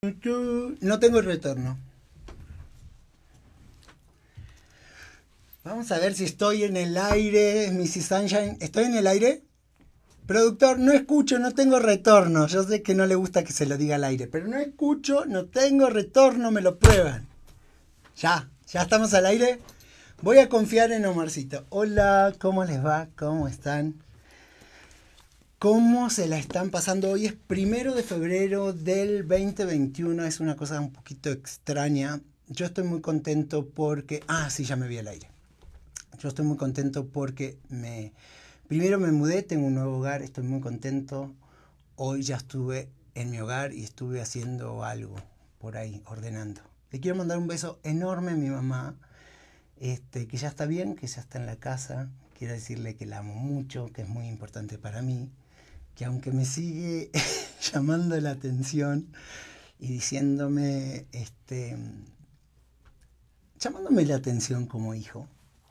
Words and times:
No 0.00 1.00
tengo 1.00 1.20
retorno. 1.22 1.76
Vamos 5.64 5.90
a 5.90 5.98
ver 5.98 6.14
si 6.14 6.22
estoy 6.22 6.62
en 6.62 6.76
el 6.76 6.96
aire, 6.96 7.72
Mrs. 7.72 8.06
Sunshine. 8.06 8.58
¿Estoy 8.60 8.84
en 8.84 8.94
el 8.94 9.08
aire? 9.08 9.42
Productor, 10.24 10.78
no 10.78 10.92
escucho, 10.92 11.40
no 11.40 11.52
tengo 11.52 11.80
retorno. 11.80 12.46
Yo 12.46 12.62
sé 12.62 12.80
que 12.80 12.94
no 12.94 13.06
le 13.06 13.16
gusta 13.16 13.42
que 13.42 13.52
se 13.52 13.66
lo 13.66 13.76
diga 13.76 13.96
al 13.96 14.04
aire, 14.04 14.28
pero 14.28 14.46
no 14.46 14.58
escucho, 14.58 15.24
no 15.26 15.46
tengo 15.46 15.90
retorno, 15.90 16.52
me 16.52 16.60
lo 16.60 16.78
prueban. 16.78 17.26
Ya, 18.18 18.48
ya 18.68 18.82
estamos 18.82 19.12
al 19.14 19.26
aire. 19.26 19.58
Voy 20.22 20.38
a 20.38 20.48
confiar 20.48 20.92
en 20.92 21.06
Omarcito. 21.06 21.66
Hola, 21.70 22.32
¿cómo 22.38 22.64
les 22.64 22.84
va? 22.84 23.08
¿Cómo 23.16 23.48
están? 23.48 23.96
¿Cómo 25.58 26.08
se 26.08 26.28
la 26.28 26.38
están 26.38 26.70
pasando? 26.70 27.10
Hoy 27.10 27.26
es 27.26 27.32
primero 27.32 27.92
de 27.92 28.04
febrero 28.04 28.72
del 28.72 29.26
2021. 29.26 30.24
Es 30.24 30.38
una 30.38 30.54
cosa 30.54 30.80
un 30.80 30.92
poquito 30.92 31.30
extraña. 31.30 32.20
Yo 32.46 32.66
estoy 32.66 32.84
muy 32.84 33.00
contento 33.00 33.68
porque... 33.68 34.22
Ah, 34.28 34.50
sí, 34.50 34.62
ya 34.62 34.76
me 34.76 34.86
vi 34.86 34.98
al 34.98 35.08
aire. 35.08 35.28
Yo 36.20 36.28
estoy 36.28 36.44
muy 36.44 36.56
contento 36.56 37.08
porque 37.08 37.58
me... 37.70 38.12
Primero 38.68 39.00
me 39.00 39.10
mudé, 39.10 39.42
tengo 39.42 39.66
un 39.66 39.74
nuevo 39.74 39.98
hogar, 39.98 40.22
estoy 40.22 40.44
muy 40.44 40.60
contento. 40.60 41.34
Hoy 41.96 42.22
ya 42.22 42.36
estuve 42.36 42.88
en 43.16 43.32
mi 43.32 43.40
hogar 43.40 43.72
y 43.72 43.82
estuve 43.82 44.20
haciendo 44.20 44.84
algo 44.84 45.16
por 45.58 45.76
ahí, 45.76 46.04
ordenando. 46.06 46.60
Le 46.92 47.00
quiero 47.00 47.16
mandar 47.16 47.36
un 47.36 47.48
beso 47.48 47.80
enorme 47.82 48.30
a 48.30 48.36
mi 48.36 48.48
mamá, 48.48 48.94
este, 49.80 50.28
que 50.28 50.36
ya 50.36 50.46
está 50.46 50.66
bien, 50.66 50.94
que 50.94 51.08
ya 51.08 51.20
está 51.20 51.40
en 51.40 51.46
la 51.46 51.56
casa. 51.56 52.10
Quiero 52.38 52.54
decirle 52.54 52.94
que 52.94 53.06
la 53.06 53.18
amo 53.18 53.34
mucho, 53.34 53.88
que 53.92 54.02
es 54.02 54.08
muy 54.08 54.28
importante 54.28 54.78
para 54.78 55.02
mí 55.02 55.32
que 55.98 56.04
aunque 56.04 56.30
me 56.30 56.44
sigue 56.44 57.10
llamando 57.72 58.18
la 58.20 58.30
atención 58.30 59.08
y 59.80 59.88
diciéndome, 59.88 61.06
este, 61.10 61.76
llamándome 63.58 64.04
la 64.06 64.14
atención 64.14 64.66
como 64.66 64.94
hijo, 64.94 65.28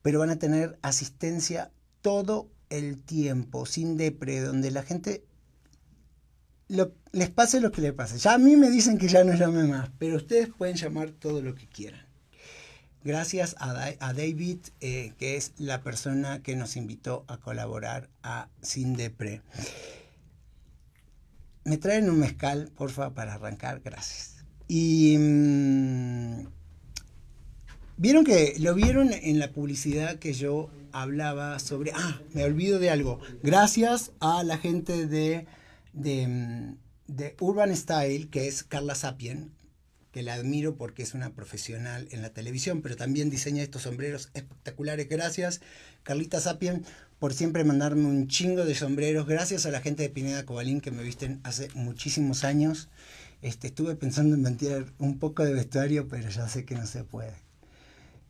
pero 0.01 0.19
van 0.19 0.29
a 0.29 0.37
tener 0.37 0.77
asistencia 0.81 1.71
todo 2.01 2.49
el 2.69 2.99
tiempo, 2.99 3.65
sin 3.65 3.97
depre, 3.97 4.41
donde 4.41 4.71
la 4.71 4.83
gente 4.83 5.23
les 6.67 7.29
pase 7.29 7.61
lo 7.61 7.71
que 7.71 7.81
les 7.81 7.93
pase. 7.93 8.17
Ya 8.17 8.33
a 8.33 8.37
mí 8.37 8.55
me 8.55 8.69
dicen 8.69 8.97
que 8.97 9.07
ya 9.07 9.23
no 9.23 9.33
llame 9.33 9.63
más, 9.63 9.89
pero 9.97 10.17
ustedes 10.17 10.49
pueden 10.49 10.75
llamar 10.75 11.11
todo 11.11 11.41
lo 11.41 11.55
que 11.55 11.67
quieran. 11.67 12.06
Gracias 13.03 13.55
a, 13.59 13.73
David, 14.13 14.59
eh, 14.81 15.13
que 15.17 15.37
es 15.37 15.53
la 15.57 15.81
persona 15.81 16.41
que 16.41 16.55
nos 16.55 16.75
invitó 16.75 17.23
a 17.27 17.37
colaborar 17.37 18.09
a 18.21 18.49
Sindepre. 18.61 19.41
Me 21.63 21.77
traen 21.77 22.09
un 22.09 22.19
mezcal, 22.19 22.71
porfa, 22.75 23.13
para 23.13 23.35
arrancar, 23.35 23.81
gracias. 23.83 24.45
Y 24.67 25.17
mm, 25.17 26.47
vieron 27.97 28.25
que 28.25 28.55
lo 28.59 28.73
vieron 28.75 29.13
en 29.13 29.39
la 29.39 29.51
publicidad 29.51 30.19
que 30.19 30.33
yo 30.33 30.69
hablaba 30.91 31.59
sobre. 31.59 31.91
Ah, 31.95 32.19
me 32.33 32.43
olvido 32.43 32.79
de 32.79 32.89
algo. 32.89 33.19
Gracias 33.43 34.11
a 34.19 34.43
la 34.43 34.57
gente 34.57 35.07
de, 35.07 35.45
de, 35.93 36.27
mm, 36.27 36.77
de 37.07 37.35
Urban 37.39 37.75
Style, 37.75 38.29
que 38.29 38.47
es 38.47 38.63
Carla 38.63 38.95
Sapien, 38.95 39.51
que 40.17 40.23
la 40.23 40.33
admiro 40.33 40.77
porque 40.77 41.03
es 41.03 41.13
una 41.13 41.29
profesional 41.29 42.07
en 42.09 42.23
la 42.23 42.31
televisión, 42.31 42.81
pero 42.81 42.95
también 42.95 43.29
diseña 43.29 43.61
estos 43.61 43.83
sombreros 43.83 44.31
espectaculares. 44.33 45.07
Gracias, 45.07 45.61
Carlita 46.01 46.41
Sapien, 46.41 46.83
por 47.19 47.35
siempre 47.35 47.63
mandarme 47.63 48.05
un 48.05 48.27
chingo 48.27 48.65
de 48.65 48.73
sombreros. 48.73 49.27
Gracias 49.27 49.67
a 49.67 49.69
la 49.69 49.79
gente 49.79 50.01
de 50.01 50.09
Pineda 50.09 50.43
Cobalín 50.43 50.81
que 50.81 50.89
me 50.89 51.03
visten 51.03 51.39
hace 51.43 51.67
muchísimos 51.75 52.43
años. 52.45 52.89
Este, 53.43 53.67
estuve 53.67 53.95
pensando 53.95 54.33
en 54.33 54.41
mentir 54.41 54.91
un 54.97 55.19
poco 55.19 55.45
de 55.45 55.53
vestuario, 55.53 56.07
pero 56.07 56.27
ya 56.29 56.49
sé 56.49 56.65
que 56.65 56.73
no 56.73 56.87
se 56.87 57.03
puede. 57.03 57.35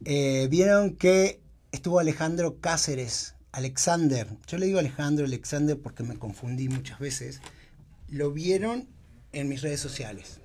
Eh, 0.03 0.49
vieron 0.51 0.93
que 0.97 1.39
estuvo 1.71 1.99
Alejandro 1.99 2.59
Cáceres, 2.59 3.35
Alexander. 3.53 4.27
Yo 4.45 4.57
le 4.57 4.65
digo 4.65 4.79
Alejandro, 4.79 5.25
Alexander 5.25 5.79
porque 5.79 6.03
me 6.03 6.17
confundí 6.17 6.67
muchas 6.67 6.99
veces. 6.99 7.39
Lo 8.09 8.33
vieron 8.33 8.89
en 9.31 9.47
mis 9.47 9.61
redes 9.61 9.79
sociales. 9.79 10.41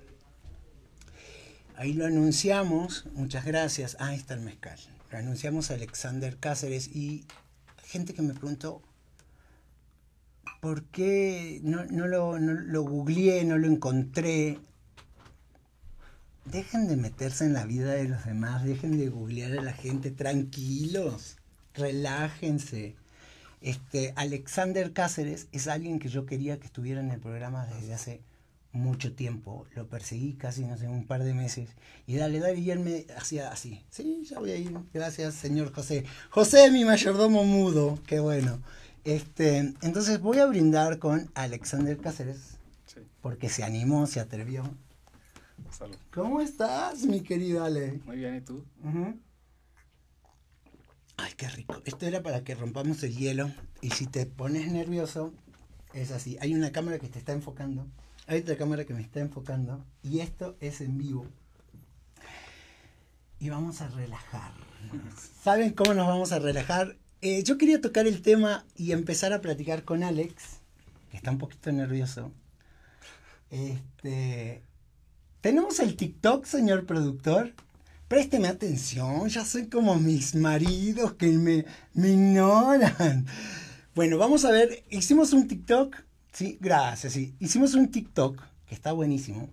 Ahí 1.76 1.94
lo 1.94 2.06
anunciamos, 2.06 3.06
muchas 3.14 3.44
gracias. 3.44 3.96
Ah, 3.98 4.08
ahí 4.08 4.16
está 4.16 4.34
el 4.34 4.40
mezcal. 4.40 4.78
Lo 5.10 5.18
anunciamos 5.18 5.70
a 5.70 5.74
Alexander 5.74 6.36
Cáceres 6.38 6.88
y 6.88 7.24
gente 7.84 8.14
que 8.14 8.22
me 8.22 8.34
preguntó, 8.34 8.82
¿por 10.60 10.84
qué 10.84 11.60
no, 11.62 11.84
lo, 11.84 12.38
no 12.38 12.52
lo 12.52 12.82
googleé, 12.82 13.44
no 13.44 13.58
lo 13.58 13.66
encontré? 13.66 14.58
Dejen 16.44 16.88
de 16.88 16.96
meterse 16.96 17.44
en 17.44 17.52
la 17.52 17.64
vida 17.64 17.92
de 17.92 18.08
los 18.08 18.24
demás, 18.24 18.64
dejen 18.64 18.98
de 18.98 19.08
googlear 19.08 19.58
a 19.58 19.62
la 19.62 19.72
gente, 19.72 20.10
tranquilos, 20.10 21.36
relájense. 21.74 22.96
Este, 23.60 24.12
Alexander 24.16 24.92
Cáceres 24.92 25.46
es 25.52 25.68
alguien 25.68 25.98
que 25.98 26.08
yo 26.08 26.26
quería 26.26 26.58
que 26.58 26.66
estuviera 26.66 27.00
en 27.00 27.10
el 27.10 27.20
programa 27.20 27.66
desde 27.66 27.94
hace 27.94 28.20
mucho 28.72 29.14
tiempo, 29.14 29.66
lo 29.74 29.86
perseguí 29.86 30.34
casi, 30.34 30.64
no 30.64 30.76
sé, 30.78 30.88
un 30.88 31.06
par 31.06 31.22
de 31.22 31.34
meses, 31.34 31.70
y 32.06 32.16
dale, 32.16 32.40
dale, 32.40 32.58
y 32.58 32.70
él 32.70 32.80
me 32.80 33.06
hacía 33.16 33.50
así, 33.50 33.84
sí, 33.90 34.24
ya 34.28 34.38
voy 34.38 34.50
a 34.50 34.56
ir, 34.56 34.76
gracias 34.92 35.34
señor 35.34 35.72
José. 35.72 36.04
José, 36.30 36.70
mi 36.70 36.84
mayordomo 36.84 37.44
mudo, 37.44 37.98
qué 38.06 38.18
bueno. 38.20 38.60
Este, 39.04 39.58
entonces 39.82 40.20
voy 40.20 40.38
a 40.38 40.46
brindar 40.46 40.98
con 40.98 41.30
Alexander 41.34 41.98
Cáceres, 41.98 42.56
porque 43.20 43.48
se 43.48 43.62
animó, 43.62 44.06
se 44.06 44.20
atrevió. 44.20 44.62
Salud. 45.70 45.96
¿Cómo 46.12 46.40
estás, 46.40 47.04
mi 47.04 47.20
querido 47.20 47.64
Ale? 47.64 48.00
Muy 48.04 48.16
bien, 48.16 48.36
¿y 48.36 48.40
tú? 48.40 48.64
Ay, 51.16 51.32
qué 51.36 51.48
rico. 51.48 51.82
Esto 51.84 52.06
era 52.06 52.22
para 52.22 52.42
que 52.42 52.54
rompamos 52.54 53.02
el 53.02 53.16
hielo, 53.16 53.50
y 53.80 53.90
si 53.90 54.06
te 54.06 54.26
pones 54.26 54.70
nervioso, 54.70 55.32
es 55.92 56.10
así. 56.10 56.36
Hay 56.40 56.54
una 56.54 56.72
cámara 56.72 56.98
que 56.98 57.08
te 57.08 57.18
está 57.18 57.32
enfocando. 57.32 57.86
Hay 58.32 58.40
otra 58.40 58.56
cámara 58.56 58.86
que 58.86 58.94
me 58.94 59.02
está 59.02 59.20
enfocando 59.20 59.84
y 60.02 60.20
esto 60.20 60.56
es 60.60 60.80
en 60.80 60.96
vivo. 60.96 61.26
Y 63.38 63.50
vamos 63.50 63.82
a 63.82 63.88
relajar. 63.88 64.54
¿Saben 65.42 65.74
cómo 65.74 65.92
nos 65.92 66.06
vamos 66.06 66.32
a 66.32 66.38
relajar? 66.38 66.96
Eh, 67.20 67.42
yo 67.42 67.58
quería 67.58 67.82
tocar 67.82 68.06
el 68.06 68.22
tema 68.22 68.64
y 68.74 68.92
empezar 68.92 69.34
a 69.34 69.42
platicar 69.42 69.84
con 69.84 70.02
Alex, 70.02 70.60
que 71.10 71.18
está 71.18 71.30
un 71.30 71.36
poquito 71.36 71.72
nervioso. 71.72 72.32
Este, 73.50 74.62
Tenemos 75.42 75.78
el 75.80 75.94
TikTok, 75.94 76.46
señor 76.46 76.86
productor. 76.86 77.52
Présteme 78.08 78.48
atención, 78.48 79.28
ya 79.28 79.44
soy 79.44 79.68
como 79.68 79.96
mis 79.96 80.34
maridos 80.34 81.12
que 81.16 81.26
me, 81.32 81.66
me 81.92 82.08
ignoran. 82.08 83.26
Bueno, 83.94 84.16
vamos 84.16 84.46
a 84.46 84.50
ver, 84.50 84.84
hicimos 84.88 85.34
un 85.34 85.46
TikTok 85.48 85.96
Sí, 86.32 86.58
gracias, 86.60 87.12
sí. 87.12 87.34
Hicimos 87.40 87.74
un 87.74 87.90
TikTok 87.90 88.42
que 88.66 88.74
está 88.74 88.92
buenísimo. 88.92 89.50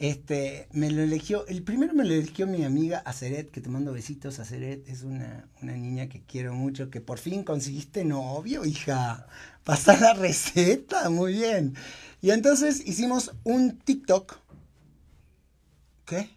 Este, 0.00 0.68
me 0.72 0.90
lo 0.90 1.02
eligió, 1.02 1.44
el 1.48 1.64
primero 1.64 1.92
me 1.92 2.04
lo 2.04 2.14
eligió 2.14 2.46
mi 2.46 2.64
amiga 2.64 2.98
Aceret, 3.04 3.50
que 3.50 3.60
te 3.60 3.68
mando 3.68 3.92
besitos. 3.92 4.38
Aceret 4.38 4.88
es 4.88 5.02
una, 5.02 5.48
una 5.60 5.72
niña 5.76 6.08
que 6.08 6.22
quiero 6.22 6.54
mucho, 6.54 6.90
que 6.90 7.00
por 7.00 7.18
fin 7.18 7.42
conseguiste 7.44 8.04
novio, 8.04 8.64
hija. 8.64 9.26
Pasa 9.64 9.98
la 9.98 10.14
receta, 10.14 11.08
muy 11.10 11.34
bien. 11.34 11.74
Y 12.20 12.30
entonces 12.30 12.82
hicimos 12.84 13.32
un 13.44 13.78
TikTok. 13.78 14.38
¿Qué? 16.04 16.30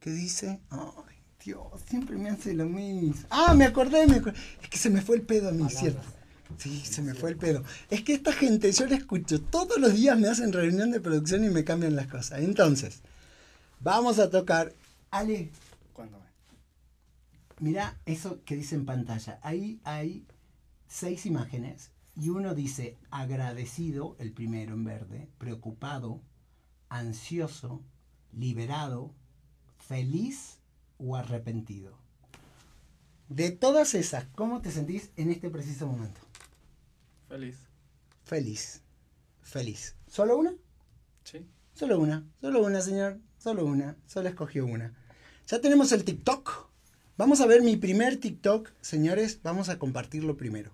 ¿Qué 0.00 0.10
dice? 0.10 0.60
Ay, 0.70 1.16
Dios, 1.44 1.82
siempre 1.88 2.16
me 2.16 2.30
hace 2.30 2.54
lo 2.54 2.66
mismo. 2.66 3.26
Ah, 3.30 3.54
me 3.54 3.64
acordé, 3.64 4.06
me 4.06 4.16
acordé. 4.16 4.38
Es 4.62 4.68
que 4.68 4.78
se 4.78 4.88
me 4.88 5.02
fue 5.02 5.16
el 5.16 5.22
pedo 5.22 5.48
a 5.48 5.52
mí, 5.52 5.68
¿cierto? 5.68 6.17
Sí, 6.56 6.80
se 6.80 7.02
me 7.02 7.14
fue 7.14 7.30
el 7.30 7.36
pedo. 7.36 7.62
Es 7.90 8.02
que 8.02 8.14
esta 8.14 8.32
gente, 8.32 8.72
yo 8.72 8.86
la 8.86 8.96
escucho, 8.96 9.40
todos 9.40 9.78
los 9.78 9.94
días 9.94 10.18
me 10.18 10.28
hacen 10.28 10.52
reunión 10.52 10.90
de 10.90 11.00
producción 11.00 11.44
y 11.44 11.50
me 11.50 11.64
cambian 11.64 11.94
las 11.94 12.08
cosas. 12.08 12.40
Entonces, 12.40 13.00
vamos 13.80 14.18
a 14.18 14.30
tocar. 14.30 14.72
Ale, 15.10 15.50
Cuéntame. 15.92 16.24
mira 17.60 17.98
eso 18.06 18.40
que 18.44 18.56
dice 18.56 18.74
en 18.74 18.86
pantalla. 18.86 19.38
Ahí 19.42 19.80
hay 19.84 20.26
seis 20.88 21.26
imágenes 21.26 21.90
y 22.16 22.30
uno 22.30 22.54
dice 22.54 22.96
agradecido, 23.10 24.16
el 24.18 24.32
primero 24.32 24.74
en 24.74 24.84
verde, 24.84 25.28
preocupado, 25.38 26.20
ansioso, 26.88 27.82
liberado, 28.32 29.12
feliz 29.78 30.58
o 30.98 31.14
arrepentido. 31.14 31.96
De 33.28 33.50
todas 33.50 33.94
esas, 33.94 34.24
¿cómo 34.34 34.62
te 34.62 34.72
sentís 34.72 35.10
en 35.16 35.30
este 35.30 35.50
preciso 35.50 35.86
momento? 35.86 36.18
Feliz. 37.28 37.58
Feliz. 38.24 38.82
Feliz. 39.42 39.94
¿Solo 40.06 40.38
una? 40.38 40.54
Sí. 41.24 41.46
Solo 41.74 41.98
una. 42.00 42.26
Solo 42.40 42.64
una, 42.64 42.80
señor. 42.80 43.18
Solo 43.38 43.66
una. 43.66 43.96
Solo 44.06 44.30
escogió 44.30 44.64
una. 44.64 44.94
Ya 45.46 45.60
tenemos 45.60 45.92
el 45.92 46.04
TikTok. 46.04 46.68
Vamos 47.18 47.40
a 47.40 47.46
ver 47.46 47.62
mi 47.62 47.76
primer 47.76 48.16
TikTok, 48.18 48.70
señores. 48.80 49.40
Vamos 49.42 49.68
a 49.68 49.78
compartirlo 49.78 50.36
primero. 50.36 50.72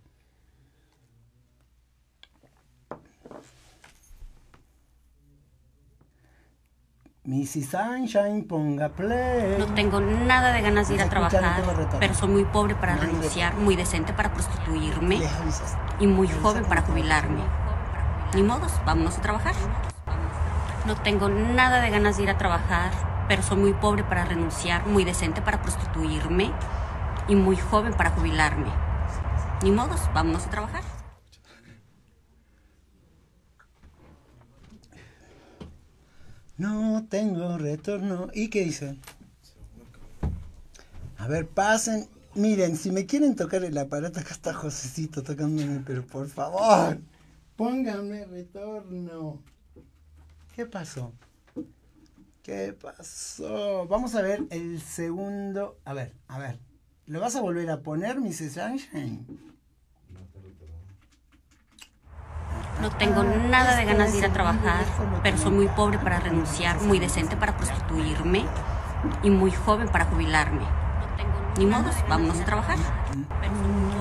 Missy 7.27 7.63
Sunshine, 7.63 8.43
ponga 8.43 8.91
play. 8.91 9.57
No 9.59 9.65
tengo 9.69 9.99
nada 9.99 10.53
de 10.53 10.61
ganas 10.61 10.89
de 10.89 10.97
ir 10.97 11.01
a 11.01 11.09
trabajar, 11.09 11.63
pero 11.99 12.13
soy 12.13 12.29
muy 12.29 12.45
pobre 12.45 12.75
para 12.75 12.97
renunciar, 12.97 13.55
muy 13.55 13.77
decente 13.77 14.13
para 14.13 14.35
prostituirme 14.35 15.21
y 16.01 16.07
muy 16.07 16.29
joven 16.29 16.67
para 16.67 16.83
jubilarme. 16.83 17.41
Ni 18.35 18.43
modos, 18.43 18.73
vámonos 18.85 19.17
a 19.17 19.23
trabajar. 19.23 19.55
No 20.87 20.97
tengo 20.97 21.31
nada 21.31 21.81
de 21.81 21.89
ganas 21.89 22.19
de 22.19 22.25
ir 22.25 22.31
a 22.31 22.37
trabajar, 22.37 22.91
pero 23.27 23.43
soy 23.43 23.57
muy 23.57 23.73
pobre 23.73 24.05
para 24.05 24.27
renunciar, 24.27 24.87
muy 24.87 25.05
decente 25.05 25.41
para 25.41 25.63
prostituirme 25.63 26.53
y 27.27 27.37
muy 27.37 27.57
joven 27.57 27.95
para 27.95 28.11
jubilarme. 28.11 28.69
Ni 29.63 29.71
modos, 29.71 30.11
vámonos 30.13 30.47
a 30.47 30.51
trabajar. 30.51 30.83
No 36.57 37.05
tengo 37.09 37.59
retorno. 37.59 38.29
¿Y 38.33 38.49
qué 38.49 38.65
dice? 38.65 38.97
A 41.19 41.27
ver, 41.27 41.49
pasen. 41.49 42.07
Miren, 42.35 42.77
si 42.77 42.91
me 42.91 43.07
quieren 43.07 43.37
tocar 43.37 43.65
el 43.65 43.79
aparato, 43.79 44.21
acá 44.21 44.35
está 44.35 44.53
Josecito 44.53 45.23
tocándome, 45.23 45.83
pero 45.87 46.05
por 46.05 46.29
favor, 46.29 46.99
pónganme 47.57 48.25
retorno. 48.25 49.41
¿Qué 50.55 50.67
pasó? 50.67 51.13
¿Qué 52.43 52.73
pasó? 52.73 53.87
Vamos 53.87 54.15
a 54.17 54.23
ver 54.23 54.45
el 54.51 54.81
segundo. 54.81 55.79
A 55.85 55.95
ver, 55.95 56.13
a 56.29 56.39
ver. 56.39 56.59
¿Lo 57.07 57.21
vas 57.21 57.37
a 57.37 57.41
volver 57.41 57.71
a 57.71 57.81
poner, 57.81 58.21
Mrs. 58.21 58.55
Sunshine? 58.55 59.54
No 62.85 62.91
tengo 62.91 63.23
nada 63.25 63.77
de 63.77 63.87
ganas 63.87 64.13
de 64.13 64.19
ir 64.19 64.27
a 64.27 64.33
trabajar, 64.35 64.85
pero 65.23 65.39
soy 65.39 65.53
muy 65.53 65.69
pobre 65.69 65.99
para 65.99 66.21
renunciar, 66.21 66.83
muy 66.83 66.99
decente 66.99 67.35
para 67.35 67.57
prostituirme 67.57 68.45
y 69.23 69.31
muy 69.31 69.53
joven 69.53 69.89
para 69.89 70.05
jubilarme. 70.05 70.67
Ni 71.57 71.65
modos, 71.65 71.95
vámonos 72.11 72.39
a 72.41 72.45
trabajar. 72.45 72.77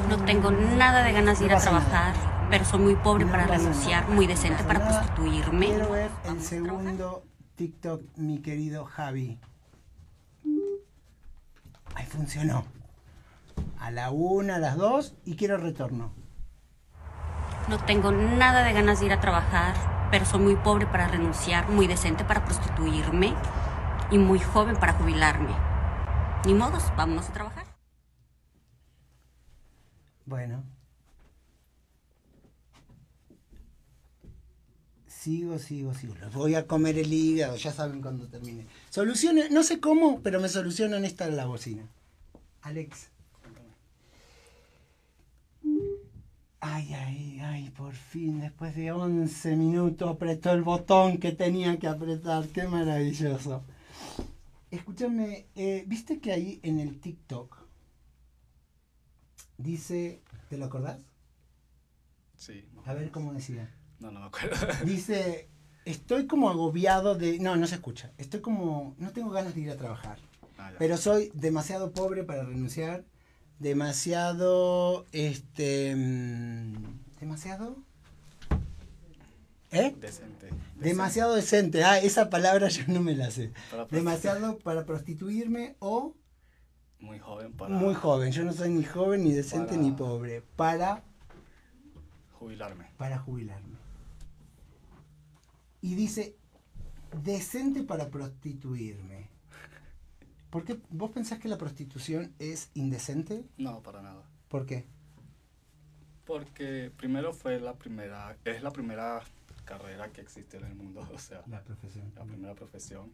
No 0.09 0.17
tengo 0.25 0.51
nada 0.51 1.01
de 1.01 1.13
ganas 1.13 1.39
de 1.39 1.45
ir 1.45 1.53
a 1.53 1.59
trabajar, 1.59 2.13
pero 2.49 2.65
soy 2.65 2.81
muy 2.81 2.95
pobre 2.97 3.25
para 3.25 3.47
renunciar, 3.47 4.09
muy 4.09 4.27
decente 4.27 4.65
para 4.65 4.85
prostituirme. 4.85 5.67
Quiero 5.67 5.89
ver 5.89 6.11
el 6.25 6.41
segundo 6.41 7.23
TikTok, 7.55 8.01
mi 8.17 8.39
querido 8.39 8.83
Javi. 8.83 9.39
Ahí 11.95 12.05
funcionó. 12.05 12.65
A 13.79 13.91
la 13.91 14.11
una, 14.11 14.57
a 14.57 14.59
las 14.59 14.75
dos 14.75 15.15
y 15.23 15.37
quiero 15.37 15.55
retorno. 15.55 16.22
No 17.69 17.83
tengo 17.85 18.11
nada 18.11 18.63
de 18.63 18.73
ganas 18.73 18.99
de 18.99 19.05
ir 19.05 19.13
a 19.13 19.21
trabajar, 19.21 19.73
pero 20.11 20.25
soy 20.25 20.41
muy 20.41 20.55
pobre 20.57 20.85
para 20.85 21.07
renunciar, 21.07 21.69
muy 21.69 21.87
decente 21.87 22.25
para 22.25 22.43
prostituirme 22.43 23.33
y 24.11 24.17
muy 24.17 24.39
joven 24.39 24.75
para 24.75 24.93
jubilarme. 24.93 25.55
Ni 26.45 26.53
modos, 26.53 26.83
vámonos 26.97 27.29
a 27.29 27.33
trabajar. 27.33 27.65
Bueno. 30.25 30.63
Sigo, 35.07 35.57
sigo, 35.57 35.93
sigo. 35.93 36.15
Los 36.15 36.33
voy 36.33 36.55
a 36.55 36.67
comer 36.67 36.97
el 36.97 37.13
hígado, 37.13 37.55
ya 37.55 37.71
saben 37.71 38.01
cuando 38.01 38.27
termine. 38.27 38.67
Soluciones, 38.89 39.51
no 39.51 39.63
sé 39.63 39.79
cómo, 39.79 40.19
pero 40.21 40.41
me 40.41 40.49
solucionan 40.49 41.05
esta 41.05 41.27
de 41.27 41.31
la 41.37 41.45
bocina. 41.45 41.87
Alex. 42.61 43.12
Ay, 46.65 46.93
ay, 46.93 47.39
ay, 47.41 47.69
por 47.71 47.93
fin, 47.93 48.39
después 48.39 48.73
de 48.73 48.89
11 48.93 49.57
minutos 49.57 50.09
apretó 50.09 50.51
el 50.53 50.61
botón 50.61 51.17
que 51.17 51.33
tenía 51.33 51.77
que 51.77 51.87
apretar. 51.87 52.47
Qué 52.47 52.65
maravilloso. 52.69 53.65
Escúchame, 54.71 55.47
eh, 55.55 55.83
¿viste 55.87 56.21
que 56.21 56.31
ahí 56.31 56.61
en 56.63 56.79
el 56.79 57.01
TikTok 57.01 57.57
dice, 59.57 60.21
¿te 60.49 60.57
lo 60.57 60.63
acordás? 60.65 61.01
Sí. 62.37 62.65
No, 62.73 62.81
A 62.85 62.93
ver 62.93 63.11
cómo 63.11 63.33
decía. 63.33 63.69
no, 63.99 64.11
no 64.11 64.21
me 64.21 64.25
acuerdo. 64.27 64.55
Dice, 64.85 65.49
estoy 65.83 66.27
como 66.27 66.49
agobiado 66.49 67.15
de... 67.15 67.39
No, 67.39 67.57
no 67.57 67.67
se 67.67 67.75
escucha. 67.75 68.13
Estoy 68.17 68.39
como... 68.39 68.95
No 68.99 69.11
tengo 69.11 69.31
ganas 69.31 69.53
de 69.53 69.61
ir 69.61 69.69
a 69.69 69.75
trabajar. 69.75 70.17
Ah. 70.57 70.71
Pero 70.79 70.95
soy 70.95 71.29
demasiado 71.33 71.91
pobre 71.91 72.23
para 72.23 72.43
renunciar. 72.43 73.03
Demasiado... 73.59 75.05
Este... 75.11 75.95
mm, 75.95 76.73
¿Demasiado? 77.19 77.77
¿Eh? 79.71 79.95
Decente. 79.99 80.49
Demasiado 80.75 81.33
decente. 81.35 81.83
Ah, 81.83 81.97
esa 81.97 82.29
palabra 82.29 82.67
yo 82.69 82.83
no 82.87 83.01
me 83.01 83.15
la 83.15 83.31
sé. 83.31 83.51
Para 83.71 83.85
Demasiado 83.85 84.59
para 84.59 84.85
prostituirme 84.85 85.75
o 85.79 86.13
Muy 86.99 87.17
joven 87.19 87.53
para 87.53 87.73
muy 87.75 87.93
joven. 87.95 88.31
Yo 88.31 88.43
no 88.43 88.53
soy 88.53 88.69
ni 88.69 88.83
joven, 88.83 89.23
ni 89.23 89.31
decente, 89.31 89.69
Para- 89.71 89.81
ni 89.81 89.91
pobre. 89.91 90.43
Para 90.55 91.03
jubilarme. 92.33 92.91
para 92.97 93.17
jubilarme. 93.17 93.77
Y 95.81 95.95
dice, 95.95 96.35
decente 97.23 97.83
para 97.83 98.09
prostituirme. 98.09 99.29
¿Por 100.53 100.65
qué 100.65 100.79
vos 100.91 101.09
pensás 101.09 101.39
que 101.39 101.47
la 101.47 101.57
prostitución 101.57 102.31
es 102.37 102.69
indecente? 102.75 103.43
No, 103.57 103.81
para 103.81 104.03
nada. 104.03 104.21
¿Por 104.49 104.67
qué? 104.67 104.85
Porque 106.25 106.91
primero 106.95 107.33
fue 107.33 107.59
la 107.59 107.73
primera, 107.73 108.37
es 108.45 108.61
la 108.61 108.69
primera 108.69 109.23
carrera 109.65 110.11
que 110.11 110.21
existe 110.21 110.57
en 110.57 110.65
el 110.65 110.75
mundo, 110.75 111.01
o 111.11 111.17
sea, 111.17 111.41
La 111.47 111.63
profesión. 111.63 112.11
la 112.15 112.23
primera 112.23 112.53
profesión. 112.53 113.11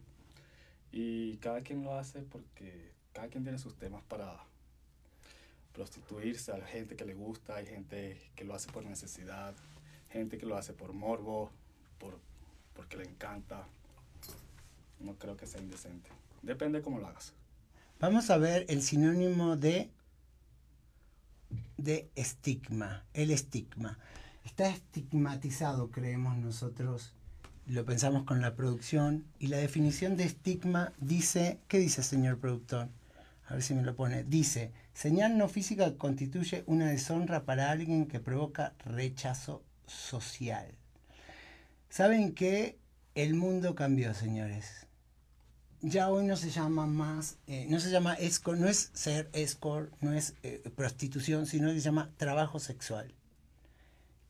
Y 0.92 1.38
cada 1.38 1.62
quien 1.62 1.82
lo 1.82 1.98
hace 1.98 2.20
porque 2.20 2.92
cada 3.14 3.28
quien 3.28 3.42
tiene 3.42 3.58
sus 3.58 3.74
temas 3.74 4.02
para 4.02 4.36
prostituirse. 5.72 6.52
Hay 6.52 6.60
gente 6.70 6.94
que 6.94 7.06
le 7.06 7.14
gusta, 7.14 7.56
hay 7.56 7.64
gente 7.64 8.20
que 8.36 8.44
lo 8.44 8.54
hace 8.54 8.70
por 8.70 8.84
necesidad, 8.84 9.54
gente 10.10 10.36
que 10.36 10.44
lo 10.44 10.58
hace 10.58 10.74
por 10.74 10.92
morbo, 10.92 11.50
por, 11.98 12.18
porque 12.74 12.98
le 12.98 13.04
encanta. 13.04 13.66
No 14.98 15.14
creo 15.14 15.38
que 15.38 15.46
sea 15.46 15.62
indecente. 15.62 16.19
Depende 16.42 16.82
cómo 16.82 16.98
lo 16.98 17.06
hagas. 17.06 17.34
Vamos 17.98 18.30
a 18.30 18.38
ver 18.38 18.64
el 18.68 18.82
sinónimo 18.82 19.56
de 19.56 19.90
de 21.76 22.10
estigma, 22.14 23.04
el 23.14 23.30
estigma. 23.30 23.98
Está 24.44 24.68
estigmatizado, 24.68 25.90
creemos 25.90 26.36
nosotros, 26.36 27.14
lo 27.66 27.84
pensamos 27.84 28.24
con 28.24 28.40
la 28.40 28.54
producción, 28.54 29.24
y 29.38 29.48
la 29.48 29.58
definición 29.58 30.16
de 30.16 30.24
estigma 30.24 30.92
dice, 30.98 31.58
¿qué 31.68 31.78
dice 31.78 32.02
señor 32.02 32.38
productor? 32.38 32.88
A 33.48 33.54
ver 33.54 33.62
si 33.62 33.74
me 33.74 33.82
lo 33.82 33.96
pone. 33.96 34.22
Dice, 34.24 34.72
señal 34.94 35.36
no 35.36 35.48
física 35.48 35.96
constituye 35.96 36.62
una 36.66 36.88
deshonra 36.88 37.44
para 37.44 37.70
alguien 37.70 38.06
que 38.06 38.20
provoca 38.20 38.74
rechazo 38.84 39.62
social. 39.86 40.66
¿Saben 41.88 42.32
que 42.34 42.78
el 43.16 43.34
mundo 43.34 43.74
cambió, 43.74 44.14
señores? 44.14 44.86
Ya 45.82 46.10
hoy 46.10 46.26
no 46.26 46.36
se 46.36 46.50
llama 46.50 46.86
más, 46.86 47.38
eh, 47.46 47.66
no 47.68 47.80
se 47.80 47.90
llama 47.90 48.14
escort, 48.14 48.58
no 48.58 48.68
es 48.68 48.90
ser 48.92 49.30
escort, 49.32 49.92
no 50.00 50.12
es 50.12 50.34
eh, 50.42 50.62
prostitución, 50.76 51.46
sino 51.46 51.70
se 51.70 51.80
llama 51.80 52.10
trabajo 52.16 52.58
sexual. 52.58 53.14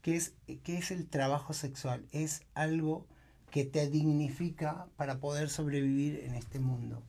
¿Qué 0.03 0.17
es, 0.17 0.35
¿Qué 0.63 0.79
es 0.79 0.91
el 0.91 1.09
trabajo 1.09 1.53
sexual? 1.53 2.07
Es 2.13 2.43
algo 2.55 3.07
que 3.51 3.65
te 3.65 3.91
dignifica 3.91 4.87
para 4.97 5.19
poder 5.19 5.51
sobrevivir 5.51 6.21
en 6.25 6.35
este 6.35 6.61
mundo. 6.61 7.03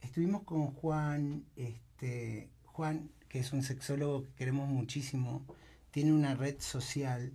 estuvimos 0.00 0.42
con 0.44 0.68
Juan, 0.72 1.44
este, 1.56 2.50
Juan, 2.64 3.10
que 3.28 3.40
es 3.40 3.52
un 3.52 3.62
sexólogo 3.62 4.22
que 4.22 4.32
queremos 4.34 4.68
muchísimo, 4.68 5.44
tiene 5.90 6.12
una 6.12 6.34
red 6.34 6.56
social 6.60 7.32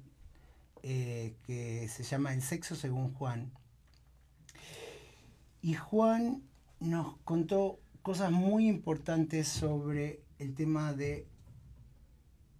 eh, 0.82 1.36
que 1.46 1.88
se 1.90 2.04
llama 2.04 2.34
El 2.34 2.42
Sexo 2.42 2.76
según 2.76 3.14
Juan. 3.14 3.52
Y 5.62 5.74
Juan 5.74 6.44
nos 6.80 7.18
contó 7.24 7.80
cosas 8.02 8.32
muy 8.32 8.68
importantes 8.68 9.48
sobre 9.48 10.22
el 10.40 10.54
tema 10.56 10.94
de 10.94 11.28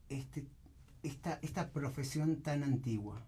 este, 0.10 0.46
esta, 1.04 1.40
esta 1.42 1.70
profesión 1.70 2.38
tan 2.42 2.64
antigua. 2.64 3.22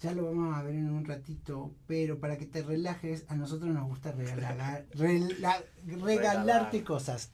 Ya 0.00 0.12
lo 0.12 0.24
vamos 0.24 0.56
a 0.56 0.62
ver 0.62 0.74
en 0.74 0.90
un 0.90 1.04
ratito, 1.04 1.72
pero 1.86 2.18
para 2.18 2.36
que 2.36 2.46
te 2.46 2.62
relajes, 2.62 3.24
a 3.28 3.36
nosotros 3.36 3.70
nos 3.72 3.86
gusta 3.86 4.10
regalar, 4.10 4.86
rela- 4.94 5.62
regalarte 5.86 6.82
cosas. 6.82 7.30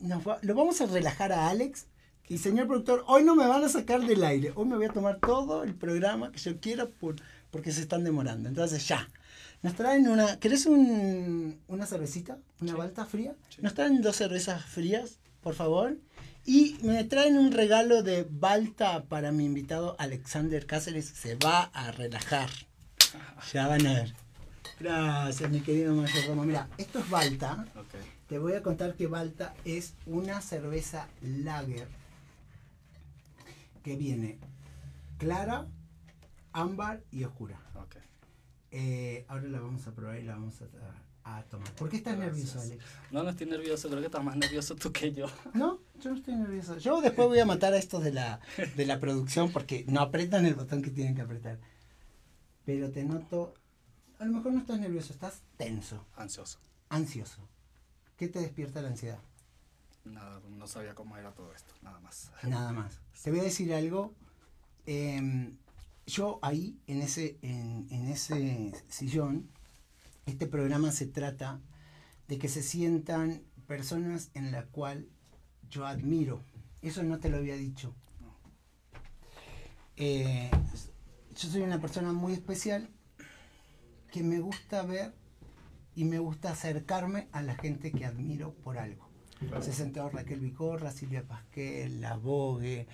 Nos 0.00 0.26
va- 0.26 0.38
lo 0.42 0.54
vamos 0.54 0.80
a 0.80 0.86
relajar 0.86 1.32
a 1.32 1.48
Alex. 1.48 1.88
Y 2.28 2.38
señor 2.38 2.66
productor, 2.66 3.04
hoy 3.06 3.22
no 3.22 3.36
me 3.36 3.46
van 3.46 3.62
a 3.62 3.68
sacar 3.68 4.00
del 4.04 4.24
aire. 4.24 4.50
Hoy 4.56 4.66
me 4.66 4.76
voy 4.76 4.86
a 4.86 4.92
tomar 4.92 5.20
todo 5.20 5.62
el 5.62 5.74
programa 5.74 6.32
que 6.32 6.38
yo 6.38 6.58
quiera 6.58 6.86
por, 6.86 7.16
porque 7.50 7.70
se 7.70 7.82
están 7.82 8.02
demorando. 8.02 8.48
Entonces 8.48 8.88
ya. 8.88 9.06
Nos 9.62 9.74
traen 9.74 10.08
una... 10.08 10.38
¿Querés 10.38 10.66
un- 10.66 11.60
una 11.66 11.86
cervecita? 11.86 12.38
¿Una 12.60 12.72
Sí. 12.72 12.78
balta 12.78 13.04
fría? 13.06 13.34
Sí. 13.48 13.62
Nos 13.62 13.74
traen 13.74 14.02
dos 14.02 14.16
cervezas 14.16 14.64
frías, 14.64 15.18
por 15.40 15.54
favor. 15.54 15.96
Y 16.44 16.76
me 16.82 17.02
traen 17.04 17.36
un 17.38 17.50
regalo 17.50 18.02
de 18.04 18.26
Balta 18.30 19.04
para 19.04 19.32
mi 19.32 19.44
invitado 19.44 19.96
Alexander 19.98 20.64
Cáceres. 20.66 21.06
Se 21.06 21.34
va 21.36 21.62
a 21.74 21.90
relajar. 21.92 22.50
Ya 23.52 23.66
van 23.66 23.86
a 23.86 23.92
ver. 23.94 24.14
Gracias, 24.78 25.50
mi 25.50 25.60
querido 25.60 25.94
mayordomo. 25.94 26.44
Mira, 26.44 26.68
esto 26.76 26.98
es 26.98 27.08
Balta. 27.08 27.64
Te 28.28 28.38
voy 28.38 28.52
a 28.54 28.62
contar 28.62 28.94
que 28.94 29.06
Balta 29.06 29.54
es 29.64 29.94
una 30.06 30.40
cerveza 30.42 31.08
lager 31.22 31.88
que 33.82 33.96
viene 33.96 34.38
clara, 35.18 35.66
ámbar 36.52 37.02
y 37.10 37.24
oscura. 37.24 37.58
Eh, 38.78 39.24
ahora 39.28 39.48
la 39.48 39.60
vamos 39.60 39.86
a 39.86 39.92
probar 39.94 40.18
y 40.18 40.24
la 40.24 40.34
vamos 40.34 40.54
a, 41.24 41.38
a 41.38 41.42
tomar. 41.44 41.72
¿Por 41.76 41.88
qué 41.88 41.96
estás 41.96 42.14
Gracias. 42.16 42.36
nervioso, 42.36 42.60
Alex? 42.60 42.84
No, 43.10 43.22
no 43.22 43.30
estoy 43.30 43.46
nervioso, 43.46 43.88
creo 43.88 44.00
que 44.00 44.06
estás 44.06 44.22
más 44.22 44.36
nervioso 44.36 44.76
tú 44.76 44.92
que 44.92 45.12
yo. 45.12 45.26
No, 45.54 45.80
yo 45.98 46.10
no 46.10 46.16
estoy 46.16 46.34
nervioso. 46.34 46.76
Yo 46.76 47.00
después 47.00 47.26
voy 47.26 47.38
a 47.38 47.46
matar 47.46 47.72
a 47.72 47.78
estos 47.78 48.04
de 48.04 48.12
la, 48.12 48.40
de 48.76 48.84
la 48.86 49.00
producción 49.00 49.50
porque 49.50 49.84
no 49.88 50.00
apretan 50.02 50.44
el 50.44 50.54
botón 50.54 50.82
que 50.82 50.90
tienen 50.90 51.14
que 51.14 51.22
apretar. 51.22 51.58
Pero 52.66 52.90
te 52.90 53.02
noto, 53.04 53.54
a 54.18 54.24
lo 54.26 54.32
mejor 54.34 54.52
no 54.52 54.58
estás 54.60 54.78
nervioso, 54.78 55.12
estás 55.14 55.40
tenso, 55.56 56.04
Ansioso. 56.16 56.58
ansioso. 56.90 57.48
¿Qué 58.18 58.28
te 58.28 58.40
despierta 58.40 58.82
la 58.82 58.88
ansiedad? 58.88 59.18
Nada, 60.04 60.40
no 60.50 60.66
sabía 60.66 60.94
cómo 60.94 61.16
era 61.16 61.32
todo 61.32 61.52
esto, 61.54 61.72
nada 61.82 61.98
más. 62.00 62.30
Nada 62.42 62.72
más. 62.72 62.98
Te 63.22 63.30
voy 63.30 63.40
a 63.40 63.44
decir 63.44 63.72
algo. 63.72 64.12
em, 64.86 65.56
yo 66.06 66.38
ahí, 66.42 66.78
en 66.86 67.02
ese, 67.02 67.38
en, 67.42 67.86
en 67.90 68.08
ese 68.08 68.72
sillón, 68.88 69.50
este 70.24 70.46
programa 70.46 70.92
se 70.92 71.06
trata 71.06 71.60
de 72.28 72.38
que 72.38 72.48
se 72.48 72.62
sientan 72.62 73.42
personas 73.66 74.30
en 74.34 74.52
la 74.52 74.66
cual 74.66 75.08
yo 75.68 75.86
admiro. 75.86 76.42
Eso 76.82 77.02
no 77.02 77.18
te 77.18 77.28
lo 77.28 77.38
había 77.38 77.56
dicho. 77.56 77.94
Eh, 79.96 80.50
yo 81.34 81.48
soy 81.48 81.62
una 81.62 81.80
persona 81.80 82.12
muy 82.12 82.32
especial 82.32 82.88
que 84.12 84.22
me 84.22 84.40
gusta 84.40 84.82
ver 84.82 85.14
y 85.94 86.04
me 86.04 86.18
gusta 86.18 86.50
acercarme 86.50 87.28
a 87.32 87.42
la 87.42 87.54
gente 87.54 87.90
que 87.92 88.04
admiro 88.04 88.54
por 88.54 88.78
algo. 88.78 89.08
Se 89.60 89.72
sentó 89.72 90.08
Raquel 90.08 90.40
Vicorra, 90.40 90.90
Silvia 90.90 91.22
Pasquel, 91.22 92.00
La 92.00 92.16
Vogue, 92.16 92.86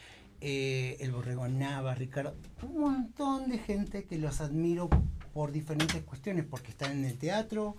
eh, 0.43 0.97
El 1.01 1.13
Borregón 1.13 1.59
Nava, 1.59 1.95
Ricardo, 1.95 2.35
un 2.63 2.81
montón 2.81 3.49
de 3.49 3.59
gente 3.59 4.05
que 4.05 4.19
los 4.19 4.41
admiro 4.41 4.91
por 5.33 5.53
diferentes 5.53 6.03
cuestiones, 6.03 6.45
porque 6.45 6.73
están 6.73 6.93
en 6.93 7.05
el 7.07 7.17
teatro, 7.17 7.77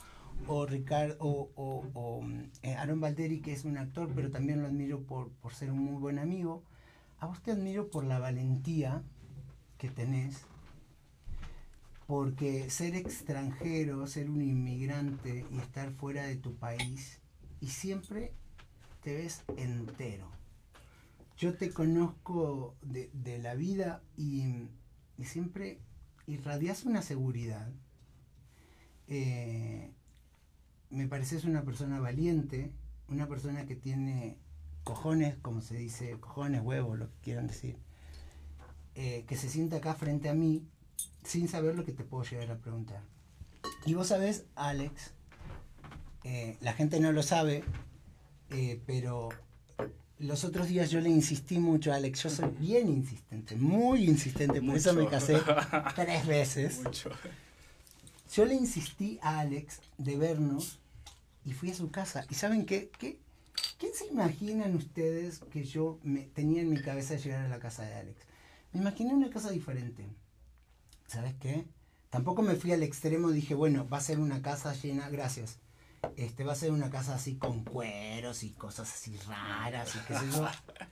o 0.48 0.65
Ricardo, 0.65 1.15
o, 1.20 1.51
o- 1.55 1.86
o, 1.93 2.24
eh, 2.63 2.74
Aaron 2.75 3.00
Valderi, 3.00 3.39
que 3.41 3.53
es 3.53 3.65
un 3.65 3.77
actor, 3.77 4.10
pero 4.15 4.32
también 4.32 4.62
lo 4.62 4.67
admiro 4.67 5.01
por, 5.03 5.29
por 5.34 5.53
ser 5.53 5.70
un 5.72 5.79
muy 5.79 6.00
buen 6.01 6.17
amigo. 6.20 6.63
A 7.20 7.27
vos 7.27 7.41
te 7.41 7.51
admiro 7.51 7.89
por 7.91 8.03
la 8.05 8.17
valentía 8.20 9.03
que 9.77 9.89
tenés, 9.89 10.41
porque 12.08 12.70
ser 12.70 12.96
extranjero, 12.96 14.08
ser 14.08 14.29
un 14.29 14.41
inmigrante 14.41 15.46
y 15.51 15.58
estar 15.60 15.91
fuera 15.91 16.24
de 16.25 16.36
tu 16.36 16.55
país, 16.55 17.20
y 17.62 17.67
siempre 17.67 18.34
te 19.03 19.13
ves 19.15 19.43
entero. 19.58 20.27
Yo 21.38 21.56
te 21.56 21.72
conozco 21.72 22.75
de, 22.82 23.10
de 23.13 23.40
la 23.40 23.56
vida 23.56 24.02
y, 24.18 24.70
siempre 25.24 25.80
irradias 26.28 26.84
una 26.84 27.02
seguridad. 27.02 27.72
Eh, 29.08 29.92
me 30.90 31.08
pareces 31.08 31.46
una 31.46 31.63
persona 31.63 32.00
valiente, 32.00 32.72
una 33.08 33.28
persona 33.28 33.66
que 33.66 33.75
tiene 33.75 34.38
cojones, 34.84 35.38
como 35.42 35.62
se 35.62 35.78
dice, 35.78 36.20
cojones, 36.20 36.62
huevos, 36.62 37.00
lo 37.00 37.08
que 37.08 37.20
quieran 37.22 37.48
decir, 37.48 37.78
eh, 38.96 39.24
que 39.28 39.38
se 39.38 39.50
sienta 39.50 39.78
acá 39.78 39.96
frente 39.96 40.30
a 40.30 40.34
mí 40.34 40.68
sin 41.24 41.48
saber 41.48 41.75
lo 41.75 41.86
que 41.86 41.94
te 41.94 42.04
puedo 42.04 42.24
llegar 42.24 42.52
a 42.52 42.58
preguntar. 42.58 43.02
Y 43.86 43.94
vos 43.94 44.08
sabés, 44.08 44.46
Alex, 44.56 45.13
eh, 46.24 46.58
la 46.62 46.74
gente 46.74 47.00
no 47.00 47.12
lo 47.12 47.24
sabe, 47.24 47.63
eh, 48.50 48.82
pero 48.86 49.30
los 50.24 50.44
otros 50.44 50.68
días 50.68 50.89
yo 50.89 51.00
le 51.01 51.10
insistí 51.10 51.60
mucho 51.60 51.92
a 51.92 51.96
Alex, 51.96 52.24
yo 52.24 52.30
soy 52.30 52.50
bien 52.60 52.88
insistente, 52.88 53.56
muy 53.56 54.06
insistente, 54.06 54.62
por 54.62 54.75
eso 54.75 54.94
me 54.94 55.08
casé 55.08 55.38
tres 55.96 56.25
veces. 56.25 56.82
Mucho. 56.84 57.12
Yo 58.34 58.46
le 58.46 58.56
insistí 58.56 59.20
a 59.22 59.39
Alex 59.39 59.80
de 59.98 60.18
vernos 60.18 60.80
y 61.46 61.53
fui 61.53 61.72
a 61.72 61.75
su 61.75 61.92
casa. 61.92 62.25
¿Y 62.30 62.36
saben 62.36 62.65
qué? 62.65 62.89
¿Qué? 62.98 63.20
¿Quién 63.77 63.94
se 63.94 64.08
imaginan 64.08 64.75
ustedes 64.75 65.42
que 65.51 65.65
yo 65.65 66.00
me 66.03 66.22
tenía 66.22 66.62
en 66.62 66.70
mi 66.70 66.82
cabeza 66.82 67.15
llegar 67.15 67.46
a 67.46 67.50
la 67.50 67.60
casa 67.60 67.84
de 67.84 67.94
Alex? 67.94 68.18
Me 68.72 68.80
imaginé 68.80 69.13
una 69.13 69.30
casa 69.30 69.51
diferente. 69.51 70.08
¿Sabes 71.06 71.36
qué? 71.39 71.65
Tampoco 72.10 72.42
me 72.42 72.56
fui 72.56 72.72
al 72.72 72.82
extremo, 72.82 73.32
dije, 73.32 73.56
bueno, 73.56 73.88
va 73.89 73.98
a 73.98 74.01
ser 74.01 74.20
una 74.20 74.42
casa 74.42 74.74
llena, 74.74 75.10
gracias. 75.10 75.60
Este, 76.16 76.44
va 76.44 76.54
a 76.54 76.56
ser 76.56 76.72
una 76.72 76.90
casa 76.90 77.16
así 77.16 77.36
con 77.36 77.64
cueros 77.64 78.44
y 78.44 78.52
cosas 78.52 78.92
así 78.94 79.18
raras 79.28 79.96
y 79.96 80.00
qué 80.08 80.14
sé 80.16 80.32
yo. 80.32 80.48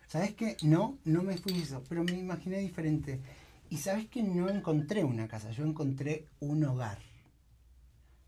¿Sabes 0.07 0.33
qué? 0.33 0.57
No, 0.63 0.97
no 1.03 1.23
me 1.23 1.37
fui 1.37 1.61
eso, 1.61 1.83
pero 1.87 2.03
me 2.03 2.13
imaginé 2.13 2.59
diferente. 2.59 3.21
Y 3.69 3.77
sabes 3.77 4.07
que 4.07 4.23
no 4.23 4.49
encontré 4.49 5.03
una 5.03 5.27
casa, 5.27 5.51
yo 5.51 5.65
encontré 5.65 6.27
un 6.39 6.63
hogar. 6.63 6.99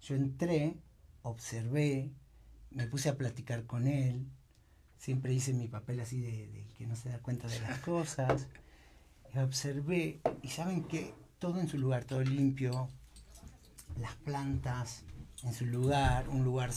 Yo 0.02 0.16
entré, 0.16 0.78
observé, 1.22 2.12
me 2.72 2.88
puse 2.88 3.10
a 3.10 3.18
platicar 3.18 3.66
con 3.66 3.88
él, 3.88 4.28
siempre 4.98 5.34
hice 5.34 5.54
mi 5.54 5.68
papel 5.68 6.00
así 6.02 6.20
de, 6.20 6.48
de 6.48 6.66
que 6.78 6.86
no 6.86 6.96
se 6.96 7.10
da 7.10 7.20
cuenta 7.20 7.48
de 7.48 7.60
las 7.62 7.80
cosas. 7.80 8.48
Y 9.34 9.40
observé, 9.40 10.22
y 10.42 10.50
saben 10.50 10.84
que 10.84 11.14
todo 11.40 11.60
en 11.60 11.68
su 11.68 11.78
lugar, 11.78 12.06
todo 12.06 12.22
limpio, 12.22 12.90
las 14.00 14.16
plantas 14.16 15.04
en 15.44 15.54
su 15.54 15.66
lugar, 15.66 16.30
un 16.30 16.44
lugar 16.44 16.72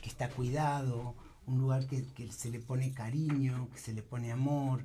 que 0.00 0.08
está 0.08 0.28
cuidado, 0.30 1.14
un 1.46 1.58
lugar 1.58 1.86
que, 1.86 2.04
que 2.14 2.30
se 2.32 2.50
le 2.50 2.60
pone 2.60 2.92
cariño, 2.92 3.68
que 3.72 3.78
se 3.78 3.92
le 3.92 4.02
pone 4.02 4.32
amor, 4.32 4.82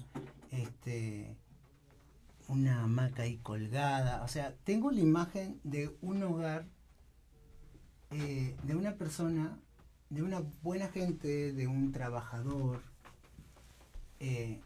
este, 0.51 1.35
una 2.47 2.83
hamaca 2.83 3.23
ahí 3.23 3.37
colgada. 3.37 4.23
O 4.23 4.27
sea, 4.27 4.53
tengo 4.63 4.91
la 4.91 4.99
imagen 5.01 5.59
de 5.63 5.95
un 6.01 6.23
hogar, 6.23 6.65
eh, 8.11 8.55
de 8.63 8.75
una 8.75 8.95
persona, 8.95 9.57
de 10.09 10.23
una 10.23 10.41
buena 10.61 10.87
gente, 10.89 11.53
de 11.53 11.67
un 11.67 11.91
trabajador. 11.91 12.81
Eh, 14.19 14.61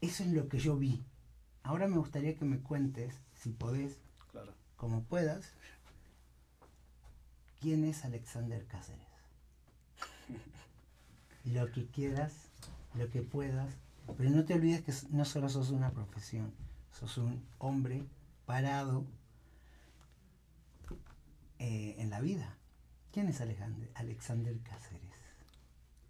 eso 0.00 0.22
es 0.22 0.30
lo 0.30 0.48
que 0.48 0.58
yo 0.58 0.76
vi. 0.76 1.02
Ahora 1.62 1.88
me 1.88 1.96
gustaría 1.96 2.34
que 2.34 2.44
me 2.44 2.58
cuentes, 2.60 3.14
si 3.34 3.50
podés, 3.50 3.98
Claro. 4.32 4.52
como 4.76 5.02
puedas, 5.04 5.52
quién 7.64 7.82
es 7.86 8.04
Alexander 8.04 8.62
Cáceres. 8.66 9.00
Lo 11.44 11.72
que 11.72 11.86
quieras, 11.86 12.50
lo 12.92 13.08
que 13.08 13.22
puedas, 13.22 13.72
pero 14.18 14.28
no 14.28 14.44
te 14.44 14.52
olvides 14.52 14.82
que 14.82 14.92
no 15.16 15.24
solo 15.24 15.48
sos 15.48 15.70
una 15.70 15.90
profesión, 15.90 16.52
sos 16.92 17.16
un 17.16 17.42
hombre 17.56 18.04
parado 18.44 19.06
eh, 21.58 21.94
en 21.96 22.10
la 22.10 22.20
vida. 22.20 22.54
¿Quién 23.12 23.28
es 23.28 23.40
Alexander, 23.40 23.90
Alexander 23.94 24.58
Cáceres? 24.62 25.00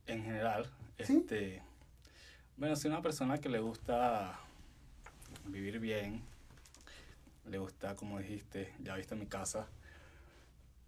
En 0.09 0.25
general, 0.25 0.69
¿Sí? 0.99 1.19
este. 1.19 1.63
Bueno, 2.57 2.75
soy 2.75 2.91
una 2.91 3.01
persona 3.01 3.39
que 3.39 3.49
le 3.49 3.61
gusta 3.61 4.41
vivir 5.47 5.79
bien. 5.79 6.21
Le 7.49 7.59
gusta, 7.59 7.95
como 7.95 8.19
dijiste, 8.19 8.75
ya 8.83 8.97
viste 8.97 9.15
mi 9.15 9.27
casa. 9.27 9.69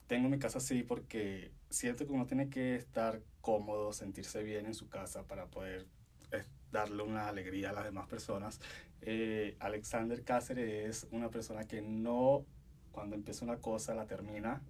Tengo 0.07 0.29
mi 0.29 0.39
casa 0.39 0.59
así 0.59 0.83
porque 0.83 1.51
siento 1.71 2.07
que 2.07 2.13
uno 2.13 2.27
tiene 2.27 2.49
que 2.49 2.77
estar 2.77 3.21
cómodo, 3.41 3.93
sentirse 3.93 4.43
bien 4.43 4.67
en 4.67 4.75
su 4.75 4.89
casa 4.89 5.25
para 5.25 5.47
poder 5.47 5.87
eh, 6.33 6.45
darle 6.73 7.03
una 7.03 7.29
alegría 7.29 7.71
a 7.71 7.73
las 7.73 7.85
demás 7.85 8.07
personas. 8.09 8.61
Eh, 9.03 9.57
Alexander 9.61 10.23
Cáceres 10.23 11.05
es 11.05 11.09
una 11.11 11.31
persona 11.31 11.65
que 11.65 11.83
no, 11.83 12.45
cuando 12.93 13.17
empieza 13.17 13.45
una 13.45 13.59
cosa, 13.59 13.95
la 13.95 14.07
termina. 14.07 14.63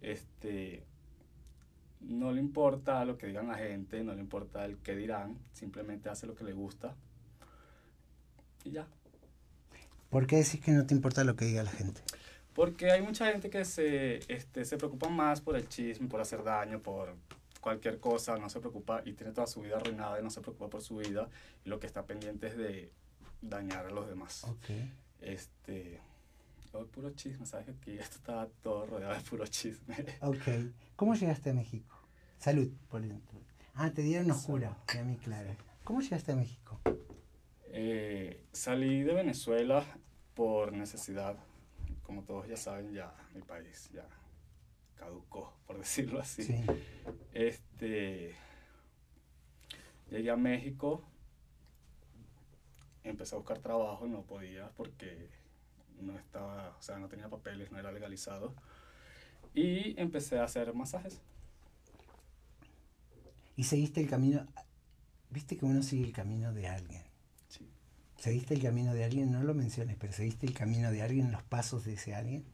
Este, 0.00 0.84
no 2.00 2.32
le 2.32 2.40
importa 2.40 3.04
lo 3.04 3.18
que 3.18 3.26
digan 3.26 3.48
la 3.48 3.56
gente, 3.56 4.02
no 4.02 4.14
le 4.14 4.20
importa 4.20 4.64
el 4.64 4.78
que 4.78 4.96
dirán, 4.96 5.38
simplemente 5.52 6.08
hace 6.08 6.26
lo 6.26 6.34
que 6.34 6.44
le 6.44 6.52
gusta 6.52 6.96
y 8.64 8.72
ya. 8.72 8.86
¿Por 10.08 10.26
qué 10.26 10.36
decís 10.36 10.60
que 10.60 10.72
no 10.72 10.86
te 10.86 10.94
importa 10.94 11.24
lo 11.24 11.36
que 11.36 11.44
diga 11.44 11.62
la 11.62 11.70
gente? 11.70 12.00
Porque 12.54 12.90
hay 12.90 13.02
mucha 13.02 13.30
gente 13.30 13.48
que 13.48 13.64
se, 13.64 14.20
este, 14.32 14.64
se 14.64 14.76
preocupa 14.76 15.08
más 15.08 15.40
por 15.40 15.56
el 15.56 15.68
chisme, 15.68 16.08
por 16.08 16.20
hacer 16.20 16.42
daño, 16.42 16.80
por 16.80 17.14
cualquier 17.60 18.00
cosa, 18.00 18.36
no 18.36 18.48
se 18.48 18.60
preocupa 18.60 19.02
y 19.04 19.12
tiene 19.12 19.32
toda 19.32 19.46
su 19.46 19.60
vida 19.60 19.76
arruinada 19.76 20.18
y 20.18 20.22
no 20.22 20.30
se 20.30 20.40
preocupa 20.40 20.68
por 20.68 20.82
su 20.82 20.96
vida 20.96 21.28
y 21.64 21.68
lo 21.68 21.78
que 21.78 21.86
está 21.86 22.04
pendiente 22.04 22.48
es 22.48 22.56
de 22.56 22.92
dañar 23.40 23.86
a 23.86 23.90
los 23.90 24.08
demás. 24.08 24.44
Okay. 24.44 24.92
Este, 25.20 26.00
todo 26.72 26.86
puro 26.86 27.10
chisme, 27.10 27.46
¿sabes? 27.46 27.68
Aquí 27.68 27.92
esto 27.98 28.16
está 28.16 28.48
todo 28.62 28.86
rodeado 28.86 29.14
de 29.14 29.20
puro 29.20 29.46
chisme. 29.46 29.94
Ok. 30.20 30.72
¿Cómo 30.96 31.14
llegaste 31.14 31.50
a 31.50 31.54
México? 31.54 31.96
Salud, 32.38 32.70
por 32.88 33.02
dentro. 33.02 33.38
Ah, 33.74 33.90
te 33.90 34.02
dieron 34.02 34.30
oscura, 34.30 34.76
a 34.88 35.02
mí 35.02 35.16
claro. 35.16 35.56
¿Cómo 35.84 36.00
llegaste 36.00 36.32
a 36.32 36.36
México? 36.36 36.80
Eh, 37.72 38.44
salí 38.52 39.02
de 39.02 39.14
Venezuela 39.14 39.84
por 40.34 40.72
necesidad 40.72 41.36
como 42.10 42.24
todos 42.24 42.48
ya 42.48 42.56
saben, 42.56 42.92
ya 42.92 43.14
mi 43.36 43.40
país 43.40 43.88
ya 43.94 44.04
caducó, 44.96 45.54
por 45.68 45.78
decirlo 45.78 46.18
así. 46.18 46.64
Este, 47.32 48.34
llegué 50.10 50.28
a 50.28 50.36
México, 50.36 51.04
empecé 53.04 53.36
a 53.36 53.38
buscar 53.38 53.60
trabajo 53.60 54.08
no 54.08 54.22
podía 54.22 54.70
porque 54.70 55.28
no 56.00 56.18
estaba, 56.18 56.76
o 56.76 56.82
sea, 56.82 56.98
no 56.98 57.06
tenía 57.06 57.28
papeles, 57.28 57.70
no 57.70 57.78
era 57.78 57.92
legalizado. 57.92 58.56
Y 59.54 59.94
empecé 60.00 60.40
a 60.40 60.44
hacer 60.44 60.74
masajes. 60.74 61.20
Y 63.54 63.62
seguiste 63.62 64.00
el 64.00 64.10
camino, 64.10 64.48
viste 65.30 65.56
que 65.56 65.64
uno 65.64 65.84
sigue 65.84 66.06
el 66.06 66.12
camino 66.12 66.52
de 66.52 66.66
alguien. 66.66 67.09
¿Seguiste 68.20 68.52
el 68.52 68.60
camino 68.60 68.92
de 68.92 69.02
alguien? 69.02 69.32
No 69.32 69.42
lo 69.42 69.54
menciones, 69.54 69.96
pero 69.98 70.12
¿seguiste 70.12 70.46
el 70.46 70.52
camino 70.52 70.90
de 70.90 71.00
alguien, 71.00 71.32
los 71.32 71.42
pasos 71.42 71.86
de 71.86 71.94
ese 71.94 72.14
alguien? 72.14 72.44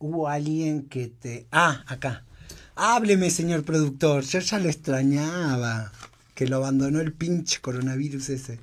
¿Hubo 0.00 0.26
alguien 0.26 0.88
que 0.88 1.06
te... 1.06 1.46
Ah, 1.52 1.84
acá. 1.86 2.24
Hábleme, 2.74 3.30
señor 3.30 3.64
productor. 3.64 4.24
Yo 4.24 4.40
ya 4.40 4.58
lo 4.58 4.68
extrañaba. 4.68 5.92
Que 6.34 6.48
lo 6.48 6.56
abandonó 6.56 6.98
el 6.98 7.12
pinche 7.12 7.60
coronavirus 7.60 8.30
ese. 8.30 8.58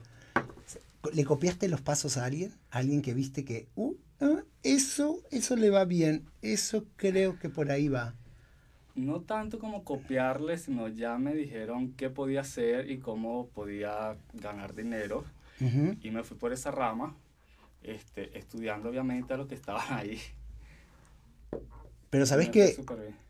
¿Le 1.13 1.23
copiaste 1.23 1.69
los 1.69 1.79
pasos 1.79 2.17
a 2.17 2.25
alguien? 2.25 2.51
¿A 2.71 2.79
alguien 2.79 3.01
que 3.01 3.13
viste 3.13 3.45
que... 3.45 3.67
Uh, 3.77 3.95
ah, 4.19 4.41
eso, 4.63 5.21
eso 5.31 5.55
le 5.55 5.69
va 5.69 5.85
bien. 5.85 6.25
Eso 6.41 6.83
creo 6.97 7.39
que 7.39 7.47
por 7.47 7.71
ahí 7.71 7.87
va. 7.87 8.13
No 8.95 9.21
tanto 9.21 9.59
como 9.59 9.85
copiarle, 9.85 10.57
sino 10.57 10.89
ya 10.89 11.17
me 11.17 11.33
dijeron 11.33 11.93
qué 11.93 12.09
podía 12.09 12.41
hacer 12.41 12.91
y 12.91 12.97
cómo 12.97 13.47
podía 13.47 14.17
ganar 14.33 14.75
dinero 14.75 15.23
y 15.59 16.11
me 16.11 16.23
fui 16.23 16.37
por 16.37 16.51
esa 16.51 16.71
rama, 16.71 17.15
este, 17.81 18.37
estudiando 18.37 18.89
obviamente 18.89 19.33
a 19.33 19.37
los 19.37 19.47
que 19.47 19.55
estaban 19.55 19.85
ahí. 19.93 20.19
Pero 22.09 22.25
sabes 22.25 22.49
que, 22.49 22.77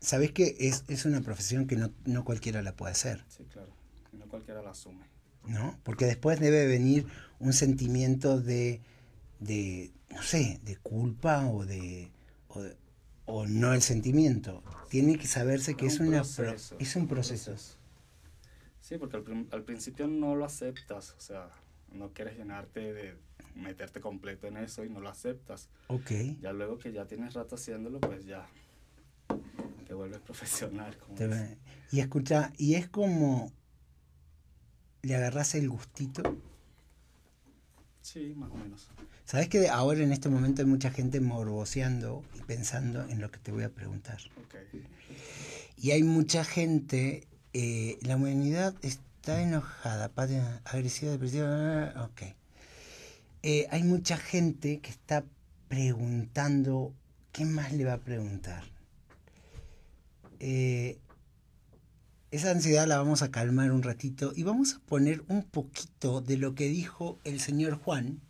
sabes 0.00 0.32
que 0.32 0.56
es, 0.60 0.84
es, 0.88 1.04
una 1.06 1.20
profesión 1.20 1.66
que 1.66 1.76
no, 1.76 1.90
no, 2.04 2.24
cualquiera 2.24 2.62
la 2.62 2.72
puede 2.72 2.92
hacer. 2.92 3.24
Sí, 3.28 3.44
claro. 3.44 3.68
No 4.12 4.26
cualquiera 4.26 4.62
la 4.62 4.70
asume. 4.70 5.06
¿No? 5.44 5.78
Porque 5.82 6.06
después 6.06 6.40
debe 6.40 6.66
venir 6.66 7.06
un 7.38 7.52
sentimiento 7.52 8.40
de, 8.40 8.80
de 9.40 9.92
no 10.10 10.22
sé, 10.22 10.60
de 10.64 10.76
culpa 10.76 11.46
o 11.46 11.64
de, 11.64 12.10
o, 13.26 13.46
no 13.46 13.74
el 13.74 13.82
sentimiento. 13.82 14.62
Tiene 14.88 15.18
que 15.18 15.26
saberse 15.26 15.74
que 15.74 15.86
es, 15.86 16.00
una 16.00 16.22
es 16.78 16.96
un 16.96 17.08
proceso. 17.08 17.54
Sí, 18.80 18.98
porque 18.98 19.16
al, 19.16 19.46
al 19.50 19.64
principio 19.64 20.06
no 20.06 20.36
lo 20.36 20.44
aceptas, 20.44 21.14
o 21.18 21.20
sea, 21.20 21.50
no 21.96 22.12
quieres 22.12 22.36
llenarte 22.36 22.92
de 22.92 23.16
meterte 23.54 24.00
completo 24.00 24.46
en 24.46 24.58
eso 24.58 24.84
y 24.84 24.90
no 24.90 25.00
lo 25.00 25.08
aceptas. 25.08 25.68
Ok. 25.88 26.10
Ya 26.40 26.52
luego 26.52 26.78
que 26.78 26.92
ya 26.92 27.06
tienes 27.06 27.34
rato 27.34 27.56
haciéndolo, 27.56 28.00
pues 28.00 28.24
ya 28.24 28.46
te 29.86 29.94
vuelves 29.94 30.20
profesional. 30.26 30.96
y 31.90 32.00
escucha, 32.00 32.52
y 32.56 32.74
es 32.74 32.88
como 32.88 33.52
le 35.02 35.14
agarras 35.14 35.54
el 35.54 35.68
gustito. 35.68 36.22
Sí, 38.00 38.34
más 38.36 38.50
o 38.50 38.56
menos. 38.56 38.88
Sabes 39.24 39.48
que 39.48 39.68
ahora 39.68 40.00
en 40.00 40.12
este 40.12 40.28
momento 40.28 40.62
hay 40.62 40.68
mucha 40.68 40.90
gente 40.90 41.20
morboseando 41.20 42.24
y 42.34 42.40
pensando 42.42 43.04
en 43.08 43.20
lo 43.20 43.30
que 43.30 43.38
te 43.38 43.50
voy 43.50 43.64
a 43.64 43.70
preguntar. 43.70 44.18
Okay. 44.46 44.86
Y 45.76 45.90
hay 45.90 46.02
mucha 46.02 46.44
gente, 46.44 47.26
eh, 47.52 47.98
la 48.02 48.16
humanidad 48.16 48.74
es 48.82 49.00
está 49.26 49.42
enojada, 49.42 50.12
agresiva, 50.66 51.10
depresiva. 51.10 51.92
Ok. 52.04 52.36
Eh, 53.42 53.66
hay 53.72 53.82
mucha 53.82 54.16
gente 54.16 54.78
que 54.78 54.90
está 54.90 55.24
preguntando, 55.66 56.94
¿qué 57.32 57.44
más 57.44 57.72
le 57.72 57.84
va 57.84 57.94
a 57.94 57.98
preguntar? 57.98 58.62
Eh, 60.38 61.00
esa 62.30 62.52
ansiedad 62.52 62.86
la 62.86 62.98
vamos 62.98 63.22
a 63.22 63.32
calmar 63.32 63.72
un 63.72 63.82
ratito 63.82 64.32
y 64.36 64.44
vamos 64.44 64.74
a 64.74 64.78
poner 64.86 65.24
un 65.26 65.42
poquito 65.42 66.20
de 66.20 66.36
lo 66.36 66.54
que 66.54 66.68
dijo 66.68 67.18
el 67.24 67.40
señor 67.40 67.80
Juan. 67.82 68.20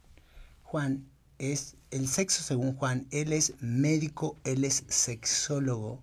Juan 0.62 1.06
es 1.38 1.76
el 1.90 2.08
sexo 2.08 2.42
según 2.42 2.74
Juan, 2.74 3.06
él 3.10 3.34
es 3.34 3.52
médico, 3.60 4.38
él 4.44 4.64
es 4.64 4.84
sexólogo 4.88 6.02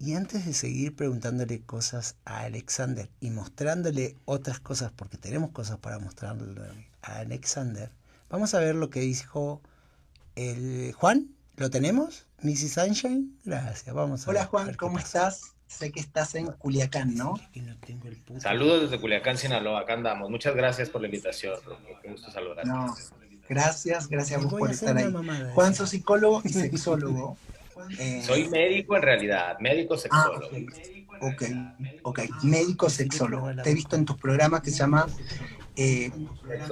y 0.00 0.14
antes 0.14 0.46
de 0.46 0.54
seguir 0.54 0.96
preguntándole 0.96 1.60
cosas 1.60 2.16
a 2.24 2.40
Alexander 2.40 3.10
y 3.20 3.28
mostrándole 3.28 4.16
otras 4.24 4.58
cosas, 4.58 4.90
porque 4.92 5.18
tenemos 5.18 5.50
cosas 5.50 5.76
para 5.76 5.98
mostrarle 5.98 6.88
a 7.02 7.18
Alexander, 7.18 7.90
vamos 8.30 8.54
a 8.54 8.60
ver 8.60 8.74
lo 8.74 8.88
que 8.88 9.00
dijo 9.00 9.60
el 10.36 10.94
Juan. 10.94 11.28
¿Lo 11.56 11.68
tenemos? 11.68 12.26
Mrs. 12.40 12.72
Sunshine. 12.72 13.38
Gracias. 13.44 13.94
Vamos 13.94 14.26
a 14.26 14.30
Hola 14.30 14.46
Juan, 14.46 14.72
¿cómo 14.72 14.98
estás? 14.98 15.52
Sé 15.66 15.92
que 15.92 16.00
estás 16.00 16.34
en 16.34 16.46
Culiacán, 16.46 17.14
¿no? 17.14 17.34
Saludos 18.38 18.80
desde 18.80 18.98
Culiacán, 18.98 19.36
Sinaloa. 19.36 19.80
Acá 19.80 19.92
andamos. 19.92 20.30
Muchas 20.30 20.56
gracias 20.56 20.88
por 20.88 21.02
la 21.02 21.08
invitación. 21.08 21.60
Qué 22.02 22.10
gusto 22.10 22.30
saludarte. 22.30 22.66
No, 22.66 22.96
gracias, 23.50 24.08
gracias 24.08 24.40
a 24.40 24.42
vos 24.42 24.54
por 24.54 24.70
estar 24.70 24.96
ahí. 24.96 25.14
Juan, 25.54 25.74
sos 25.74 25.90
psicólogo 25.90 26.40
y 26.42 26.48
sexólogo. 26.48 27.36
Eh, 27.98 28.22
Soy 28.24 28.48
médico 28.48 28.96
en 28.96 29.02
realidad, 29.02 29.58
médico 29.60 29.94
ah, 29.94 29.98
sexólogo. 29.98 30.46
ok, 31.20 31.42
ok, 32.02 32.20
médico 32.42 32.88
sexólogo. 32.90 33.50
Te 33.62 33.70
he 33.70 33.74
visto 33.74 33.96
en 33.96 34.04
tus 34.04 34.16
programas 34.16 34.62
que 34.62 34.70
se 34.70 34.78
llama 34.78 35.06
eh, 35.76 36.10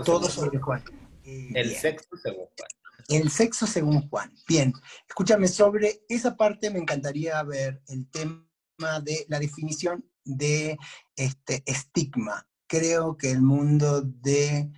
Todo 0.04 0.28
sobre 0.28 0.58
Juan. 0.58 0.82
El 1.24 1.74
sexo 1.74 2.16
según 2.22 2.46
Juan. 2.56 2.68
El 3.08 3.30
sexo 3.30 3.66
según 3.66 4.08
Juan. 4.08 4.32
Bien, 4.46 4.72
escúchame, 5.08 5.48
sobre 5.48 6.02
esa 6.08 6.36
parte 6.36 6.70
me 6.70 6.78
encantaría 6.78 7.42
ver 7.42 7.82
el 7.88 8.08
tema 8.10 9.00
de 9.02 9.26
la 9.28 9.38
definición 9.38 10.04
de 10.24 10.76
este 11.16 11.62
estigma. 11.66 12.46
Creo 12.66 13.16
que 13.16 13.30
el 13.30 13.42
mundo 13.42 14.02
de 14.02 14.70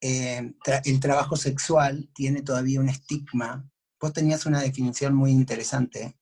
eh, 0.00 0.52
el 0.84 1.00
trabajo 1.00 1.36
sexual 1.36 2.10
tiene 2.12 2.42
todavía 2.42 2.80
un 2.80 2.88
estigma 2.88 3.68
Vos 4.00 4.12
tenías 4.12 4.46
una 4.46 4.62
definición 4.62 5.14
muy 5.14 5.30
interesante. 5.30 6.16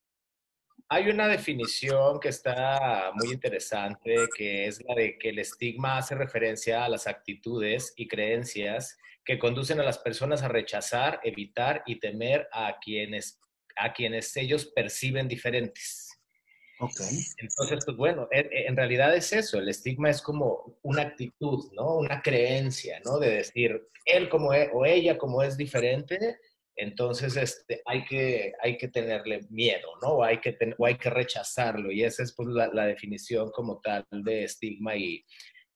Hay 0.88 1.08
una 1.08 1.26
definición 1.28 2.20
que 2.20 2.28
está 2.28 3.10
muy 3.14 3.32
interesante, 3.32 4.28
que 4.36 4.66
es 4.66 4.82
la 4.84 4.94
de 4.94 5.18
que 5.18 5.30
el 5.30 5.38
estigma 5.38 5.98
hace 5.98 6.14
referencia 6.14 6.84
a 6.84 6.88
las 6.88 7.06
actitudes 7.06 7.94
y 7.96 8.06
creencias 8.06 8.96
que 9.24 9.38
conducen 9.38 9.80
a 9.80 9.84
las 9.84 9.98
personas 9.98 10.42
a 10.42 10.48
rechazar, 10.48 11.20
evitar 11.24 11.82
y 11.86 11.98
temer 11.98 12.46
a 12.52 12.76
quienes, 12.80 13.40
a 13.76 13.92
quienes 13.92 14.36
ellos 14.36 14.66
perciben 14.66 15.26
diferentes. 15.26 16.10
Ok. 16.80 17.00
Entonces, 17.38 17.84
pues 17.84 17.96
bueno, 17.96 18.28
en, 18.30 18.76
realidad 18.76 19.16
es 19.16 19.32
eso, 19.32 19.58
el 19.58 19.68
estigma 19.68 20.10
es 20.10 20.20
como 20.20 20.78
una 20.82 21.02
actitud, 21.02 21.72
¿no? 21.72 21.96
Una 21.96 22.20
creencia, 22.20 23.00
¿no? 23.04 23.18
De 23.18 23.30
decir, 23.30 23.88
él 24.04 24.28
como 24.28 24.52
es, 24.52 24.68
o 24.72 24.84
ella 24.84 25.16
como 25.16 25.42
es 25.42 25.56
diferente, 25.56 26.38
entonces, 26.76 27.36
este, 27.36 27.82
hay, 27.86 28.04
que, 28.04 28.52
hay 28.60 28.76
que 28.76 28.88
tenerle 28.88 29.40
miedo, 29.50 29.88
¿no? 30.02 30.08
O 30.08 30.24
hay 30.24 30.40
que, 30.40 30.56
o 30.76 30.86
hay 30.86 30.96
que 30.96 31.10
rechazarlo. 31.10 31.92
Y 31.92 32.02
esa 32.02 32.22
es 32.22 32.34
pues, 32.34 32.48
la, 32.48 32.86
definición 32.86 33.50
como 33.52 33.80
tal 33.80 34.04
de 34.10 34.44
estigma. 34.44 34.96
Y, 34.96 35.24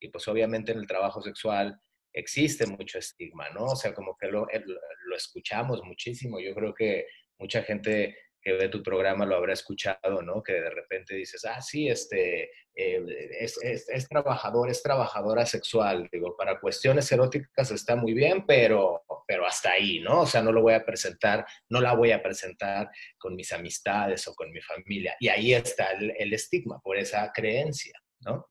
y, 0.01 0.09
pues 0.09 0.27
obviamente 0.27 0.73
en 0.73 0.79
el 0.79 0.87
trabajo 0.87 1.23
sexual 1.23 1.79
existe 2.13 2.67
mucho 2.67 2.99
estigma, 2.99 3.49
¿no? 3.51 3.67
O 3.67 3.77
sea, 3.77 3.95
como 3.95 4.17
que 4.21 4.27
lo, 4.27 4.47
lo, 5.07 5.17
escuchamos 5.17 5.83
muchísimo. 5.85 6.41
Yo 6.41 6.55
creo 6.55 6.75
que 6.75 7.07
mucha 7.39 7.63
gente 7.63 8.17
que 8.49 8.55
ve 8.55 8.69
tu 8.69 8.83
programa 8.83 9.27
lo 9.27 9.37
habrá 9.37 9.53
escuchado, 9.53 10.23
¿no? 10.23 10.43
Que 10.43 10.55
de 10.55 10.71
repente 10.71 11.15
dices, 11.15 11.45
ah, 11.45 11.61
sí, 11.61 11.89
este, 11.89 12.51
eh, 12.75 13.05
es, 13.41 14.09
trabajador, 14.09 14.71
es 14.71 14.83
trabajadora 14.83 15.45
sexual. 15.45 16.09
Digo, 16.11 16.35
para 16.35 16.59
cuestiones 16.59 17.13
eróticas 17.13 17.71
está 17.71 17.95
muy 17.95 18.15
bien, 18.15 18.47
pero, 18.47 19.03
pero 19.27 19.47
hasta 19.47 19.73
ahí, 19.73 20.01
¿no? 20.01 20.23
O 20.23 20.27
sea, 20.27 20.41
no 20.41 20.51
lo 20.51 20.63
voy 20.63 20.73
a 20.73 20.87
presentar, 20.87 21.45
no 21.69 21.83
la 21.83 21.95
voy 21.95 22.13
a 22.13 22.23
presentar 22.23 22.91
con 23.19 23.37
mis 23.37 23.53
amistades 23.53 24.27
o 24.29 24.35
con 24.35 24.51
mi 24.51 24.63
familia. 24.63 25.15
Y 25.21 25.29
ahí 25.29 25.53
está 25.53 25.91
el, 25.93 26.15
el 26.19 26.33
estigma 26.33 26.81
por 26.81 26.97
esa 26.97 27.31
creencia, 27.33 28.01
¿no? 28.21 28.47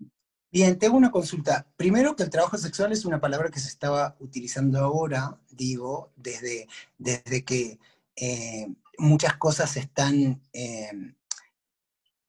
Bien, 0.52 0.78
tengo 0.78 0.96
una 0.96 1.12
consulta. 1.12 1.68
Primero 1.76 2.16
que 2.16 2.24
el 2.24 2.30
trabajo 2.30 2.58
sexual 2.58 2.92
es 2.92 3.04
una 3.04 3.20
palabra 3.20 3.50
que 3.50 3.60
se 3.60 3.70
estaba 3.70 4.16
utilizando 4.20 4.80
ahora, 4.80 5.40
digo, 5.50 6.14
desde, 6.16 6.68
desde 7.00 7.44
que 7.44 7.80
eh, 8.16 8.68
muchas 8.98 9.38
cosas 9.38 9.72
se 9.72 9.82
están 9.82 10.42
eh, 10.54 10.92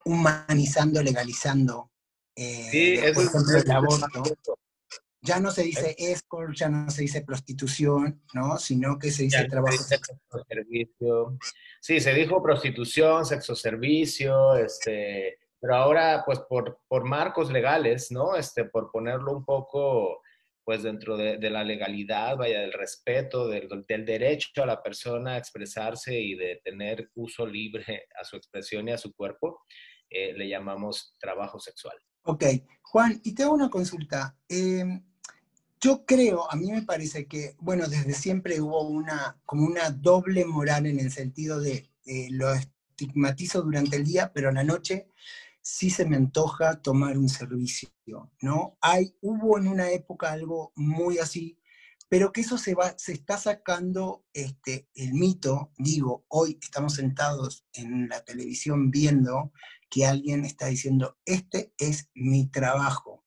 humanizando, 0.04 1.02
legalizando. 1.02 1.90
Eh, 2.34 2.68
sí, 2.70 3.12
por 3.14 3.24
ejemplo, 3.24 3.58
el 3.58 3.70
aborto. 3.70 4.58
Ya 5.20 5.40
no 5.40 5.50
se 5.50 5.64
dice 5.64 5.96
escort, 5.98 6.54
ya 6.54 6.68
no 6.68 6.90
se 6.90 7.02
dice 7.02 7.22
prostitución, 7.22 8.22
¿no? 8.34 8.56
Sino 8.58 8.98
que 8.98 9.10
se 9.10 9.24
dice 9.24 9.44
trabajo 9.48 9.76
sexual. 9.76 10.20
Servicio. 10.48 11.36
Sí, 11.80 12.00
se 12.00 12.14
dijo 12.14 12.42
prostitución, 12.42 13.26
sexo 13.26 13.56
servicio, 13.56 14.56
este 14.56 15.38
pero 15.60 15.74
ahora, 15.74 16.22
pues 16.24 16.38
por, 16.40 16.80
por 16.86 17.04
marcos 17.04 17.50
legales, 17.50 18.10
¿no? 18.10 18.36
Este, 18.36 18.64
por 18.64 18.90
ponerlo 18.90 19.32
un 19.32 19.44
poco, 19.44 20.22
pues 20.68 20.82
dentro 20.82 21.16
de, 21.16 21.38
la 21.48 21.64
legalidad, 21.64 22.36
vaya, 22.36 22.60
del 22.60 22.74
respeto, 22.74 23.48
del, 23.48 23.70
del, 23.88 24.04
derecho 24.04 24.62
a 24.62 24.66
la 24.66 24.82
persona 24.82 25.32
a 25.32 25.38
expresarse 25.38 26.20
y 26.20 26.34
de 26.34 26.60
tener 26.62 27.10
uso 27.14 27.46
libre 27.46 28.04
a 28.20 28.22
su 28.22 28.36
expresión 28.36 28.86
y 28.86 28.92
a 28.92 28.98
su 28.98 29.14
cuerpo, 29.14 29.62
eh, 30.10 30.34
le 30.34 30.46
llamamos 30.46 31.16
trabajo 31.18 31.58
sexual. 31.58 31.96
Ok, 32.24 32.44
Juan, 32.82 33.18
y 33.24 33.34
te 33.34 33.44
hago 33.44 33.54
una 33.54 33.70
consulta. 33.70 34.36
Em, 34.46 35.02
yo 35.80 36.04
creo, 36.04 36.52
a 36.52 36.54
mí 36.54 36.70
me 36.70 36.82
parece 36.82 37.26
que, 37.26 37.56
bueno, 37.60 37.88
desde 37.88 38.12
siempre 38.12 38.60
hubo 38.60 38.82
una, 38.82 39.40
como 39.46 39.64
una 39.64 39.88
doble 39.88 40.44
moral 40.44 40.84
en 40.84 41.00
el 41.00 41.10
sentido 41.10 41.62
de 41.62 41.88
lo 42.32 42.52
estigmatizo 42.52 43.62
durante 43.62 43.96
el 43.96 44.04
día, 44.04 44.32
pero 44.34 44.50
en 44.50 44.56
la 44.56 44.64
noche 44.64 45.08
sí 45.68 45.90
se 45.90 46.06
me 46.06 46.16
antoja 46.16 46.80
tomar 46.80 47.18
un 47.18 47.28
servicio, 47.28 47.92
¿no? 48.40 48.78
Hay, 48.80 49.14
hubo 49.20 49.58
en 49.58 49.68
una 49.68 49.90
época 49.90 50.32
algo 50.32 50.72
muy 50.76 51.18
así, 51.18 51.60
pero 52.08 52.32
que 52.32 52.40
eso 52.40 52.56
se, 52.56 52.74
va, 52.74 52.94
se 52.96 53.12
está 53.12 53.36
sacando 53.36 54.24
este, 54.32 54.88
el 54.94 55.12
mito, 55.12 55.72
digo, 55.76 56.24
hoy 56.28 56.58
estamos 56.62 56.94
sentados 56.94 57.66
en 57.74 58.08
la 58.08 58.24
televisión 58.24 58.90
viendo 58.90 59.52
que 59.90 60.06
alguien 60.06 60.46
está 60.46 60.68
diciendo, 60.68 61.18
este 61.26 61.74
es 61.76 62.08
mi 62.14 62.48
trabajo. 62.48 63.26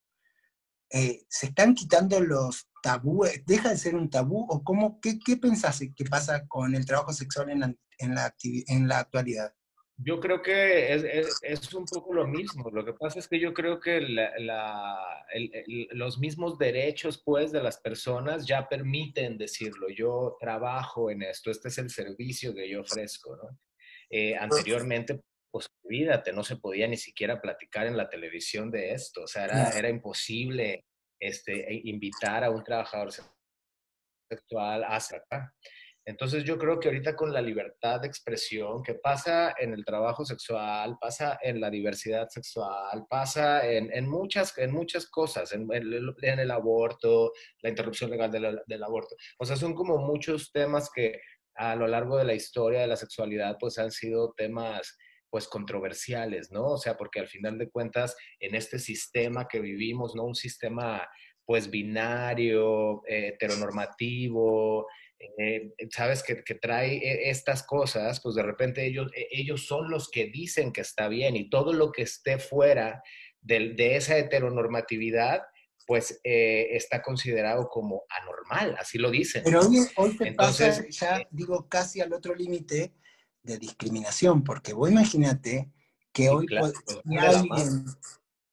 Eh, 0.90 1.24
¿Se 1.30 1.46
están 1.46 1.76
quitando 1.76 2.20
los 2.22 2.70
tabúes? 2.82 3.46
¿Deja 3.46 3.70
de 3.70 3.78
ser 3.78 3.96
un 3.96 4.10
tabú? 4.10 4.48
¿O 4.50 4.64
cómo, 4.64 5.00
qué, 5.00 5.20
qué 5.20 5.38
pensás 5.38 5.80
que 5.96 6.06
pasa 6.06 6.48
con 6.48 6.74
el 6.74 6.88
trabajo 6.88 7.14
sexual 7.14 7.52
en 7.52 7.60
la, 7.60 7.76
en 8.00 8.16
la, 8.16 8.36
en 8.42 8.88
la 8.88 8.98
actualidad? 8.98 9.54
Yo 10.04 10.20
creo 10.20 10.42
que 10.42 10.94
es, 10.94 11.74
un 11.74 11.86
poco 11.86 12.14
lo 12.14 12.28
mismo. 12.28 12.70
Lo 12.72 12.84
que 12.84 12.94
pasa 12.94 13.20
es 13.20 13.28
que 13.28 13.40
yo 13.40 13.54
creo 13.54 13.80
que 13.80 14.02
los 15.92 16.20
mismos 16.20 16.58
derechos, 16.58 17.22
pues, 17.24 17.52
de 17.52 17.62
las 17.62 17.78
personas 17.78 18.48
ya 18.48 18.68
permiten 18.68 19.38
decirlo. 19.38 19.90
Yo 19.90 20.38
trabajo 20.40 21.12
en 21.12 21.22
esto, 21.22 21.52
este 21.52 21.68
es 21.68 21.78
el 21.78 21.90
servicio 21.90 22.54
que 22.54 22.70
yo 22.70 22.82
ofrezco, 22.82 23.36
¿no? 23.36 23.60
Eh, 24.10 24.36
anteriormente, 24.36 25.22
pues, 25.52 25.68
olvídate, 25.84 26.34
no 26.34 26.44
se 26.44 26.58
podía 26.58 26.88
ni 26.88 26.98
siquiera 26.98 27.40
platicar 27.40 27.86
en 27.86 27.98
la 27.98 28.10
televisión 28.10 28.72
de 28.72 28.94
esto. 28.94 29.24
O 29.24 29.28
sea, 29.28 29.46
era, 29.46 29.70
era 29.70 29.90
imposible 29.90 30.84
este, 31.20 31.82
invitar 31.84 32.44
a 32.44 32.50
un 32.50 32.64
trabajador 32.64 33.12
sexual 34.30 34.84
hasta 34.84 35.18
acá. 35.18 35.54
Entonces 36.06 36.44
yo 36.44 36.58
creo 36.58 36.80
que 36.80 36.88
ahorita 36.88 37.16
con 37.16 37.32
la 37.32 37.42
libertad 37.42 38.02
de 38.02 38.08
expresión 38.08 38.82
que 38.82 38.96
pasa 38.96 39.54
en 39.60 39.74
el 39.74 39.86
trabajo 39.86 40.26
sexual, 40.26 40.98
pasa 41.00 41.38
en 41.42 41.62
la 41.62 41.70
diversidad 41.70 42.28
sexual, 42.30 43.06
pasa 43.08 43.68
en, 43.70 44.10
muchas, 44.10 44.58
en 44.58 44.72
muchas 44.72 45.08
cosas, 45.08 45.54
en, 45.54 45.68
el 45.72 46.52
aborto, 46.52 47.34
la 47.62 47.70
interrupción 47.70 48.10
legal 48.10 48.32
del, 48.32 48.84
aborto. 48.84 49.16
O 49.38 49.46
sea, 49.46 49.56
son 49.56 49.76
como 49.76 49.98
muchos 49.98 50.52
temas 50.52 50.90
que 50.94 51.22
a 51.56 51.76
lo 51.76 51.86
largo 51.86 52.18
de 52.18 52.24
la 52.24 52.34
historia 52.34 52.82
de 52.82 52.88
la 52.88 52.96
sexualidad 52.96 53.58
pues 53.60 53.78
han 53.78 53.92
sido 53.92 54.34
temas 54.36 54.98
pues 55.30 55.48
controversiales, 55.48 56.52
¿no? 56.52 56.64
O 56.64 56.78
sea, 56.78 56.98
porque 56.98 57.20
al 57.20 57.28
final 57.28 57.58
de 57.58 57.70
cuentas 57.70 58.18
en 58.40 58.56
este 58.56 58.80
sistema 58.80 59.48
que 59.48 59.60
vivimos, 59.60 60.16
¿no? 60.16 60.24
Un 60.24 60.36
sistema 60.36 61.08
pues 61.46 61.70
binario, 61.70 63.06
eh, 63.08 63.30
heteronormativo, 63.30 64.88
eh, 65.38 65.74
sabes 65.92 66.24
que, 66.24 66.36
trae 66.56 66.98
e, 66.98 67.30
estas 67.30 67.64
cosas, 67.64 68.20
pues 68.22 68.36
de 68.36 68.44
repente 68.44 68.86
ellos, 68.86 69.12
e, 69.16 69.28
ellos 69.32 69.66
son 69.66 69.90
los 69.90 70.10
que 70.10 70.28
dicen 70.28 70.72
que 70.72 70.82
está 70.82 71.08
bien 71.08 71.36
y 71.36 71.50
todo 71.50 71.74
lo 71.74 71.92
que 71.92 72.04
esté 72.04 72.40
fuera 72.40 73.04
de, 73.42 73.74
de 73.74 73.96
esa 73.96 74.18
heteronormatividad, 74.18 75.42
pues 75.86 76.20
eh, 76.24 76.70
está 76.72 77.02
considerado 77.02 77.68
como 77.70 78.04
anormal, 78.10 78.76
así 78.80 78.98
lo 78.98 79.12
dicen. 79.12 79.44
Pero 79.44 79.62
hoy, 79.62 79.78
hoy 79.96 80.18
Entonces, 80.22 80.88
ya, 80.98 81.18
eh, 81.18 81.28
digo, 81.32 81.68
casi 81.68 82.02
al 82.02 82.14
otro 82.14 82.36
límite 82.36 82.94
de 83.44 83.58
discriminación, 83.58 84.44
porque 84.44 84.74
vos 84.74 84.90
imagínate 84.90 85.72
que 86.14 86.30
hoy 86.30 86.46
alguien, 87.20 87.86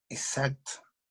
exacto, 0.08 0.70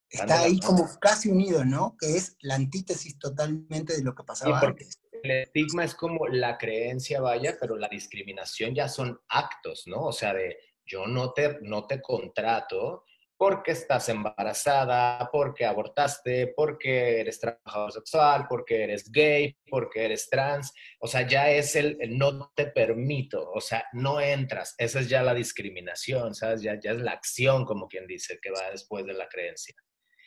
está 0.09 0.41
ahí 0.41 0.59
como 0.59 0.87
casi 0.99 1.29
unido, 1.29 1.63
¿no? 1.65 1.95
Que 1.99 2.17
es 2.17 2.35
la 2.41 2.55
antítesis 2.55 3.17
totalmente 3.19 3.95
de 3.95 4.03
lo 4.03 4.15
que 4.15 4.23
pasaba 4.23 4.59
antes 4.59 4.99
el 5.31 5.43
estigma 5.43 5.83
es 5.83 5.95
como 5.95 6.27
la 6.27 6.57
creencia, 6.57 7.21
vaya, 7.21 7.55
pero 7.59 7.77
la 7.77 7.87
discriminación 7.87 8.73
ya 8.73 8.87
son 8.87 9.19
actos, 9.29 9.83
¿no? 9.85 10.05
O 10.05 10.11
sea, 10.11 10.33
de 10.33 10.57
yo 10.85 11.05
no 11.05 11.33
te, 11.33 11.57
no 11.61 11.85
te 11.85 12.01
contrato 12.01 13.03
porque 13.37 13.71
estás 13.71 14.09
embarazada, 14.09 15.29
porque 15.31 15.63
abortaste, 15.63 16.53
porque 16.55 17.19
eres 17.19 17.39
trabajador 17.39 17.91
sexual, 17.91 18.47
porque 18.49 18.83
eres 18.83 19.11
gay, 19.11 19.55
porque 19.69 20.05
eres 20.05 20.27
trans. 20.27 20.73
O 20.99 21.07
sea, 21.07 21.27
ya 21.27 21.51
es 21.51 21.75
el, 21.75 21.97
no 22.17 22.51
te 22.55 22.65
permito, 22.65 23.51
o 23.51 23.61
sea, 23.61 23.85
no 23.93 24.19
entras. 24.19 24.73
Esa 24.79 25.01
es 25.01 25.09
ya 25.09 25.21
la 25.21 25.35
discriminación, 25.35 26.33
¿sabes? 26.33 26.63
Ya, 26.63 26.79
ya 26.79 26.91
es 26.91 26.97
la 26.97 27.11
acción, 27.11 27.63
como 27.63 27.87
quien 27.87 28.07
dice, 28.07 28.39
que 28.41 28.49
va 28.49 28.71
después 28.71 29.05
de 29.05 29.13
la 29.13 29.27
creencia. 29.29 29.75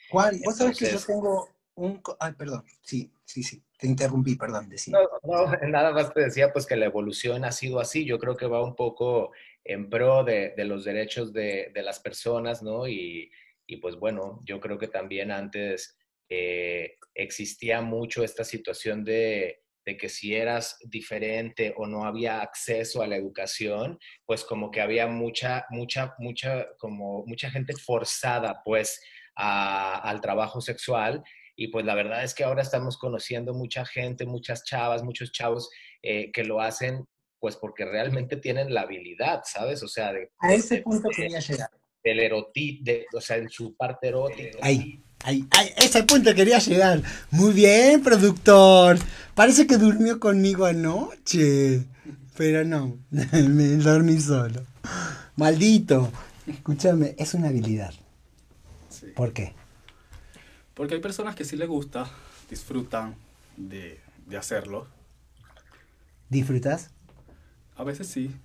Juan, 0.09 0.39
vos 0.45 0.57
sabes 0.57 0.77
que 0.77 0.89
yo 0.89 0.99
tengo 1.05 1.49
un... 1.75 2.01
Ay, 2.17 2.31
perdón, 2.33 2.63
sí, 2.81 3.13
sí, 3.25 3.43
sí. 3.43 3.61
Te 3.81 3.87
interrumpí, 3.87 4.35
perdón. 4.35 4.69
Decía. 4.69 4.95
No, 4.95 5.09
no, 5.23 5.51
nada 5.67 5.91
más 5.91 6.13
te 6.13 6.21
decía 6.21 6.53
pues 6.53 6.67
que 6.67 6.75
la 6.75 6.85
evolución 6.85 7.43
ha 7.43 7.51
sido 7.51 7.79
así. 7.79 8.05
Yo 8.05 8.19
creo 8.19 8.37
que 8.37 8.45
va 8.45 8.63
un 8.63 8.75
poco 8.75 9.31
en 9.63 9.89
pro 9.89 10.23
de, 10.23 10.53
los 10.57 10.85
derechos 10.85 11.33
de, 11.33 11.71
las 11.73 11.99
personas, 11.99 12.61
¿no? 12.61 12.87
Y, 12.87 13.31
y, 13.65 13.77
pues 13.77 13.95
bueno, 13.95 14.39
yo 14.45 14.59
creo 14.59 14.77
que 14.77 14.87
también 14.87 15.31
antes 15.31 15.97
eh, 16.29 16.99
existía 17.15 17.81
mucho 17.81 18.23
esta 18.23 18.43
situación 18.43 19.03
de, 19.03 19.63
que 19.99 20.09
si 20.09 20.35
eras 20.35 20.77
diferente 20.83 21.73
o 21.75 21.87
no 21.87 22.05
había 22.05 22.41
acceso 22.41 23.01
a 23.01 23.07
la 23.07 23.15
educación, 23.15 23.99
pues 24.27 24.45
como 24.45 24.69
que 24.69 24.79
había 24.79 25.07
mucha, 25.07 25.65
mucha, 25.71 26.13
mucha, 26.19 26.67
como 26.77 27.25
mucha 27.25 27.49
gente 27.49 27.73
forzada 27.73 28.61
pues 28.63 29.01
al 29.35 30.21
trabajo 30.21 30.61
sexual 30.61 31.23
y 31.63 31.67
pues 31.67 31.85
la 31.85 31.93
verdad 31.93 32.23
es 32.23 32.33
que 32.33 32.43
ahora 32.43 32.63
estamos 32.63 32.97
conociendo 32.97 33.53
mucha 33.53 33.85
gente, 33.85 34.25
muchas 34.25 34.63
chavas, 34.63 35.03
muchos 35.03 35.31
chavos 35.31 35.69
eh, 36.01 36.31
que 36.31 36.43
lo 36.43 36.59
hacen 36.59 37.05
pues 37.39 37.55
porque 37.55 37.85
realmente 37.85 38.37
tienen 38.37 38.73
la 38.73 38.81
habilidad, 38.81 39.41
¿sabes? 39.45 39.83
O 39.83 39.87
sea, 39.87 40.11
de, 40.11 40.31
a 40.39 40.53
ese 40.55 40.81
punto 40.81 41.07
quería 41.15 41.39
llegar. 41.39 41.69
El 42.03 42.19
erotismo, 42.19 42.93
o 43.13 43.21
sea, 43.21 43.37
en 43.37 43.47
su 43.47 43.75
parte 43.75 44.07
erótica. 44.07 44.57
Ahí, 44.63 45.03
ahí, 45.23 45.45
ahí, 45.51 45.69
ese 45.77 46.01
punto 46.01 46.33
quería 46.33 46.57
llegar. 46.57 47.03
Muy 47.29 47.53
bien, 47.53 48.01
productor. 48.01 48.97
Parece 49.35 49.67
que 49.67 49.77
durmió 49.77 50.19
conmigo 50.19 50.65
anoche, 50.65 51.83
pero 52.35 52.65
no, 52.65 52.97
me 53.11 53.67
dormí 53.77 54.19
solo. 54.19 54.65
Maldito. 55.35 56.11
Escúchame, 56.47 57.13
es 57.19 57.35
una 57.35 57.49
habilidad. 57.49 57.93
¿Por 59.15 59.31
qué? 59.31 59.53
Porque 60.81 60.95
hay 60.95 60.99
personas 60.99 61.35
que 61.35 61.45
sí 61.45 61.57
les 61.57 61.69
gusta, 61.69 62.09
disfrutan 62.49 63.13
de, 63.55 63.99
hacerlo. 64.35 64.87
¿Disfrutas? 66.27 66.89
A 67.75 67.83
veces 67.83 68.07
sí. 68.07 68.35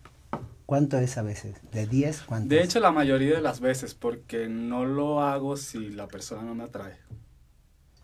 ¿Cuánto 0.66 0.98
es 0.98 1.16
a 1.16 1.22
veces? 1.22 1.56
¿De 1.72 1.86
10? 1.86 2.24
¿Cuánto? 2.24 2.54
De 2.54 2.62
hecho, 2.62 2.78
la 2.78 2.92
mayoría 2.92 3.36
de 3.36 3.40
las 3.40 3.60
veces, 3.60 3.94
porque 3.94 4.50
no 4.50 4.84
lo 4.84 5.22
hago 5.22 5.56
si 5.56 5.88
la 5.88 6.08
persona 6.08 6.42
no 6.42 6.54
me 6.54 6.64
atrae. 6.64 6.98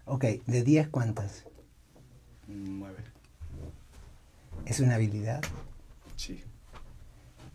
Ok, 0.06 0.24
¿de 0.46 0.62
10 0.62 0.88
cuántas? 0.88 1.44
9. 2.46 2.96
¿Es 4.64 4.80
una 4.80 4.94
habilidad? 4.94 5.42
Sí. 6.16 6.42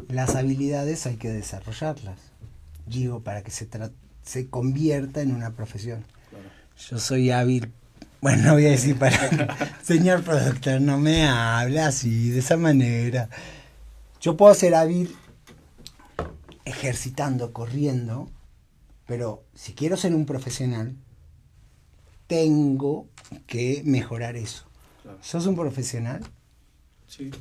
las 0.09 0.35
habilidades 0.35 1.07
hay 1.07 1.15
que 1.15 1.29
desarrollarlas. 1.29 2.19
Digo, 2.85 3.23
para 3.23 3.41
que 3.41 3.49
se, 3.49 3.67
se 4.21 4.47
convierta 4.51 5.23
en 5.23 5.33
una 5.33 5.55
profesión. 5.55 6.05
Yo 6.77 6.99
soy 6.99 7.31
hábil, 7.31 7.73
bueno, 8.21 8.43
no 8.43 8.53
voy 8.53 8.65
a 8.65 8.71
decir 8.71 8.97
para... 8.97 9.75
Señor 9.83 10.23
productor, 10.23 10.81
no 10.81 10.97
me 10.97 11.27
habla 11.27 11.87
así, 11.87 12.29
de 12.29 12.39
esa 12.39 12.57
manera. 12.57 13.29
Yo 14.19 14.35
puedo 14.37 14.53
ser 14.53 14.75
hábil 14.75 15.15
ejercitando, 16.65 17.53
corriendo, 17.53 18.29
pero 19.05 19.43
si 19.53 19.73
quiero 19.73 19.97
ser 19.97 20.13
un 20.13 20.25
profesional, 20.25 20.95
tengo 22.27 23.07
que 23.45 23.81
mejorar 23.85 24.35
eso. 24.35 24.65
¿Sos 25.21 25.45
un 25.45 25.55
profesional? 25.55 26.21
Sí. 27.07 27.31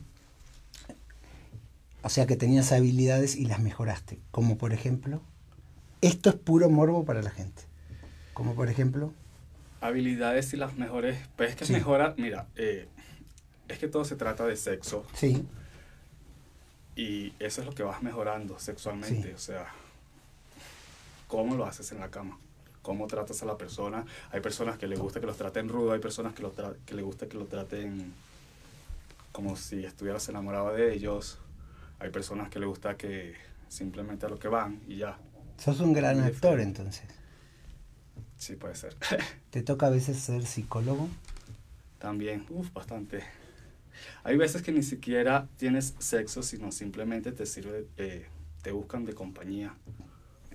O 2.03 2.09
sea 2.09 2.27
que 2.27 2.37
tenías 2.37 2.71
habilidades 2.71 3.35
y 3.35 3.47
las 3.47 3.59
mejoraste. 3.59 4.21
Como 4.31 4.59
por 4.59 4.73
ejemplo, 4.73 5.23
esto 6.01 6.31
es 6.31 6.37
puro 6.37 6.71
morbo 6.71 7.05
para 7.05 7.23
la 7.23 7.31
gente. 7.31 7.63
Como 8.33 8.55
por 8.55 8.69
ejemplo. 8.69 9.13
Habilidades 9.87 10.53
y 10.53 10.57
las 10.57 10.77
mejores. 10.77 11.19
Pues 11.37 11.51
es 11.51 11.57
que 11.57 11.73
mejora, 11.73 12.15
mira, 12.17 12.47
eh, 12.57 12.89
es 13.69 13.79
que 13.79 13.89
todo 13.89 14.05
se 14.05 14.17
trata 14.17 14.47
de 14.47 14.57
sexo. 14.57 15.05
Sí. 15.15 15.45
Y 16.97 17.33
eso 17.39 17.61
es 17.61 17.67
lo 17.67 17.75
que 17.75 17.83
vas 17.83 18.03
mejorando 18.03 18.59
sexualmente. 18.59 19.35
O 19.35 19.39
sea, 19.39 19.67
cómo 21.29 21.57
lo 21.57 21.67
haces 21.67 21.93
en 21.93 22.01
la 22.01 22.11
cama 22.11 22.39
cómo 22.87 23.09
tratas 23.09 23.43
a 23.43 23.47
la 23.47 23.59
persona. 23.59 24.07
Hay 24.31 24.41
personas 24.41 24.79
que 24.79 24.87
le 24.87 24.95
gusta 24.95 25.19
que 25.19 25.27
los 25.27 25.37
traten 25.37 25.69
rudo, 25.69 25.91
hay 25.93 25.99
personas 25.99 26.35
que, 26.35 26.43
lo 26.43 26.53
que 26.55 26.95
le 26.95 27.03
gusta 27.03 27.27
que 27.27 27.37
lo 27.37 27.47
traten 27.47 28.13
como 29.33 29.57
si 29.57 29.85
estuvieras 29.85 30.29
enamorado 30.29 30.73
de 30.73 30.95
ellos. 30.95 31.39
Hay 31.99 32.11
personas 32.11 32.49
que 32.49 32.61
le 32.61 32.67
gusta 32.67 32.97
que 32.97 33.35
simplemente 33.69 34.27
a 34.27 34.29
lo 34.29 34.39
que 34.39 34.47
van 34.47 34.81
y 34.87 34.99
ya. 34.99 35.19
Sos 35.59 35.81
un 35.81 35.93
gran 35.93 36.21
actor 36.21 36.61
entonces. 36.61 37.16
Sí, 38.37 38.57
puede 38.57 38.75
ser. 38.75 38.97
¿Te 39.51 39.63
toca 39.63 39.87
a 39.87 39.91
veces 39.91 40.19
ser 40.19 40.45
psicólogo? 40.47 41.09
También, 41.99 42.45
uff, 42.51 42.73
bastante. 42.73 43.23
Hay 44.25 44.37
veces 44.37 44.63
que 44.63 44.73
ni 44.73 44.83
siquiera 44.83 45.49
tienes 45.57 45.95
sexo, 45.99 46.43
sino 46.43 46.71
simplemente 46.71 47.33
te 47.33 47.47
sirve, 47.47 47.87
eh, 47.97 48.27
te 48.63 48.73
buscan 48.73 49.05
de 49.05 49.15
compañía. 49.15 49.75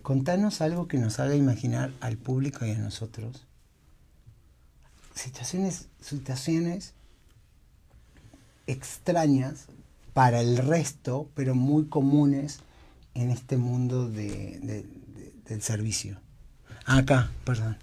Contanos 0.01 0.61
algo 0.61 0.87
que 0.87 0.97
nos 0.97 1.19
haga 1.19 1.35
imaginar 1.35 1.91
al 2.01 2.17
público 2.17 2.65
y 2.65 2.71
a 2.71 2.77
nosotros 2.77 3.45
situaciones, 5.15 5.87
situaciones 5.99 6.93
extrañas 8.67 9.65
para 10.13 10.41
el 10.41 10.57
resto, 10.57 11.29
pero 11.35 11.55
muy 11.55 11.85
comunes 11.85 12.59
en 13.13 13.31
este 13.31 13.57
mundo 13.57 14.09
de, 14.09 14.85
del 15.45 15.61
servicio. 15.61 16.19
Ah, 16.85 16.97
acá, 16.97 17.29
perdón. 17.45 17.77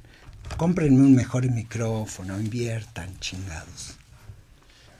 Cómprenme 0.56 1.02
un 1.02 1.14
mejor 1.14 1.48
micrófono, 1.50 2.40
inviertan, 2.40 3.18
chingados. 3.20 3.96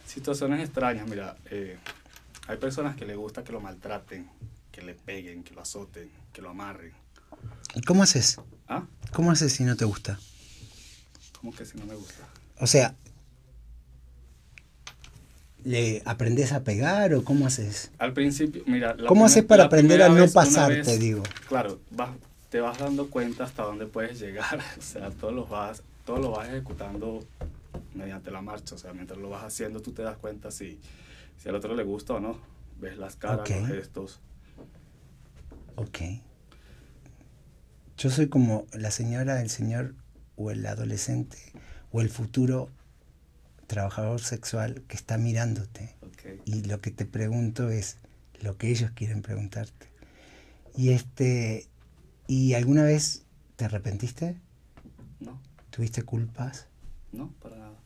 Situaciones 0.07 0.61
extrañas, 0.61 1.07
mira, 1.09 1.37
eh, 1.51 1.79
hay 2.47 2.57
personas 2.57 2.97
que 2.97 3.05
les 3.05 3.17
gusta 3.17 3.45
que 3.45 3.53
lo 3.53 3.61
maltraten, 3.61 4.29
que 4.71 4.83
le 4.83 4.95
peguen, 4.95 5.43
que 5.43 5.55
lo 5.55 5.63
azoten, 5.63 6.11
que 6.33 6.43
lo 6.43 6.51
amarren 6.51 6.93
¿Y 7.75 7.83
cómo 7.83 8.03
haces? 8.03 8.39
¿Ah? 8.69 8.85
¿Cómo 9.13 9.31
haces 9.31 9.53
si 9.53 9.65
no 9.65 9.77
te 9.77 9.85
gusta? 9.85 10.19
¿Cómo 11.41 11.55
que 11.55 11.65
si 11.65 11.77
no 11.79 11.87
me 11.87 11.95
gusta? 11.95 12.27
O 12.59 12.67
sea, 12.67 12.95
¿le 15.65 16.03
aprendes 16.05 16.53
a 16.53 16.65
pegar 16.65 17.15
o 17.15 17.25
cómo 17.25 17.47
haces? 17.47 17.91
Al 17.99 18.13
principio, 18.13 18.63
mira... 18.67 18.97
¿Cómo 19.07 19.27
haces 19.27 19.45
para 19.45 19.65
aprender 19.65 20.03
a 20.03 20.09
no 20.09 20.27
pasarte, 20.29 20.99
digo? 20.99 21.23
Claro, 21.49 21.81
te 22.49 22.61
vas 22.61 22.79
dando 22.79 23.11
cuenta 23.11 23.45
hasta 23.45 23.63
dónde 23.63 23.87
puedes 23.87 24.19
llegar. 24.19 24.61
O 24.79 24.83
sea, 24.83 25.11
todo 25.11 25.33
lo 25.33 25.47
vas, 25.47 25.83
todo 26.05 26.19
lo 26.19 26.31
vas 26.31 26.49
ejecutando 26.49 27.25
mediante 27.95 28.31
la 28.31 28.41
marcha. 28.41 28.75
O 28.75 28.79
sea, 28.79 28.93
mientras 28.93 29.19
lo 29.19 29.31
vas 29.31 29.45
haciendo, 29.45 29.81
tú 29.81 29.93
te 29.93 30.03
das 30.03 30.17
cuenta 30.17 30.51
si, 30.51 30.79
si 31.37 31.49
al 31.49 31.55
otro 31.55 31.75
le 31.75 31.83
gusta 31.83 32.15
o 32.15 32.21
no. 32.21 32.39
Ves 32.81 32.97
las 32.97 33.17
caras, 33.17 33.49
los 33.49 33.69
gestos. 33.69 34.21
Ok. 35.77 35.99
Yo 37.97 38.11
soy 38.11 38.29
como 38.29 38.67
la 38.73 38.93
señora, 38.93 39.43
el 39.43 39.51
señor 39.51 39.95
o 40.37 40.53
el 40.53 40.65
adolescente 40.65 41.39
o 41.91 42.01
el 42.01 42.09
futuro 42.09 42.69
trabajador 43.67 44.21
sexual 44.21 44.83
que 44.87 44.97
está 44.97 45.19
mirándote. 45.19 45.97
Y 46.45 46.63
lo 46.63 46.81
que 46.81 46.91
te 46.91 47.05
pregunto 47.05 47.71
es 47.71 47.99
lo 48.41 48.57
que 48.57 48.71
ellos 48.71 48.93
quieren 48.93 49.23
preguntarte. 49.23 49.89
Y 50.77 50.91
este 50.91 51.67
¿y 52.29 52.55
alguna 52.55 52.85
vez 52.85 53.25
te 53.57 53.65
arrepentiste? 53.65 54.37
No. 55.19 55.41
¿Tuviste 55.71 56.03
culpas? 56.03 56.67
No, 57.11 57.33
para 57.43 57.57
nada. 57.57 57.79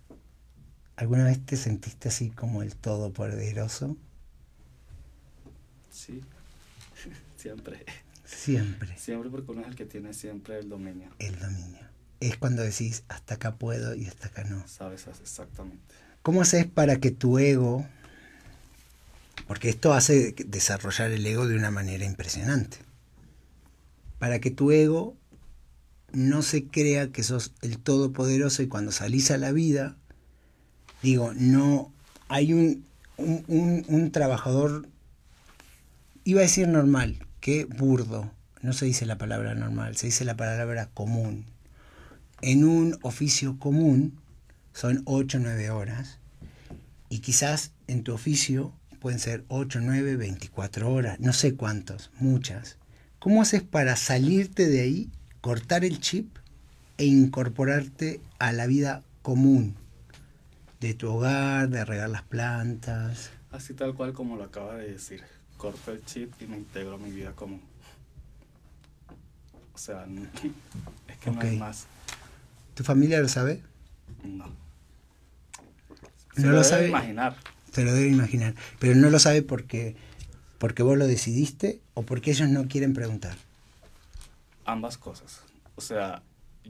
¿Alguna 0.97 1.25
vez 1.25 1.45
te 1.47 1.57
sentiste 1.57 2.09
así 2.09 2.29
como 2.29 2.63
el 2.63 2.77
todopoderoso? 2.77 3.97
Sí. 5.91 6.21
Siempre. 7.39 7.87
Siempre. 8.25 8.99
Siempre 8.99 9.31
porque 9.31 9.53
uno 9.53 9.63
es 9.63 9.69
el 9.69 9.77
que 9.77 9.87
tiene 9.87 10.13
siempre 10.15 10.59
el 10.59 10.69
dominio. 10.69 11.11
El 11.19 11.39
dominio. 11.39 11.81
Es 12.21 12.37
cuando 12.37 12.63
decís, 12.63 13.05
hasta 13.09 13.35
acá 13.35 13.57
puedo 13.57 13.95
y 13.95 14.07
hasta 14.07 14.29
acá 14.29 14.45
no. 14.45 14.67
Sabes 14.69 15.07
exactamente. 15.07 15.95
¿Cómo 16.23 16.41
haces 16.43 16.67
para 16.67 16.99
que 16.99 17.11
tu 17.11 17.39
ego, 17.39 17.87
porque 19.49 19.69
esto 19.69 19.93
hace 19.93 20.35
desarrollar 20.47 21.11
el 21.11 21.27
ego 21.27 21.49
de 21.49 21.57
una 21.57 21.71
manera 21.71 22.05
impresionante, 22.05 22.79
para 24.23 24.39
que 24.39 24.53
tu 24.53 24.71
ego 24.71 25.17
no 26.13 26.43
se 26.43 26.67
crea 26.67 27.11
que 27.11 27.25
sos 27.25 27.55
el 27.61 27.81
todopoderoso 27.81 28.63
y 28.63 28.69
cuando 28.69 28.93
salís 28.93 29.33
a 29.33 29.37
la 29.37 29.51
vida, 29.51 29.97
digo, 31.03 31.33
no, 31.35 31.93
hay 32.29 32.53
un, 32.53 32.85
un, 33.17 33.85
un 33.89 34.13
trabajador, 34.13 34.87
iba 36.23 36.39
a 36.39 36.45
decir 36.45 36.69
normal, 36.69 37.27
qué 37.41 37.65
burdo. 37.65 38.31
No 38.61 38.73
se 38.73 38.87
dice 38.87 39.07
la 39.07 39.19
palabra 39.19 39.57
normal, 39.57 39.97
se 39.97 40.07
dice 40.07 40.25
la 40.25 40.37
palabra 40.37 40.89
común. 40.95 41.45
En 42.43 42.63
un 42.63 42.97
oficio 43.03 43.59
común 43.59 44.21
son 44.73 45.03
8 45.05 45.39
o 45.39 45.41
9 45.41 45.71
horas 45.71 46.21
y 47.09 47.19
quizás 47.19 47.73
en 47.89 48.05
tu 48.05 48.15
oficio 48.15 48.73
pueden 49.01 49.19
ser 49.19 49.45
8, 49.49 49.81
9, 49.83 50.15
24 50.15 50.93
horas, 50.93 51.19
no 51.19 51.33
sé 51.33 51.57
cuántos, 51.57 52.13
muchas. 52.21 52.79
¿Cómo 53.23 53.41
haces 53.41 53.63
para 53.63 53.95
salirte 53.95 54.67
de 54.67 54.81
ahí, 54.81 55.09
cortar 55.41 55.85
el 55.85 56.01
chip 56.01 56.37
e 56.99 57.05
incorporarte 57.05 58.21
a 58.41 58.51
la 58.51 58.67
vida 58.67 59.05
común 59.23 59.77
de 60.81 60.95
tu 60.95 61.09
hogar, 61.09 61.69
de 61.69 61.85
regar 61.85 62.11
las 62.11 62.23
plantas? 62.23 63.31
Así 63.53 63.75
tal 63.75 63.95
cual 63.95 64.13
como 64.13 64.37
lo 64.37 64.43
acaba 64.43 64.75
de 64.75 64.91
decir 64.91 65.23
corto 65.57 65.93
el 65.93 66.05
chip 66.05 66.33
y 66.41 66.49
me 66.49 66.57
integro 66.57 66.97
a 66.97 66.99
mi 66.99 67.13
vida 67.13 67.31
común. 67.31 67.63
O 69.73 69.79
sea, 69.79 70.05
es 71.07 71.17
que 71.19 71.31
no 71.31 71.41
hay 71.41 71.59
más. 71.59 71.87
¿Tu 72.75 72.83
familia 72.83 73.21
lo 73.21 73.29
sabe? 73.29 73.63
No. 74.25 74.53
no 76.39 76.51
lo, 76.51 76.65
sabe. 76.65 76.89
imaginar. 76.89 77.37
Se 77.73 77.85
lo 77.85 77.93
debe 77.93 78.09
imaginar. 78.09 78.57
Pero 78.81 78.97
no 78.97 79.11
lo 79.11 79.21
sabe 79.21 79.43
porque, 79.43 79.95
porque 80.63 80.85
vos 80.85 80.97
lo 80.97 81.09
decidiste 81.09 81.81
o 81.95 82.05
porque 82.05 82.31
ellos 82.31 82.49
no 82.49 82.69
quieren 82.69 82.95
preguntar. 82.95 83.37
Ambas 84.65 84.97
cosas. 84.97 85.43
O 85.75 85.81
sea, 85.81 86.23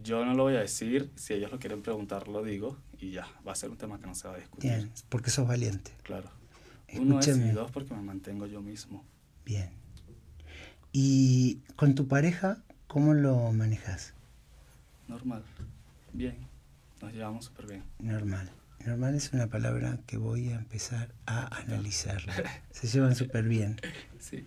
yo 0.03 0.25
no 0.25 0.33
lo 0.33 0.45
voy 0.45 0.57
a 0.57 0.61
decir. 0.61 1.11
Si 1.15 1.35
ellos 1.35 1.53
lo 1.53 1.59
quieren 1.59 1.83
preguntar, 1.83 2.27
lo 2.27 2.43
digo. 2.43 2.79
Y 2.99 3.11
ya, 3.11 3.29
va 3.47 3.53
a 3.53 3.55
ser 3.55 3.69
un 3.69 3.77
tema 3.77 4.01
que 4.01 4.07
no 4.07 4.15
se 4.15 4.29
va 4.29 4.33
a 4.33 4.39
discutir. 4.39 4.71
Bien, 4.71 4.91
porque 5.11 5.29
sos 5.29 5.47
valiente. 5.47 5.91
Claro. 6.05 6.31
Uno 6.95 7.21
es 7.21 7.29
y 7.29 7.51
dos 7.51 7.71
porque 7.71 7.93
me 7.93 8.01
mantengo 8.01 8.47
yo 8.47 8.63
mismo. 8.63 9.05
Bien. 9.45 9.69
¿Y 10.91 11.57
con 11.77 11.95
tu 11.95 12.09
pareja 12.09 12.63
cómo 12.87 13.13
lo 13.13 13.53
manejas? 13.53 14.15
Normal. 15.07 15.45
Bien. 16.15 16.39
Nos 17.03 17.13
llevamos 17.13 17.45
súper 17.45 17.67
bien. 17.67 17.85
Normal. 17.99 18.51
Normal 18.87 19.15
es 19.15 19.33
una 19.33 19.47
palabra 19.47 20.01
que 20.07 20.17
voy 20.17 20.49
a 20.49 20.57
empezar 20.57 21.09
a 21.27 21.57
analizar. 21.59 22.23
Se 22.73 22.89
llevan 22.89 23.15
súper 23.15 23.45
bien. 23.45 23.81
Sí. 24.19 24.45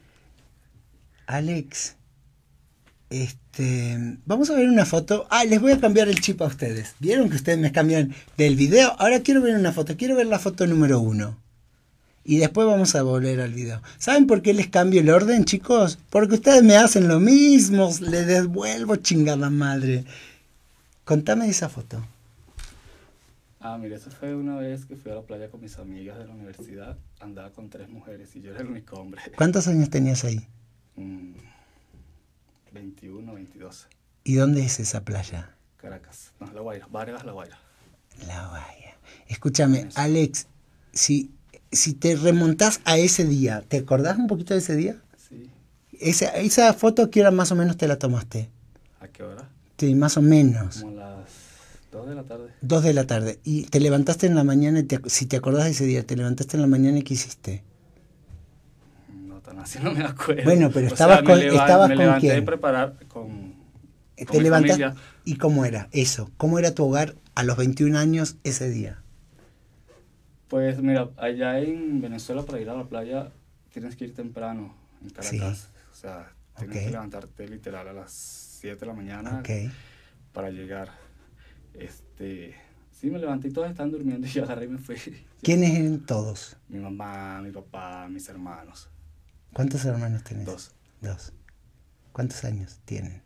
Alex, 1.26 1.95
este, 3.10 4.17
vamos 4.26 4.50
a 4.50 4.56
ver 4.56 4.67
una 4.67 4.86
foto. 4.86 5.26
Ah, 5.30 5.45
les 5.45 5.62
voy 5.62 5.71
a 5.71 5.80
cambiar 5.80 6.10
el 6.10 6.19
chip 6.19 6.41
a 6.41 6.48
ustedes. 6.48 6.95
¿Vieron 7.00 7.30
que 7.30 7.38
ustedes 7.38 7.58
me 7.58 7.71
cambian 7.71 8.13
del 8.38 8.56
video? 8.58 8.93
Ahora 9.00 9.21
quiero 9.21 9.41
ver 9.41 9.56
una 9.56 9.71
foto. 9.71 9.95
Quiero 9.95 10.17
ver 10.17 10.26
la 10.26 10.39
foto 10.39 10.67
número 10.67 11.00
uno. 11.00 11.38
Y 12.26 12.38
después 12.38 12.67
vamos 12.67 12.93
a 12.95 13.04
volver 13.04 13.39
al 13.39 13.54
video. 13.54 13.82
¿Saben 14.00 14.28
por 14.28 14.41
qué 14.41 14.54
les 14.54 14.67
cambio 14.67 15.00
el 15.00 15.10
orden, 15.12 15.45
chicos? 15.45 16.00
Porque 16.10 16.36
ustedes 16.36 16.63
me 16.63 16.76
hacen 16.76 17.08
lo 17.08 17.21
mismo. 17.21 17.89
Les 18.02 18.28
devuelvo 18.28 18.98
chingada 18.98 19.50
madre. 19.50 20.04
Contame 21.06 21.48
esa 21.48 21.69
foto. 21.69 22.06
Ah, 23.67 23.80
mire, 23.80 23.95
eso 23.95 24.12
fue 24.12 24.36
una 24.36 24.58
vez 24.58 24.86
que 24.86 24.95
fui 24.95 25.12
a 25.12 25.15
la 25.15 25.23
playa 25.23 25.49
con 25.49 25.60
mis 25.60 25.80
amigas 25.80 26.19
de 26.19 26.28
la 26.28 26.34
universidad. 26.36 26.99
Andaba 27.19 27.49
con 27.49 27.71
tres 27.71 27.89
mujeres 27.89 28.36
y 28.36 28.41
yo 28.41 28.51
era 28.51 28.62
el 28.62 28.67
único 28.67 28.95
hombre. 28.95 29.19
¿Cuántos 29.36 29.67
años 29.67 29.89
tenías 29.89 30.23
ahí? 30.23 30.47
Mm, 30.95 31.34
21, 32.71 33.34
22. 33.34 33.88
¿Y 34.23 34.36
dónde 34.36 34.63
es 34.63 34.80
esa 34.80 35.04
playa? 35.04 35.56
Caracas. 35.78 36.32
No, 36.39 36.51
La 36.54 36.62
Guaira. 36.62 36.86
Vargas, 36.91 37.25
La 37.25 37.32
Guaira. 37.32 37.58
La 38.28 38.47
Bahía. 38.49 38.97
Escúchame, 39.30 39.89
Alex, 39.95 40.45
si, 40.93 41.32
si 41.71 41.95
te 41.95 42.15
remontás 42.15 42.82
a 42.86 42.99
ese 42.99 43.25
día, 43.25 43.63
¿te 43.67 43.78
acordás 43.78 44.19
un 44.19 44.28
poquito 44.28 44.54
de 44.54 44.60
ese 44.60 44.75
día? 44.75 45.01
Sí. 45.17 45.49
Esa, 45.99 46.28
esa 46.38 46.71
foto, 46.75 47.10
¿qué 47.10 47.21
hora 47.21 47.32
más 47.32 47.51
o 47.51 47.56
menos 47.56 47.78
te 47.78 47.88
la 47.88 47.97
tomaste? 47.97 48.47
¿A 48.99 49.08
qué 49.08 49.23
hora? 49.23 49.49
Sí, 49.80 49.95
más 49.95 50.17
o 50.17 50.21
menos. 50.21 50.82
Como 50.82 50.94
2 51.95 52.08
de 52.10 52.15
la 52.15 52.23
tarde. 52.23 52.49
Dos 52.62 52.84
de 52.84 52.93
la 52.93 53.08
tarde. 53.08 53.39
Y 53.43 53.63
te 53.65 53.79
levantaste 53.79 54.27
en 54.27 54.36
la 54.36 54.43
mañana, 54.43 54.79
y 54.79 54.84
te 54.84 54.99
si 55.08 55.25
te 55.25 55.38
acordás 55.38 55.65
de 55.65 55.71
ese 55.71 55.86
día, 55.86 56.05
te 56.05 56.15
levantaste 56.15 56.58
en 56.58 56.62
la 56.62 56.67
mañana 56.67 56.99
y 56.99 57.03
¿qué 57.03 57.13
hiciste? 57.15 57.63
No 59.27 59.39
tan 59.41 59.60
así, 59.60 59.79
no 59.81 59.91
me 59.91 60.03
acuerdo. 60.03 60.43
Bueno, 60.43 60.69
pero 60.73 60.88
O 60.88 60.91
estabas 60.93 61.21
me 61.21 61.29
con- 61.29 61.39
leva- 61.39 61.55
estabas 61.62 61.89
me 61.89 61.95
con 61.95 62.05
levanté 62.05 62.27
quién? 62.27 62.43
a 62.43 62.45
preparar 62.45 62.95
con, 63.08 63.55
Eh, 64.17 64.25
con 64.25 64.38
te 64.38 64.43
mi 64.43 64.49
familia. 64.49 64.95
¿Y 65.23 65.38
cómo 65.38 65.65
era 65.65 65.88
eso? 65.91 66.29
¿Cómo 66.38 66.60
era 66.60 66.73
tu 66.75 66.86
hogar 66.86 67.15
a 67.36 67.43
los 67.43 67.58
21 67.58 67.95
años 67.97 68.38
ese 68.43 68.69
día? 68.69 69.01
Pues 70.47 70.79
mira, 70.81 71.10
allá 71.17 71.60
en 71.60 72.01
Venezuela 72.01 72.43
para 72.43 72.60
ir 72.60 72.69
a 72.69 72.75
la 72.75 72.84
playa 72.86 73.31
tienes 73.73 73.95
que 73.95 74.05
ir 74.05 74.13
temprano 74.13 74.75
en 75.03 75.10
Caracas. 75.10 75.69
O 75.91 75.95
sea, 75.95 76.31
tienes 76.58 76.77
que 76.86 76.91
levantarte 76.91 77.47
literal 77.47 77.88
a 77.88 77.93
las 77.93 78.12
7 78.12 78.81
de 78.81 78.86
la 78.86 78.93
mañana 78.93 79.41
para 80.34 80.49
llegar. 80.51 80.89
Este, 81.79 82.55
sí, 82.91 83.09
me 83.09 83.19
levanté 83.19 83.49
y 83.49 83.51
todos 83.51 83.69
están 83.69 83.91
durmiendo 83.91 84.27
y 84.27 84.29
yo 84.29 84.43
agarré 84.43 84.65
y 84.65 84.69
me 84.69 84.77
fui. 84.77 84.95
¿Quiénes 85.41 85.71
eran 85.77 85.99
todos? 86.05 86.57
Mi 86.69 86.79
mamá, 86.79 87.41
mi 87.41 87.51
papá, 87.51 88.07
mis 88.09 88.27
hermanos. 88.29 88.89
¿Cuántos 89.53 89.85
hermanos 89.85 90.23
tenés? 90.23 90.45
Dos. 90.45 90.71
Dos. 91.01 91.33
¿Cuántos 92.11 92.43
años 92.43 92.79
tienen? 92.85 93.21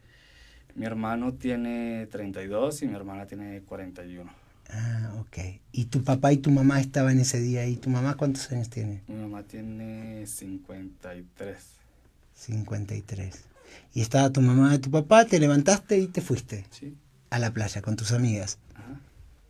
Mi 0.75 0.85
hermano 0.85 1.33
tiene 1.33 2.07
32 2.12 2.83
y 2.83 2.88
mi 2.88 2.95
hermana 2.95 3.25
tiene 3.25 3.62
41. 3.62 4.31
Ah, 4.71 5.15
ok. 5.19 5.38
¿Y 5.71 5.85
tu 5.85 6.03
papá 6.03 6.31
y 6.31 6.38
tu 6.38 6.51
mamá 6.51 6.79
estaban 6.79 7.19
ese 7.19 7.39
día 7.39 7.62
ahí? 7.62 7.75
¿Tu 7.75 7.89
mamá 7.89 8.15
cuántos 8.15 8.51
años 8.51 8.69
tiene? 8.69 9.01
Mi 9.07 9.15
mamá 9.15 9.43
tiene 9.43 10.27
53. 10.27 11.57
53. 12.35 13.45
Y 13.93 14.01
estaba 14.01 14.29
tu 14.29 14.41
mamá 14.41 14.75
y 14.75 14.79
tu 14.79 14.91
papá, 14.91 15.25
te 15.25 15.39
levantaste 15.39 15.97
y 15.97 16.07
te 16.07 16.21
fuiste 16.21 16.65
Sí. 16.71 16.95
A 17.29 17.39
la 17.39 17.51
playa 17.53 17.81
con 17.81 17.95
tus 17.95 18.11
amigas. 18.11 18.57
Ajá. 18.75 18.99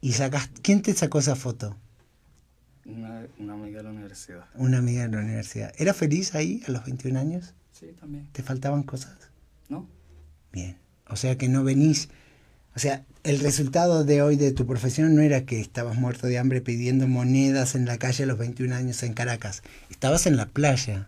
¿Y 0.01 0.13
sacaste, 0.13 0.61
quién 0.61 0.81
te 0.81 0.93
sacó 0.93 1.19
esa 1.19 1.35
foto? 1.35 1.77
Una, 2.85 3.27
una 3.37 3.53
amiga 3.53 3.77
de 3.79 3.83
la 3.83 3.89
universidad. 3.91 4.45
Una 4.55 4.79
amiga 4.79 5.03
de 5.03 5.15
la 5.15 5.19
universidad. 5.19 5.73
¿Era 5.77 5.93
feliz 5.93 6.33
ahí 6.35 6.63
a 6.67 6.71
los 6.71 6.85
21 6.85 7.19
años? 7.19 7.53
Sí, 7.71 7.87
también. 7.99 8.27
¿Te 8.31 8.41
faltaban 8.43 8.83
cosas? 8.83 9.15
¿No? 9.67 9.87
Bien. 10.51 10.77
O 11.07 11.15
sea 11.15 11.37
que 11.37 11.49
no 11.49 11.63
venís. 11.63 12.09
O 12.75 12.79
sea, 12.79 13.05
el 13.23 13.39
resultado 13.39 14.03
de 14.05 14.21
hoy 14.21 14.35
de 14.35 14.51
tu 14.51 14.65
profesión 14.65 15.15
no 15.15 15.21
era 15.21 15.45
que 15.45 15.59
estabas 15.59 15.97
muerto 15.97 16.27
de 16.27 16.37
hambre 16.37 16.61
pidiendo 16.61 17.07
monedas 17.07 17.75
en 17.75 17.85
la 17.85 17.97
calle 17.97 18.23
a 18.23 18.27
los 18.27 18.37
21 18.37 18.73
años 18.75 19.03
en 19.03 19.13
Caracas. 19.13 19.63
Estabas 19.89 20.25
en 20.27 20.37
la 20.37 20.47
playa, 20.47 21.07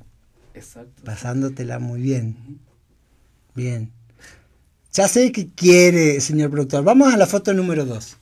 Exacto. 0.53 1.03
pasándotela 1.03 1.79
muy 1.79 2.01
bien. 2.01 2.59
Bien. 3.55 3.91
Ya 4.93 5.07
sé 5.07 5.31
que 5.31 5.49
quiere, 5.49 6.19
señor 6.19 6.51
productor. 6.51 6.83
Vamos 6.83 7.13
a 7.13 7.17
la 7.17 7.25
foto 7.25 7.53
número 7.53 7.85
2. 7.85 8.17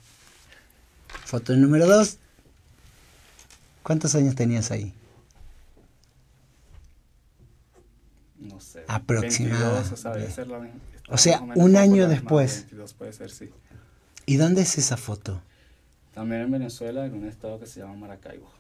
Foto 1.25 1.55
número 1.55 1.87
2. 1.87 2.17
¿Cuántos 3.81 4.13
años 4.13 4.35
tenías 4.35 4.69
ahí? 4.69 4.93
No 8.37 8.59
sé. 8.61 8.83
Aproximada. 8.87 9.81
22, 9.81 9.91
o 9.91 9.97
sea, 9.97 10.11
debe 10.11 10.31
ser 10.31 10.47
la. 10.47 10.69
O 11.09 11.17
sea, 11.17 11.41
un 11.41 11.75
año 11.75 12.07
después. 12.07 12.65
22 12.67 12.93
puede 12.93 13.13
ser, 13.13 13.31
sí. 13.31 13.49
¿Y 14.27 14.35
dónde 14.35 14.61
es 14.61 14.77
esa 14.77 14.95
foto? 14.95 15.41
También 16.13 16.41
en 16.41 16.51
Venezuela, 16.51 17.05
en 17.05 17.15
un 17.15 17.27
estado 17.27 17.59
que 17.59 17.65
se 17.65 17.79
llama 17.79 17.95
Maracaibo. 17.95 18.58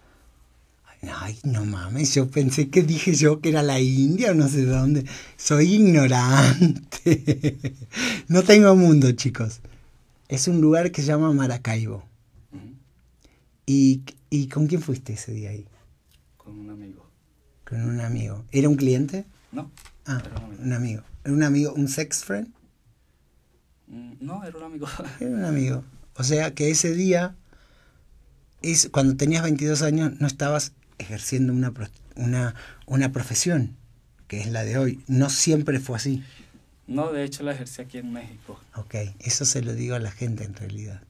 Ay, 1.01 1.39
no 1.43 1.63
mames, 1.65 2.13
yo 2.13 2.29
pensé 2.29 2.69
que 2.69 2.83
dije 2.83 3.13
yo 3.15 3.39
que 3.39 3.49
era 3.49 3.63
la 3.63 3.79
India 3.79 4.31
o 4.31 4.33
no 4.33 4.47
sé 4.49 4.65
dónde. 4.65 5.05
Soy 5.37 5.73
ignorante. 5.75 6.85
No 8.27 8.43
tengo 8.43 8.75
mundo, 8.75 9.11
chicos. 9.13 9.61
Es 10.27 10.47
un 10.47 10.61
lugar 10.61 10.91
que 10.91 11.01
se 11.01 11.07
llama 11.07 11.31
Maracaibo. 11.33 12.03
¿Y, 13.65 14.03
¿Y 14.29 14.47
con 14.47 14.67
quién 14.67 14.81
fuiste 14.81 15.13
ese 15.13 15.31
día 15.31 15.49
ahí? 15.51 15.65
Con 16.37 16.59
un 16.59 16.69
amigo. 16.69 17.09
Con 17.67 17.81
un 17.83 18.01
amigo. 18.01 18.43
¿Era 18.51 18.69
un 18.69 18.75
cliente? 18.75 19.25
No. 19.51 19.71
Ah, 20.05 20.21
Era 20.23 20.39
un 20.39 20.43
amigo. 20.43 20.63
un 20.63 20.73
amigo. 20.73 21.03
¿Era 21.23 21.33
un 21.33 21.43
amigo, 21.43 21.73
un 21.73 21.87
sex 21.87 22.23
friend? 22.23 22.49
Mm, 23.87 24.13
No, 24.19 24.43
era 24.43 24.57
un 24.57 24.63
amigo. 24.63 24.87
Era 25.19 25.29
un 25.31 25.45
amigo. 25.45 25.83
O 26.15 26.23
sea 26.23 26.53
que 26.53 26.69
ese 26.69 26.93
día, 26.93 27.35
es, 28.61 28.89
cuando 28.91 29.15
tenías 29.15 29.41
22 29.43 29.81
años, 29.81 30.13
no 30.19 30.27
estabas 30.27 30.73
ejerciendo 30.99 31.51
una, 31.53 31.73
una, 32.15 32.53
una 32.85 33.11
profesión, 33.11 33.75
que 34.27 34.39
es 34.39 34.47
la 34.47 34.63
de 34.63 34.77
hoy. 34.77 35.03
No 35.07 35.29
siempre 35.29 35.79
fue 35.79 35.97
así. 35.97 36.23
No, 36.87 37.11
de 37.11 37.23
hecho 37.23 37.43
la 37.43 37.51
ejercí 37.53 37.81
aquí 37.81 37.97
en 37.99 38.13
México. 38.13 38.59
Ok, 38.75 38.95
eso 39.19 39.45
se 39.45 39.61
lo 39.61 39.73
digo 39.73 39.95
a 39.95 39.99
la 39.99 40.11
gente 40.11 40.43
en 40.43 40.53
realidad. 40.55 41.01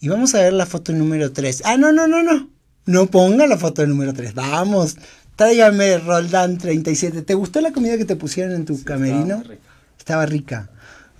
Y 0.00 0.08
vamos 0.08 0.34
a 0.34 0.40
ver 0.40 0.52
la 0.52 0.66
foto 0.66 0.92
número 0.92 1.32
3. 1.32 1.62
Ah, 1.64 1.76
no, 1.76 1.92
no, 1.92 2.06
no, 2.06 2.22
no. 2.22 2.48
No 2.86 3.06
ponga 3.06 3.46
la 3.46 3.56
foto 3.56 3.86
número 3.86 4.12
3. 4.12 4.34
Vamos, 4.34 4.96
tráigame 5.36 5.98
Roldán 5.98 6.58
37. 6.58 7.22
¿Te 7.22 7.34
gustó 7.34 7.60
la 7.60 7.72
comida 7.72 7.96
que 7.96 8.04
te 8.04 8.16
pusieron 8.16 8.54
en 8.54 8.64
tu 8.64 8.76
Sí, 8.76 8.84
camerino? 8.84 9.36
estaba 9.36 9.46
rica. 9.46 9.60
Estaba 9.98 10.26
rica. 10.26 10.70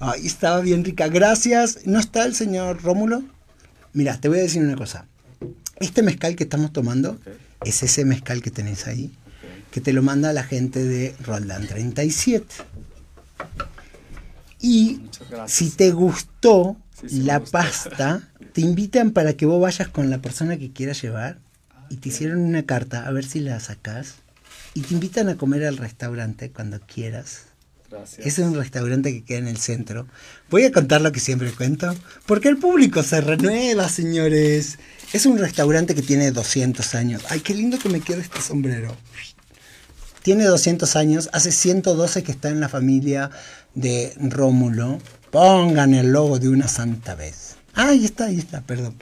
Ay, 0.01 0.27
estaba 0.27 0.61
bien 0.61 0.85
rica. 0.85 1.09
Gracias. 1.09 1.87
¿No 1.87 1.99
está 1.99 2.25
el 2.25 2.35
señor 2.35 2.83
Rómulo? 2.83 3.23
Mira, 3.93 4.19
te 4.21 4.29
voy 4.29 4.41
a 4.41 4.43
decir 4.43 4.61
una 4.63 4.75
cosa. 4.77 5.07
Este 5.81 6.03
mezcal 6.03 6.37
que 6.37 6.45
estamos 6.45 6.73
tomando 6.73 7.13
Ok, 7.13 7.21
es 7.65 7.83
ese 7.83 8.05
mezcal 8.05 8.43
que 8.43 8.51
tenés 8.51 8.87
ahí, 8.87 9.13
que 9.71 9.81
te 9.81 9.93
lo 9.93 10.03
manda 10.03 10.33
la 10.33 10.45
gente 10.45 10.85
de 10.85 11.15
Roldán 11.25 11.67
37. 11.67 12.47
Y 14.61 15.01
si 15.47 15.71
te 15.71 15.91
gustó 15.91 16.77
Sí, 17.01 17.09
sí 17.09 17.19
me 17.21 17.25
la 17.25 17.41
pasta, 17.41 18.29
te 18.53 18.61
invitan 18.61 19.11
para 19.11 19.35
que 19.35 19.47
vos 19.47 19.61
vayas 19.61 19.89
con 19.89 20.11
la 20.11 20.19
persona 20.19 20.57
que 20.57 20.73
quieras 20.73 21.03
llevar 21.03 21.39
y 21.91 21.97
te 21.97 22.09
hicieron 22.09 22.41
una 22.41 22.65
carta 22.65 23.07
a 23.07 23.11
ver 23.11 23.25
si 23.25 23.41
la 23.41 23.59
sacás 23.61 24.17
y 24.75 24.83
te 24.83 24.95
invitan 24.95 25.29
a 25.29 25.37
comer 25.37 25.65
al 25.65 25.77
restaurante 25.77 26.51
cuando 26.51 26.81
quieras. 26.81 27.47
Gracias. 27.91 28.27
Es 28.27 28.39
un 28.39 28.55
restaurante 28.55 29.13
que 29.13 29.25
queda 29.25 29.39
en 29.39 29.49
el 29.49 29.59
centro. 29.59 30.07
Voy 30.51 30.65
a 30.65 30.73
contar 30.73 31.01
lo 31.01 31.13
que 31.13 31.21
siempre 31.21 31.53
cuento, 31.53 31.95
porque 32.27 32.49
el 32.49 32.59
público 32.59 33.03
se 33.03 33.21
renueva, 33.21 33.89
señores. 33.89 34.79
Es 35.15 35.27
un 35.27 35.39
restaurante 35.39 35.95
que 35.95 36.03
tiene 36.03 36.33
200 36.33 36.93
años. 36.97 37.23
Ay, 37.29 37.39
qué 37.39 37.55
lindo 37.55 37.79
que 37.79 37.89
me 37.89 38.01
queda 38.01 38.21
este 38.21 38.41
sombrero. 38.41 38.97
Tiene 40.25 40.43
200 40.43 40.97
años, 40.97 41.31
hace 41.33 41.53
112 41.53 42.25
que 42.25 42.33
está 42.33 42.49
en 42.49 42.59
la 42.59 42.69
familia 42.69 43.31
de 43.77 44.13
Rómulo. 44.17 44.99
Pongan 45.31 45.95
el 45.95 46.11
logo 46.11 46.41
de 46.41 46.49
una 46.49 46.67
santa 46.67 47.15
vez. 47.15 47.55
Ah, 47.75 47.91
ahí 47.91 48.05
está, 48.05 48.25
ahí 48.25 48.39
está, 48.41 48.63
perdón. 48.63 48.97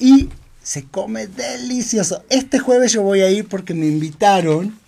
Y 0.00 0.30
se 0.64 0.86
come 0.86 1.28
delicioso. 1.28 2.24
Este 2.28 2.58
jueves 2.58 2.90
yo 2.90 3.02
voy 3.02 3.20
a 3.20 3.30
ir 3.30 3.46
porque 3.46 3.72
me 3.72 3.86
invitaron 3.86 4.80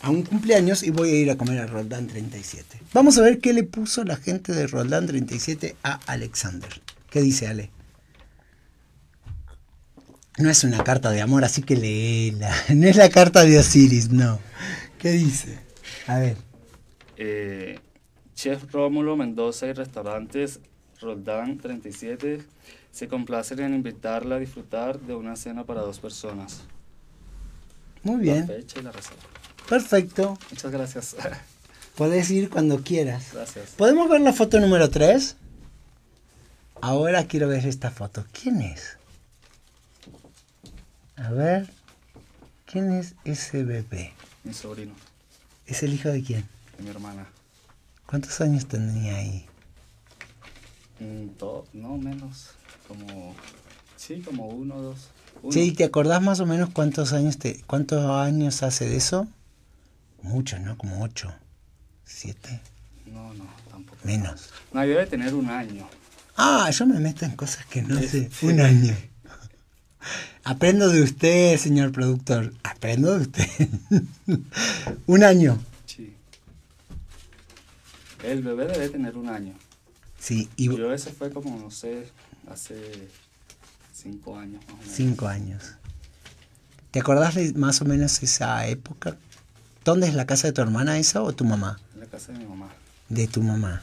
a 0.00 0.08
un 0.08 0.22
cumpleaños 0.22 0.84
y 0.84 0.88
voy 0.88 1.10
a 1.10 1.16
ir 1.16 1.30
a 1.30 1.36
comer 1.36 1.58
a 1.58 1.66
Roldán 1.66 2.06
37. 2.06 2.80
Vamos 2.94 3.18
a 3.18 3.20
ver 3.20 3.40
qué 3.40 3.52
le 3.52 3.64
puso 3.64 4.04
la 4.04 4.16
gente 4.16 4.54
de 4.54 4.66
Roldán 4.66 5.06
37 5.06 5.76
a 5.82 6.00
Alexander. 6.06 6.80
¿Qué 7.10 7.20
dice 7.20 7.46
Ale? 7.46 7.81
No 10.38 10.48
es 10.50 10.64
una 10.64 10.82
carta 10.82 11.10
de 11.10 11.20
amor, 11.20 11.44
así 11.44 11.62
que 11.62 11.76
léela. 11.76 12.52
No 12.74 12.86
es 12.88 12.96
la 12.96 13.10
carta 13.10 13.44
de 13.44 13.58
Osiris, 13.58 14.10
no. 14.10 14.38
¿Qué 14.98 15.10
dice? 15.12 15.58
A 16.06 16.18
ver. 16.18 16.36
Eh, 17.16 17.78
Chef 18.34 18.72
Rómulo 18.72 19.16
Mendoza 19.16 19.66
y 19.66 19.72
restaurantes 19.72 20.60
Roldán 21.00 21.58
37 21.58 22.42
se 22.90 23.08
complacen 23.08 23.60
en 23.60 23.74
invitarla 23.74 24.36
a 24.36 24.38
disfrutar 24.38 25.00
de 25.00 25.14
una 25.14 25.36
cena 25.36 25.64
para 25.64 25.80
dos 25.82 25.98
personas. 25.98 26.62
Muy 28.02 28.16
La 28.16 28.32
bien. 28.34 28.46
fecha 28.46 28.80
y 28.80 28.82
la 28.82 28.92
reserva. 28.92 29.22
Perfecto. 29.68 30.38
Muchas 30.50 30.70
gracias. 30.72 31.16
Podés 31.96 32.30
ir 32.30 32.48
cuando 32.50 32.82
quieras. 32.82 33.28
gracias. 33.32 33.70
¿Podemos 33.76 34.08
ver 34.08 34.20
la 34.22 34.32
foto 34.32 34.58
número 34.60 34.88
3? 34.90 35.36
Ahora 36.80 37.24
quiero 37.26 37.48
ver 37.48 37.66
esta 37.66 37.90
foto. 37.90 38.24
¿Quién 38.32 38.60
es? 38.62 38.96
A 41.22 41.30
ver. 41.30 41.70
¿Quién 42.66 42.90
es 42.92 43.14
ese 43.24 43.64
bebé? 43.64 44.12
Mi 44.44 44.52
sobrino, 44.54 44.94
¿Es 45.66 45.82
el 45.82 45.92
hijo 45.94 46.08
de 46.08 46.22
quién? 46.22 46.48
de 46.76 46.82
mi 46.84 46.90
hermana. 46.90 47.26
¿Cuántos 48.06 48.40
años 48.40 48.66
tenía 48.66 49.16
ahí? 49.16 49.46
Mm, 50.98 51.26
no 51.74 51.96
menos, 51.96 52.50
como 52.88 53.34
Sí, 53.96 54.20
como 54.20 54.48
uno 54.48 54.74
o 54.76 54.82
dos. 54.82 55.10
Uno. 55.42 55.52
Sí, 55.52 55.72
¿te 55.72 55.84
acordás 55.84 56.20
más 56.22 56.40
o 56.40 56.46
menos 56.46 56.70
cuántos 56.70 57.12
años 57.12 57.38
te, 57.38 57.62
cuántos 57.66 58.04
años 58.10 58.62
hace 58.62 58.88
de 58.88 58.96
eso? 58.96 59.28
Muchos, 60.22 60.60
¿no? 60.60 60.76
Como 60.76 61.02
ocho, 61.02 61.32
siete, 62.04 62.60
No, 63.06 63.32
no, 63.34 63.44
tampoco. 63.70 63.98
menos. 64.02 64.50
No, 64.72 64.80
debe 64.80 65.06
tener 65.06 65.34
un 65.34 65.48
año. 65.48 65.86
Ah, 66.36 66.68
yo 66.70 66.86
me 66.86 66.98
meto 66.98 67.24
en 67.24 67.36
cosas 67.36 67.64
que 67.66 67.82
no 67.82 68.00
sé. 68.02 68.30
Un 68.42 68.60
año. 68.60 68.96
Aprendo 70.44 70.88
de 70.88 71.02
usted, 71.02 71.56
señor 71.56 71.92
productor. 71.92 72.52
Aprendo 72.64 73.16
de 73.18 73.22
usted. 73.22 73.68
un 75.06 75.22
año. 75.22 75.58
Sí. 75.86 76.14
El 78.24 78.42
bebé 78.42 78.66
debe 78.66 78.88
tener 78.88 79.16
un 79.16 79.28
año. 79.28 79.54
Sí, 80.18 80.48
y 80.56 80.66
Yo 80.76 80.92
ese 80.92 81.12
fue 81.12 81.30
como, 81.32 81.58
no 81.58 81.70
sé, 81.70 82.08
hace 82.50 83.08
cinco 83.94 84.36
años 84.38 84.62
más 84.66 84.74
o 84.74 84.76
menos. 84.78 84.94
cinco 84.94 85.26
años. 85.28 85.62
¿Te 86.90 87.00
acordás 87.00 87.34
de 87.34 87.52
más 87.54 87.80
o 87.80 87.84
menos 87.84 88.22
esa 88.22 88.66
época? 88.66 89.16
¿Dónde 89.84 90.06
es 90.08 90.14
la 90.14 90.26
casa 90.26 90.46
de 90.48 90.52
tu 90.52 90.60
hermana 90.60 90.98
esa 90.98 91.22
o 91.22 91.32
tu 91.32 91.44
mamá? 91.44 91.80
La 91.98 92.06
casa 92.06 92.32
de 92.32 92.38
mi 92.38 92.44
mamá. 92.46 92.68
De 93.08 93.26
tu 93.26 93.42
mamá. 93.42 93.82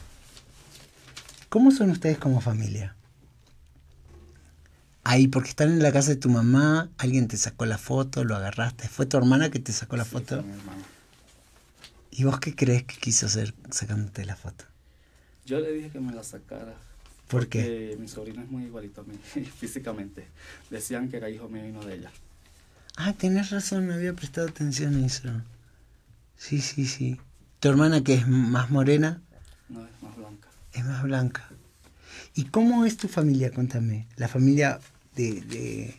¿Cómo 1.48 1.70
son 1.72 1.90
ustedes 1.90 2.18
como 2.18 2.40
familia? 2.40 2.94
Ahí, 5.04 5.28
porque 5.28 5.50
están 5.50 5.70
en 5.70 5.82
la 5.82 5.92
casa 5.92 6.10
de 6.10 6.16
tu 6.16 6.28
mamá, 6.30 6.90
alguien 6.98 7.28
te 7.28 7.36
sacó 7.36 7.66
la 7.66 7.78
foto, 7.78 8.24
lo 8.24 8.36
agarraste. 8.36 8.88
¿Fue 8.88 9.06
tu 9.06 9.16
hermana 9.18 9.50
que 9.50 9.58
te 9.58 9.72
sacó 9.72 9.96
la 9.96 10.04
Sí, 10.04 10.10
foto? 10.10 10.36
fue 10.36 10.42
mi 10.42 10.52
hermana. 10.52 10.84
¿Y 12.12 12.22
vos 12.24 12.38
qué 12.40 12.54
crees 12.54 12.84
que 12.84 12.96
quiso 12.98 13.26
hacer 13.26 13.54
sacándote 13.70 14.24
la 14.24 14.36
foto? 14.36 14.64
Yo 15.44 15.60
le 15.60 15.72
dije 15.72 15.90
que 15.90 16.00
me 16.00 16.12
la 16.12 16.22
sacara. 16.22 16.74
¿Por 17.28 17.48
qué? 17.48 17.96
Mi 17.98 18.08
sobrino 18.08 18.42
es 18.42 18.50
muy 18.50 18.64
igualito 18.64 19.00
a 19.02 19.04
mí, 19.04 19.18
físicamente. 19.58 20.26
Decían 20.70 21.08
que 21.08 21.16
era 21.18 21.30
hijo 21.30 21.48
mío 21.48 21.66
y 21.66 21.72
no 21.72 21.84
de 21.84 21.94
ella. 21.94 22.12
Ah, 22.96 23.14
tenés 23.14 23.50
razón, 23.50 23.88
no 23.88 23.94
había 23.94 24.14
prestado 24.14 24.46
atención 24.48 25.02
a 25.02 25.06
eso. 25.06 25.28
Sí, 26.36 26.60
sí, 26.60 26.86
sí. 26.86 27.20
¿Tu 27.60 27.68
hermana 27.68 28.02
que 28.02 28.14
es 28.14 28.26
más 28.28 28.70
morena? 28.70 29.22
No, 29.68 29.86
es 29.86 30.02
más 30.02 30.16
blanca. 30.16 30.48
Es 30.72 30.84
más 30.84 31.02
blanca. 31.04 31.49
¿Y 32.34 32.44
cómo 32.44 32.84
es 32.84 32.96
tu 32.96 33.08
familia? 33.08 33.50
Contame. 33.50 34.06
La 34.16 34.28
familia 34.28 34.80
de, 35.16 35.40
de, 35.42 35.94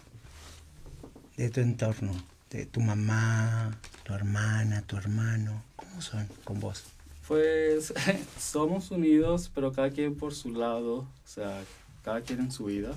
de 1.38 1.50
tu 1.50 1.60
entorno. 1.62 2.12
De 2.50 2.66
tu 2.66 2.82
mamá, 2.82 3.78
tu 4.04 4.14
hermana, 4.14 4.82
tu 4.82 4.98
hermano. 4.98 5.64
¿Cómo 5.76 6.02
son 6.02 6.28
con 6.44 6.60
vos? 6.60 6.84
Pues 7.28 7.94
somos 8.40 8.92
unidos, 8.92 9.50
pero 9.54 9.72
cada 9.72 9.90
quien 9.90 10.16
por 10.16 10.34
su 10.34 10.52
lado. 10.54 10.98
O 11.00 11.08
sea, 11.28 11.62
cada 12.04 12.22
quien 12.22 12.40
en 12.42 12.52
su 12.52 12.66
vida. 12.66 12.94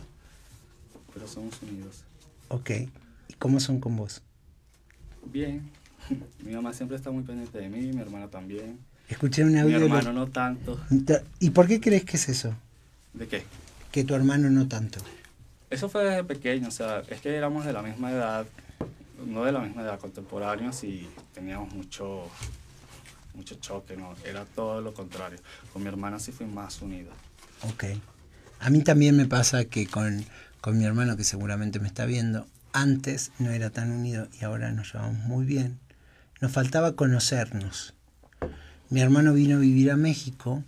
Pero 1.13 1.29
somos 1.29 1.61
unidos. 1.63 2.03
Ok. 2.49 2.71
¿Y 3.29 3.33
cómo 3.39 3.61
son 3.61 3.79
con 3.81 3.97
vos? 3.97 4.23
Bien. 5.27 5.71
Mi 6.45 6.53
mamá 6.53 6.73
siempre 6.73 6.97
está 6.97 7.11
muy 7.11 7.23
pendiente 7.23 7.59
de 7.59 7.69
mí, 7.69 7.81
mi 7.93 8.01
hermana 8.01 8.29
también. 8.29 8.79
Escuché 9.09 9.45
un 9.45 9.53
Mi 9.53 9.61
audio. 9.61 9.79
de- 9.79 9.85
hermano 9.87 10.13
no 10.13 10.27
tanto. 10.29 10.81
¿Y 11.39 11.51
por 11.51 11.67
qué 11.69 11.81
crees 11.81 12.05
que 12.05 12.17
es 12.17 12.29
eso? 12.29 12.55
¿De 13.15 13.29
qué? 13.29 13.45
Que 13.91 14.05
tu 14.05 14.15
hermano 14.15 14.51
no 14.51 14.69
tanto. 14.69 15.01
Eso 15.71 15.89
fue 15.89 16.05
desde 16.05 16.25
pequeño, 16.25 16.69
o 16.69 16.71
sea, 16.71 17.03
es 17.09 17.21
que 17.21 17.35
éramos 17.35 17.65
de 17.65 17.73
la 17.73 17.83
misma 17.83 18.13
edad, 18.13 18.47
no 19.27 19.45
de 19.45 19.53
la 19.53 19.61
misma 19.61 19.83
edad, 19.83 19.99
contemporáneos 19.99 20.85
y 20.85 21.09
teníamos 21.33 21.73
mucho, 21.73 22.29
mucho 23.35 23.55
choque, 23.57 23.97
¿no? 23.97 24.15
Era 24.25 24.45
todo 24.45 24.81
lo 24.81 24.93
contrario. 24.93 25.39
Con 25.73 25.83
mi 25.83 25.89
hermana 25.89 26.19
sí 26.19 26.33
fui 26.33 26.47
más 26.47 26.83
unida. 26.83 27.11
Ok. 27.63 27.85
A 28.61 28.71
mí 28.71 28.83
también 28.83 29.17
me 29.17 29.27
pasa 29.27 29.65
que 29.65 29.87
con, 29.87 30.25
con 30.61 30.79
mi 30.79 30.85
hermano, 30.85 31.17
que 31.17 31.25
seguramente 31.25 31.81
me 31.81 31.89
está 31.89 32.05
viendo, 32.05 32.47
antes 32.73 33.33
no 33.39 33.51
era 33.51 33.71
tan 33.71 33.93
unido 33.93 34.29
y 34.41 34.45
ahora 34.45 34.73
nos 34.73 34.93
llevamos 34.93 35.19
muy 35.25 35.45
bien. 35.45 35.79
Nos 36.41 36.53
faltaba 36.53 36.95
conocernos. 36.95 37.95
Mi 38.91 39.01
hermano 39.01 39.33
vino 39.33 39.57
a 39.57 39.61
vivir 39.61 39.91
a 39.91 39.97
México 39.97 40.63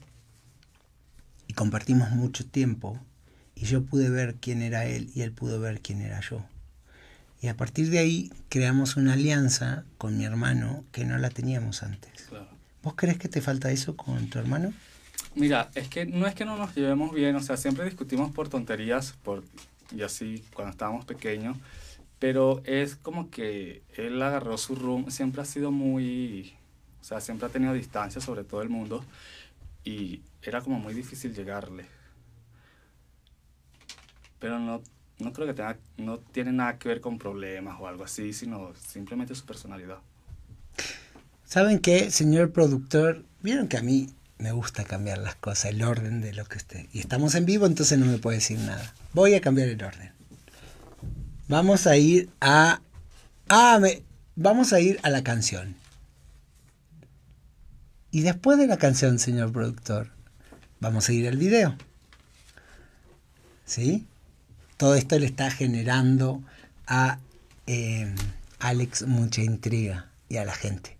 compartimos 1.56 2.10
mucho 2.10 2.46
tiempo 2.46 3.00
y 3.56 3.64
yo 3.64 3.82
pude 3.82 4.10
ver 4.10 4.36
quién 4.36 4.62
era 4.62 4.84
él 4.84 5.10
y 5.14 5.22
él 5.22 5.32
pudo 5.32 5.58
ver 5.58 5.80
quién 5.80 6.02
era 6.02 6.20
yo. 6.20 6.44
Y 7.40 7.48
a 7.48 7.56
partir 7.56 7.90
de 7.90 7.98
ahí 7.98 8.30
creamos 8.48 8.96
una 8.96 9.14
alianza 9.14 9.84
con 9.98 10.16
mi 10.16 10.24
hermano 10.24 10.84
que 10.92 11.04
no 11.04 11.18
la 11.18 11.30
teníamos 11.30 11.82
antes. 11.82 12.12
Claro. 12.28 12.48
¿Vos 12.82 12.94
crees 12.94 13.18
que 13.18 13.28
te 13.28 13.40
falta 13.40 13.70
eso 13.72 13.96
con 13.96 14.28
tu 14.28 14.38
hermano? 14.38 14.72
Mira, 15.34 15.70
es 15.74 15.88
que 15.88 16.06
no 16.06 16.26
es 16.26 16.34
que 16.34 16.44
no 16.44 16.56
nos 16.56 16.74
llevemos 16.74 17.12
bien, 17.12 17.34
o 17.36 17.42
sea, 17.42 17.56
siempre 17.56 17.84
discutimos 17.84 18.32
por 18.32 18.48
tonterías, 18.48 19.14
por, 19.22 19.42
y 19.90 20.02
así 20.02 20.44
cuando 20.54 20.72
estábamos 20.72 21.04
pequeños, 21.04 21.56
pero 22.18 22.62
es 22.64 22.96
como 22.96 23.30
que 23.30 23.82
él 23.96 24.20
agarró 24.22 24.56
su 24.58 24.74
rumbo, 24.74 25.10
siempre 25.10 25.42
ha 25.42 25.44
sido 25.44 25.70
muy, 25.70 26.54
o 27.00 27.04
sea, 27.04 27.20
siempre 27.20 27.46
ha 27.46 27.50
tenido 27.50 27.72
distancia 27.72 28.20
sobre 28.20 28.44
todo 28.44 28.62
el 28.62 28.68
mundo 28.68 29.04
y 29.84 30.20
era 30.50 30.60
como 30.60 30.78
muy 30.78 30.94
difícil 30.94 31.34
llegarle. 31.34 31.86
Pero 34.38 34.58
no, 34.58 34.82
no 35.18 35.32
creo 35.32 35.46
que 35.46 35.54
tenga, 35.54 35.78
no 35.96 36.18
tiene 36.18 36.52
nada 36.52 36.78
que 36.78 36.88
ver 36.88 37.00
con 37.00 37.18
problemas 37.18 37.76
o 37.80 37.88
algo 37.88 38.04
así, 38.04 38.32
sino 38.32 38.72
simplemente 38.74 39.34
su 39.34 39.44
personalidad. 39.46 39.98
¿Saben 41.44 41.78
qué, 41.78 42.10
señor 42.10 42.52
productor? 42.52 43.24
Vieron 43.40 43.68
que 43.68 43.76
a 43.78 43.82
mí 43.82 44.10
me 44.38 44.52
gusta 44.52 44.84
cambiar 44.84 45.18
las 45.18 45.36
cosas, 45.36 45.66
el 45.66 45.82
orden 45.82 46.20
de 46.20 46.32
lo 46.34 46.44
que 46.44 46.58
esté. 46.58 46.88
Y 46.92 46.98
estamos 46.98 47.34
en 47.34 47.46
vivo, 47.46 47.66
entonces 47.66 47.98
no 47.98 48.06
me 48.06 48.18
puede 48.18 48.38
decir 48.38 48.58
nada. 48.58 48.92
Voy 49.14 49.34
a 49.34 49.40
cambiar 49.40 49.68
el 49.68 49.82
orden. 49.82 50.12
Vamos 51.48 51.86
a 51.86 51.96
ir 51.96 52.28
a. 52.40 52.80
Ah, 53.48 53.78
me- 53.80 54.02
vamos 54.34 54.72
a 54.72 54.80
ir 54.80 54.98
a 55.02 55.10
la 55.10 55.22
canción. 55.22 55.76
Y 58.10 58.22
después 58.22 58.58
de 58.58 58.66
la 58.66 58.76
canción, 58.78 59.18
señor 59.18 59.52
productor, 59.52 60.10
vamos 60.80 61.08
a 61.08 61.12
ir 61.12 61.28
al 61.28 61.36
video. 61.36 61.76
¿Sí? 63.64 64.06
Todo 64.76 64.94
esto 64.94 65.18
le 65.18 65.26
está 65.26 65.50
generando 65.50 66.42
a 66.86 67.18
eh, 67.66 68.14
Alex 68.58 69.06
mucha 69.06 69.42
intriga 69.42 70.10
y 70.28 70.36
a 70.36 70.44
la 70.44 70.54
gente. 70.54 70.96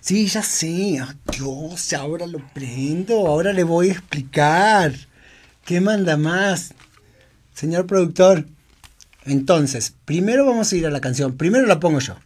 Sí, 0.00 0.26
ya 0.26 0.42
sé. 0.42 1.00
Dios, 1.32 1.92
ahora 1.92 2.26
lo 2.26 2.38
prendo. 2.52 3.26
Ahora 3.26 3.52
le 3.52 3.64
voy 3.64 3.88
a 3.88 3.92
explicar. 3.92 4.94
¿Qué 5.64 5.80
manda 5.80 6.16
más? 6.16 6.74
Señor 7.54 7.86
productor. 7.86 8.46
Entonces, 9.24 9.94
primero 10.04 10.44
vamos 10.44 10.72
a 10.72 10.76
ir 10.76 10.86
a 10.86 10.90
la 10.90 11.00
canción. 11.00 11.36
Primero 11.36 11.66
la 11.66 11.80
pongo 11.80 12.00
yo. 12.00 12.16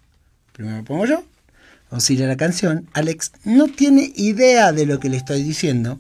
Primero 0.52 0.78
la 0.78 0.84
pongo 0.84 1.06
yo. 1.06 1.24
Vamos 1.90 2.08
a 2.08 2.12
ir 2.12 2.24
a 2.24 2.26
la 2.26 2.36
canción. 2.36 2.88
Alex 2.92 3.32
no 3.44 3.68
tiene 3.68 4.12
idea 4.16 4.72
de 4.72 4.86
lo 4.86 5.00
que 5.00 5.08
le 5.08 5.16
estoy 5.16 5.42
diciendo. 5.42 5.98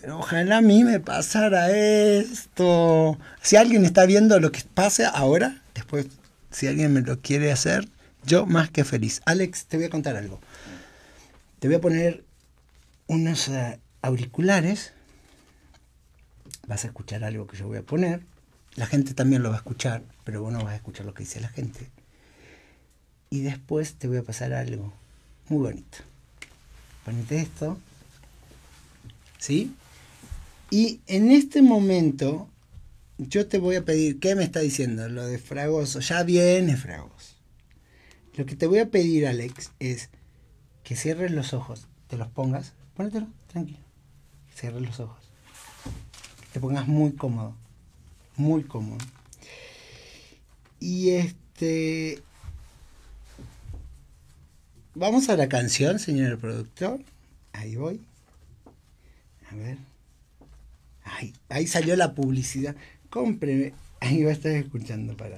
Pero 0.00 0.18
ojalá 0.18 0.58
a 0.58 0.62
mí 0.62 0.84
me 0.84 1.00
pasara 1.00 1.70
esto. 1.70 3.18
Si 3.42 3.56
alguien 3.56 3.84
está 3.84 4.06
viendo 4.06 4.38
lo 4.40 4.52
que 4.52 4.62
pasa 4.74 5.08
ahora, 5.08 5.62
después, 5.74 6.06
si 6.50 6.66
alguien 6.66 6.92
me 6.92 7.00
lo 7.00 7.20
quiere 7.20 7.52
hacer, 7.52 7.88
yo 8.24 8.46
más 8.46 8.70
que 8.70 8.84
feliz. 8.84 9.22
Alex, 9.24 9.66
te 9.66 9.76
voy 9.76 9.86
a 9.86 9.90
contar 9.90 10.16
algo. 10.16 10.40
Te 11.58 11.68
voy 11.68 11.76
a 11.76 11.80
poner 11.80 12.24
unos 13.06 13.48
eh, 13.48 13.80
auriculares. 14.02 14.92
Vas 16.66 16.84
a 16.84 16.88
escuchar 16.88 17.24
algo 17.24 17.46
que 17.46 17.56
yo 17.56 17.66
voy 17.66 17.78
a 17.78 17.82
poner. 17.82 18.22
La 18.74 18.86
gente 18.86 19.14
también 19.14 19.42
lo 19.42 19.48
va 19.48 19.56
a 19.56 19.58
escuchar, 19.58 20.02
pero 20.24 20.42
vos 20.42 20.52
no 20.52 20.62
vas 20.62 20.72
a 20.74 20.76
escuchar 20.76 21.06
lo 21.06 21.14
que 21.14 21.22
dice 21.22 21.40
la 21.40 21.48
gente. 21.48 21.88
Y 23.30 23.40
después 23.40 23.94
te 23.94 24.08
voy 24.08 24.18
a 24.18 24.22
pasar 24.22 24.52
algo 24.52 24.92
muy 25.48 25.62
bonito. 25.62 25.98
Ponete 27.04 27.40
esto. 27.40 27.78
¿Sí? 29.38 29.74
Y 30.70 31.00
en 31.06 31.30
este 31.30 31.62
momento 31.62 32.48
yo 33.18 33.46
te 33.46 33.58
voy 33.58 33.76
a 33.76 33.84
pedir, 33.84 34.18
¿qué 34.20 34.34
me 34.34 34.44
está 34.44 34.60
diciendo? 34.60 35.08
Lo 35.08 35.26
de 35.26 35.38
Fragoso. 35.38 36.00
Ya 36.00 36.22
viene 36.22 36.76
Fragoso. 36.76 37.34
Lo 38.34 38.44
que 38.44 38.56
te 38.56 38.66
voy 38.66 38.80
a 38.80 38.90
pedir, 38.90 39.26
Alex, 39.26 39.72
es 39.78 40.10
que 40.84 40.96
cierres 40.96 41.30
los 41.30 41.54
ojos, 41.54 41.86
te 42.08 42.16
los 42.16 42.28
pongas, 42.28 42.74
pónetelo, 42.94 43.28
tranquilo. 43.46 43.78
Cierres 44.54 44.82
los 44.82 45.00
ojos. 45.00 45.30
Te 46.52 46.60
pongas 46.60 46.86
muy 46.86 47.12
cómodo, 47.12 47.54
muy 48.36 48.64
cómodo. 48.64 49.04
Y 50.80 51.10
este... 51.10 52.22
Vamos 54.94 55.28
a 55.28 55.36
la 55.36 55.48
canción, 55.48 55.98
señor 55.98 56.38
productor. 56.38 57.00
Ahí 57.52 57.76
voy. 57.76 58.00
A 59.50 59.54
ver. 59.54 59.78
Ay, 61.06 61.32
ahí 61.48 61.66
salió 61.66 61.96
la 61.96 62.14
publicidad. 62.14 62.76
Cómpreme. 63.10 63.72
Ahí 64.00 64.22
va 64.22 64.30
a 64.30 64.34
estar 64.34 64.52
escuchando 64.52 65.16
para. 65.16 65.36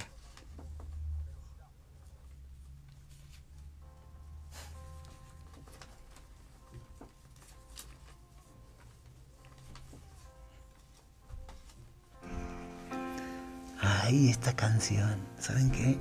ahí 14.09 14.31
esta 14.31 14.57
canción. 14.57 15.17
¿Saben 15.39 15.71
qué? 15.71 15.99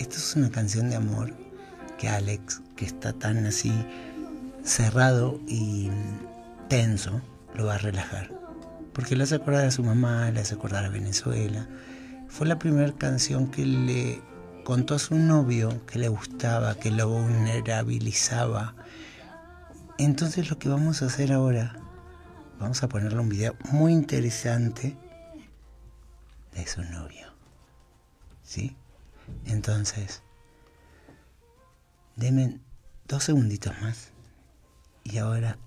Esto 0.00 0.16
es 0.16 0.36
una 0.36 0.50
canción 0.50 0.90
de 0.90 0.96
amor 0.96 1.32
que 1.96 2.08
Alex, 2.08 2.60
que 2.76 2.84
está 2.84 3.12
tan 3.12 3.46
así 3.46 3.72
cerrado 4.64 5.40
y 5.46 5.88
tenso, 6.68 7.20
lo 7.54 7.66
va 7.66 7.76
a 7.76 7.78
relajar. 7.78 8.45
Porque 8.96 9.14
le 9.14 9.24
hace 9.24 9.34
acordar 9.34 9.66
a 9.66 9.70
su 9.70 9.84
mamá, 9.84 10.30
le 10.30 10.40
hace 10.40 10.54
acordar 10.54 10.86
a 10.86 10.88
Venezuela. 10.88 11.68
Fue 12.28 12.46
la 12.46 12.58
primera 12.58 12.90
canción 12.92 13.50
que 13.50 13.66
le 13.66 14.22
contó 14.64 14.94
a 14.94 14.98
su 14.98 15.16
novio 15.16 15.84
que 15.84 15.98
le 15.98 16.08
gustaba, 16.08 16.76
que 16.76 16.90
lo 16.90 17.06
vulnerabilizaba. 17.06 18.74
Entonces 19.98 20.48
lo 20.48 20.58
que 20.58 20.70
vamos 20.70 21.02
a 21.02 21.06
hacer 21.06 21.30
ahora, 21.30 21.76
vamos 22.58 22.82
a 22.82 22.88
ponerle 22.88 23.20
un 23.20 23.28
video 23.28 23.54
muy 23.70 23.92
interesante 23.92 24.96
de 26.54 26.66
su 26.66 26.82
novio. 26.82 27.26
¿Sí? 28.42 28.78
Entonces, 29.44 30.22
denme 32.16 32.60
dos 33.06 33.24
segunditos 33.24 33.78
más. 33.82 34.12
Y 35.04 35.18
ahora 35.18 35.58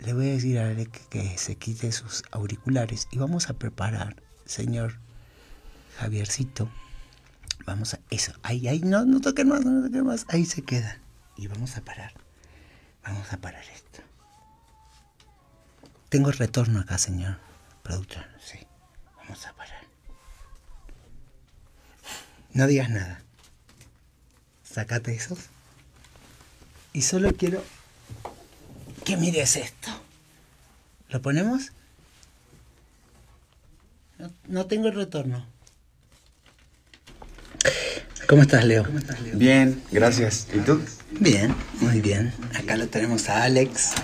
le 0.00 0.12
voy 0.12 0.28
a 0.28 0.32
decir 0.32 0.58
a 0.58 0.68
Alec 0.68 1.08
que 1.08 1.36
se 1.38 1.56
quite 1.56 1.92
sus 1.92 2.24
auriculares 2.30 3.08
y 3.10 3.18
vamos 3.18 3.48
a 3.48 3.54
preparar, 3.54 4.16
señor 4.44 4.98
Javiercito. 5.98 6.70
Vamos 7.66 7.94
a 7.94 8.00
eso. 8.10 8.32
Ahí, 8.42 8.66
ahí, 8.68 8.80
no, 8.80 9.04
no 9.04 9.20
toquen 9.20 9.48
más, 9.48 9.64
no 9.64 9.84
toquen 9.86 10.04
más. 10.04 10.24
Ahí 10.28 10.46
se 10.46 10.62
quedan. 10.62 10.98
Y 11.36 11.46
vamos 11.46 11.76
a 11.76 11.82
parar. 11.82 12.12
Vamos 13.04 13.32
a 13.32 13.36
parar 13.36 13.64
esto. 13.72 14.00
Tengo 16.08 16.32
retorno 16.32 16.80
acá, 16.80 16.98
señor 16.98 17.36
productor. 17.90 18.24
Sí. 18.40 18.58
Vamos 19.16 19.46
a 19.46 19.52
parar. 19.54 19.82
No 22.52 22.66
digas 22.66 22.90
nada. 22.90 23.22
Sácate 24.62 25.14
esos. 25.14 25.38
Y 26.92 27.02
solo 27.02 27.32
quiero 27.32 27.62
que 29.10 29.16
mires 29.16 29.56
esto. 29.56 29.90
¿Lo 31.08 31.20
ponemos? 31.20 31.72
No, 34.18 34.30
no 34.46 34.66
tengo 34.66 34.86
el 34.86 34.94
retorno. 34.94 35.44
¿Cómo 38.28 38.42
estás, 38.42 38.64
Leo? 38.64 38.86
Bien, 39.34 39.82
gracias. 39.90 40.46
¿Y 40.54 40.60
tú? 40.60 40.80
Bien, 41.18 41.52
muy 41.80 42.00
bien. 42.00 42.32
Acá 42.54 42.76
lo 42.76 42.86
tenemos 42.86 43.28
a 43.28 43.42
Alex, 43.42 43.94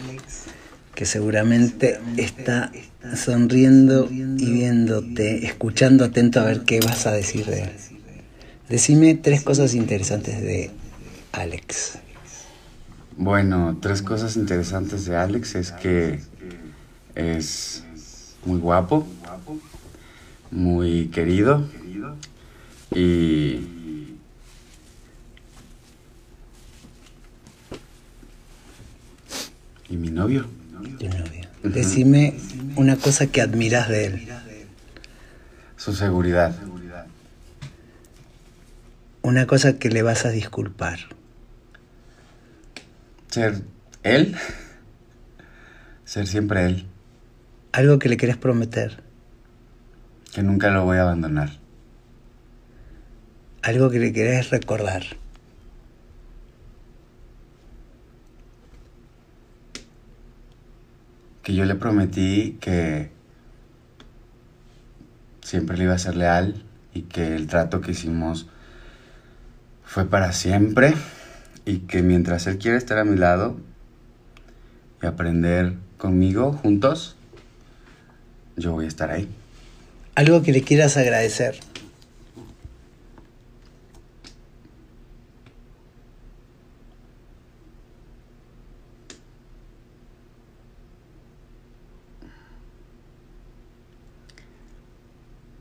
que 0.96 1.06
seguramente 1.06 2.00
está 2.16 2.72
sonriendo 3.14 4.08
y 4.10 4.50
viéndote, 4.50 5.46
escuchando 5.46 6.04
atento 6.04 6.40
a 6.40 6.44
ver 6.46 6.64
qué 6.64 6.80
vas 6.80 7.06
a 7.06 7.12
decir 7.12 7.46
de 7.46 7.62
él. 7.62 7.72
Decime 8.68 9.14
tres 9.14 9.44
cosas 9.44 9.74
interesantes 9.74 10.42
de 10.42 10.72
Alex. 11.30 12.00
Bueno, 13.16 13.78
tres 13.80 14.02
cosas 14.02 14.36
interesantes 14.36 15.06
de 15.06 15.16
Alex 15.16 15.54
es 15.54 15.72
que 15.72 16.20
es 17.14 17.84
muy 18.44 18.58
guapo, 18.58 19.06
muy 20.50 21.08
querido 21.08 21.66
y 22.94 23.68
y 29.88 29.96
mi 29.96 30.10
novio. 30.10 30.46
Tu 30.98 31.08
novio. 31.08 31.48
Decime 31.62 32.34
una 32.76 32.96
cosa 32.96 33.28
que 33.28 33.40
admiras 33.40 33.88
de 33.88 34.06
él. 34.06 34.28
Su 35.76 35.94
seguridad. 35.94 36.54
Una 39.22 39.46
cosa 39.46 39.78
que 39.78 39.88
le 39.88 40.02
vas 40.02 40.26
a 40.26 40.30
disculpar. 40.30 41.15
Ser 43.36 43.60
él. 44.02 44.34
Ser 46.06 46.26
siempre 46.26 46.64
él. 46.64 46.86
Algo 47.70 47.98
que 47.98 48.08
le 48.08 48.16
quieres 48.16 48.38
prometer. 48.38 49.02
Que 50.32 50.42
nunca 50.42 50.70
lo 50.70 50.86
voy 50.86 50.96
a 50.96 51.02
abandonar. 51.02 51.50
Algo 53.60 53.90
que 53.90 53.98
le 53.98 54.14
querés 54.14 54.48
recordar. 54.48 55.02
Que 61.42 61.54
yo 61.54 61.66
le 61.66 61.74
prometí 61.74 62.56
que 62.58 63.10
siempre 65.42 65.76
le 65.76 65.84
iba 65.84 65.92
a 65.92 65.98
ser 65.98 66.16
leal 66.16 66.64
y 66.94 67.02
que 67.02 67.36
el 67.36 67.48
trato 67.48 67.82
que 67.82 67.90
hicimos 67.90 68.48
fue 69.84 70.06
para 70.06 70.32
siempre 70.32 70.94
y 71.66 71.80
que 71.80 72.00
mientras 72.00 72.46
él 72.46 72.58
quiera 72.58 72.78
estar 72.78 72.96
a 72.96 73.04
mi 73.04 73.16
lado 73.18 73.56
y 75.02 75.06
aprender 75.06 75.74
conmigo 75.98 76.52
juntos, 76.52 77.16
yo 78.56 78.72
voy 78.72 78.86
a 78.86 78.88
estar 78.88 79.10
ahí. 79.10 79.28
Algo 80.14 80.42
que 80.42 80.52
le 80.52 80.62
quieras 80.62 80.96
agradecer. 80.96 81.56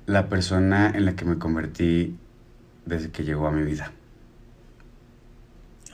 La 0.05 0.29
persona 0.29 0.91
en 0.95 1.05
la 1.05 1.15
que 1.15 1.25
me 1.25 1.39
convertí 1.39 2.15
desde 2.85 3.09
que 3.09 3.23
llegó 3.23 3.47
a 3.47 3.51
mi 3.51 3.63
vida. 3.63 3.91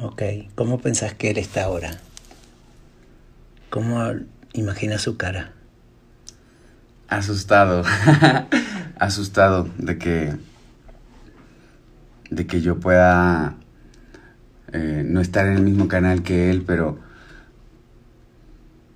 Ok, 0.04 0.24
¿cómo 0.56 0.80
pensás 0.80 1.14
que 1.14 1.30
él 1.30 1.38
está 1.38 1.66
ahora? 1.66 1.92
¿Cómo 3.70 4.02
imaginas 4.54 5.04
su 5.04 5.16
cara? 5.16 5.52
Asustado, 7.08 7.84
asustado 9.00 9.70
de 9.78 10.00
que, 10.00 10.34
de 12.32 12.48
que 12.48 12.62
yo 12.62 12.80
pueda 12.80 13.58
eh, 14.74 15.04
no 15.06 15.22
estar 15.22 15.46
en 15.46 15.54
el 15.54 15.62
mismo 15.62 15.88
canal 15.88 16.24
que 16.24 16.50
él, 16.50 16.64
pero, 16.66 16.98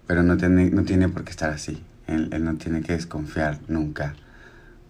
pero 0.07 0.23
no, 0.23 0.37
tiene, 0.37 0.71
no 0.71 0.85
tiene 0.85 1.07
por 1.07 1.23
qué 1.23 1.29
estar 1.29 1.51
así. 1.51 1.83
Él, 2.07 2.29
él 2.33 2.43
no 2.43 2.55
tiene 2.55 2.81
que 2.81 2.93
desconfiar 2.93 3.59
nunca 3.67 4.15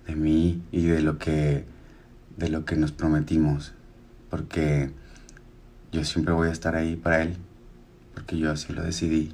de 0.08 0.16
mí 0.16 0.64
y 0.72 0.86
de 0.86 1.02
lo 1.02 1.18
que, 1.18 1.66
de 2.38 2.48
lo 2.48 2.64
que 2.64 2.78
nos 2.78 2.94
prometimos, 2.94 3.74
porque 4.30 4.92
yo 5.96 6.04
siempre 6.04 6.34
voy 6.34 6.50
a 6.50 6.52
estar 6.52 6.76
ahí 6.76 6.96
para 6.98 7.22
él, 7.24 7.38
porque 8.14 8.38
yo 8.38 8.52
así 8.52 8.74
lo 8.74 8.84
decidí. 8.84 9.34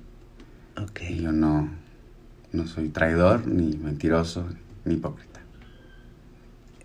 Ok. 0.78 1.01
Y 1.09 1.22
yo 1.24 1.32
no, 1.32 1.70
no 2.51 2.68
soy 2.68 2.89
traidor, 2.89 3.47
ni 3.47 3.76
mentiroso, 3.78 4.47
ni 4.86 4.93
hipócrita. 4.95 5.39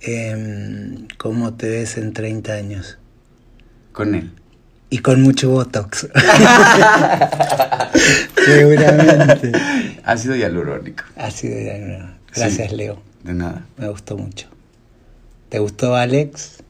Em, 0.00 1.06
¿Cómo 1.18 1.54
te 1.54 1.68
ves 1.68 1.98
en 1.98 2.12
30 2.12 2.52
años? 2.54 2.98
Con 3.92 4.14
él. 4.14 4.30
Y 4.88 4.98
con 4.98 5.20
mucho 5.22 5.50
Botox. 5.50 6.08
Seguramente. 8.44 9.52
Ácido 10.04 10.36
hialurónico. 10.36 11.04
Así 11.16 11.48
de 11.48 11.98
no. 11.98 12.16
Gracias, 12.34 12.70
Sí. 12.70 12.76
Leo. 12.76 13.02
De 13.24 13.34
nada. 13.34 13.66
Me 13.76 13.88
gustó 13.88 14.16
mucho. 14.16 14.48
¿Te 15.48 15.58
gustó, 15.58 15.96
Alex? 15.96 16.62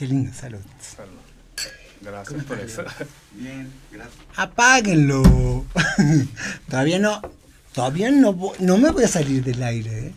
Qué 0.00 0.06
lindo, 0.06 0.32
salud. 0.32 0.60
Salud. 0.80 1.18
Gracias 2.00 2.44
por 2.44 2.58
eso. 2.58 2.82
Bien, 3.32 3.70
gracias. 3.92 4.16
Apáguenlo. 4.34 5.66
todavía 6.70 6.98
no, 6.98 7.20
todavía 7.74 8.10
no, 8.10 8.34
no 8.60 8.78
me 8.78 8.90
voy 8.92 9.04
a 9.04 9.08
salir 9.08 9.44
del 9.44 9.62
aire. 9.62 10.06
¿eh? 10.06 10.12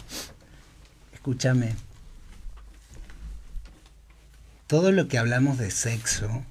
Escúchame. 1.12 1.76
Todo 4.68 4.94
lo 4.94 5.10
que 5.10 5.18
hablamos 5.18 5.58
de 5.58 5.70
sexo, 5.70 6.46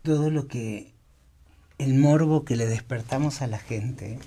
todo 0.00 0.30
lo 0.30 0.48
que 0.48 0.90
el 1.76 1.92
morbo 1.92 2.46
que 2.46 2.56
le 2.56 2.64
despertamos 2.64 3.42
a 3.42 3.46
la 3.46 3.58
gente 3.58 4.18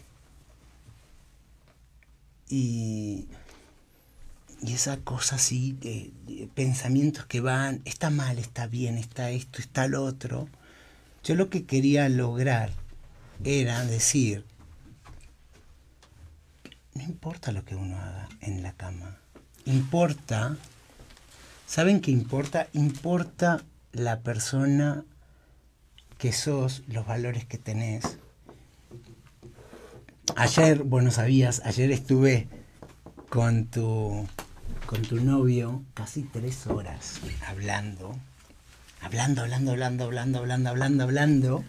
y 2.47 3.27
y 4.61 4.73
esa 4.73 4.97
cosa 4.97 5.35
así 5.35 5.73
de, 5.73 6.49
pensamientos 6.53 7.25
que 7.25 7.41
van, 7.41 7.81
está 7.85 8.09
mal, 8.09 8.39
está 8.39 8.67
bien, 8.67 8.97
está 8.97 9.29
esto, 9.29 9.59
está 9.59 9.87
lo 9.87 10.03
otro. 10.03 10.47
Yo 11.23 11.35
lo 11.35 11.49
que 11.49 11.65
quería 11.65 12.07
lograr 12.09 12.71
era 13.43 13.83
decir, 13.85 14.45
no 16.93 17.03
importa 17.03 17.51
lo 17.51 17.65
que 17.65 17.75
uno 17.75 17.97
haga 17.97 18.29
en 18.41 18.63
la 18.63 18.73
cama, 18.73 19.17
importa, 19.65 20.57
¿saben 21.67 21.99
qué 21.99 22.11
importa? 22.11 22.67
Importa 22.73 23.63
la 23.91 24.21
persona 24.21 25.03
que 26.17 26.31
sos, 26.31 26.83
los 26.87 27.05
valores 27.05 27.45
que 27.45 27.57
tenés. 27.57 28.17
Ayer, 30.35 30.83
bueno, 30.83 31.11
sabías, 31.11 31.61
ayer 31.65 31.91
estuve 31.91 32.47
con 33.29 33.65
tu, 33.65 34.27
con 34.85 35.01
tu 35.01 35.19
novio 35.19 35.83
casi 35.93 36.23
tres 36.23 36.67
horas 36.67 37.19
hablando, 37.47 38.15
hablando, 39.01 39.41
hablando, 39.41 39.71
hablando, 39.71 40.03
hablando, 40.05 40.39
hablando, 40.39 40.69
hablando, 40.69 41.03
hablando, 41.03 41.63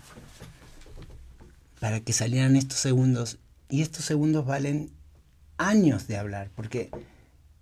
para 1.81 2.01
que 2.01 2.12
salieran 2.12 2.57
estos 2.57 2.79
segundos. 2.79 3.39
Y 3.69 3.83
estos 3.83 4.05
segundos 4.05 4.45
valen 4.45 4.91
años 5.57 6.07
de 6.09 6.19
hablar, 6.19 6.51
porque 6.55 6.91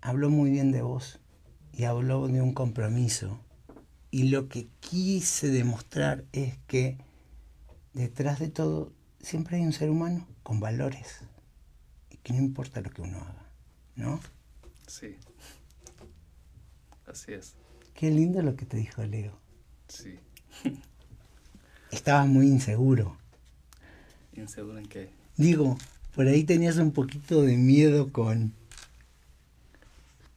habló 0.01 0.29
muy 0.29 0.51
bien 0.51 0.71
de 0.71 0.81
vos 0.81 1.19
y 1.73 1.85
habló 1.85 2.27
de 2.27 2.41
un 2.41 2.53
compromiso. 2.53 3.39
Y 4.11 4.23
lo 4.29 4.49
que 4.49 4.67
quise 4.81 5.49
demostrar 5.49 6.25
es 6.31 6.57
que 6.67 6.97
detrás 7.93 8.39
de 8.39 8.49
todo 8.49 8.91
siempre 9.21 9.57
hay 9.57 9.63
un 9.63 9.73
ser 9.73 9.89
humano 9.89 10.27
con 10.43 10.59
valores 10.59 11.19
y 12.09 12.17
que 12.17 12.33
no 12.33 12.39
importa 12.39 12.81
lo 12.81 12.89
que 12.89 13.01
uno 13.01 13.19
haga, 13.19 13.49
¿no? 13.95 14.19
Sí. 14.87 15.15
Así 17.07 17.33
es. 17.33 17.55
Qué 17.93 18.11
lindo 18.11 18.41
lo 18.41 18.55
que 18.55 18.65
te 18.65 18.77
dijo 18.77 19.03
Leo. 19.03 19.39
Sí. 19.87 20.19
Estabas 21.91 22.27
muy 22.27 22.47
inseguro. 22.47 23.17
¿Inseguro 24.33 24.79
en 24.79 24.87
qué? 24.87 25.09
Digo, 25.37 25.77
por 26.13 26.27
ahí 26.27 26.43
tenías 26.43 26.77
un 26.77 26.91
poquito 26.91 27.41
de 27.41 27.57
miedo 27.57 28.11
con, 28.11 28.53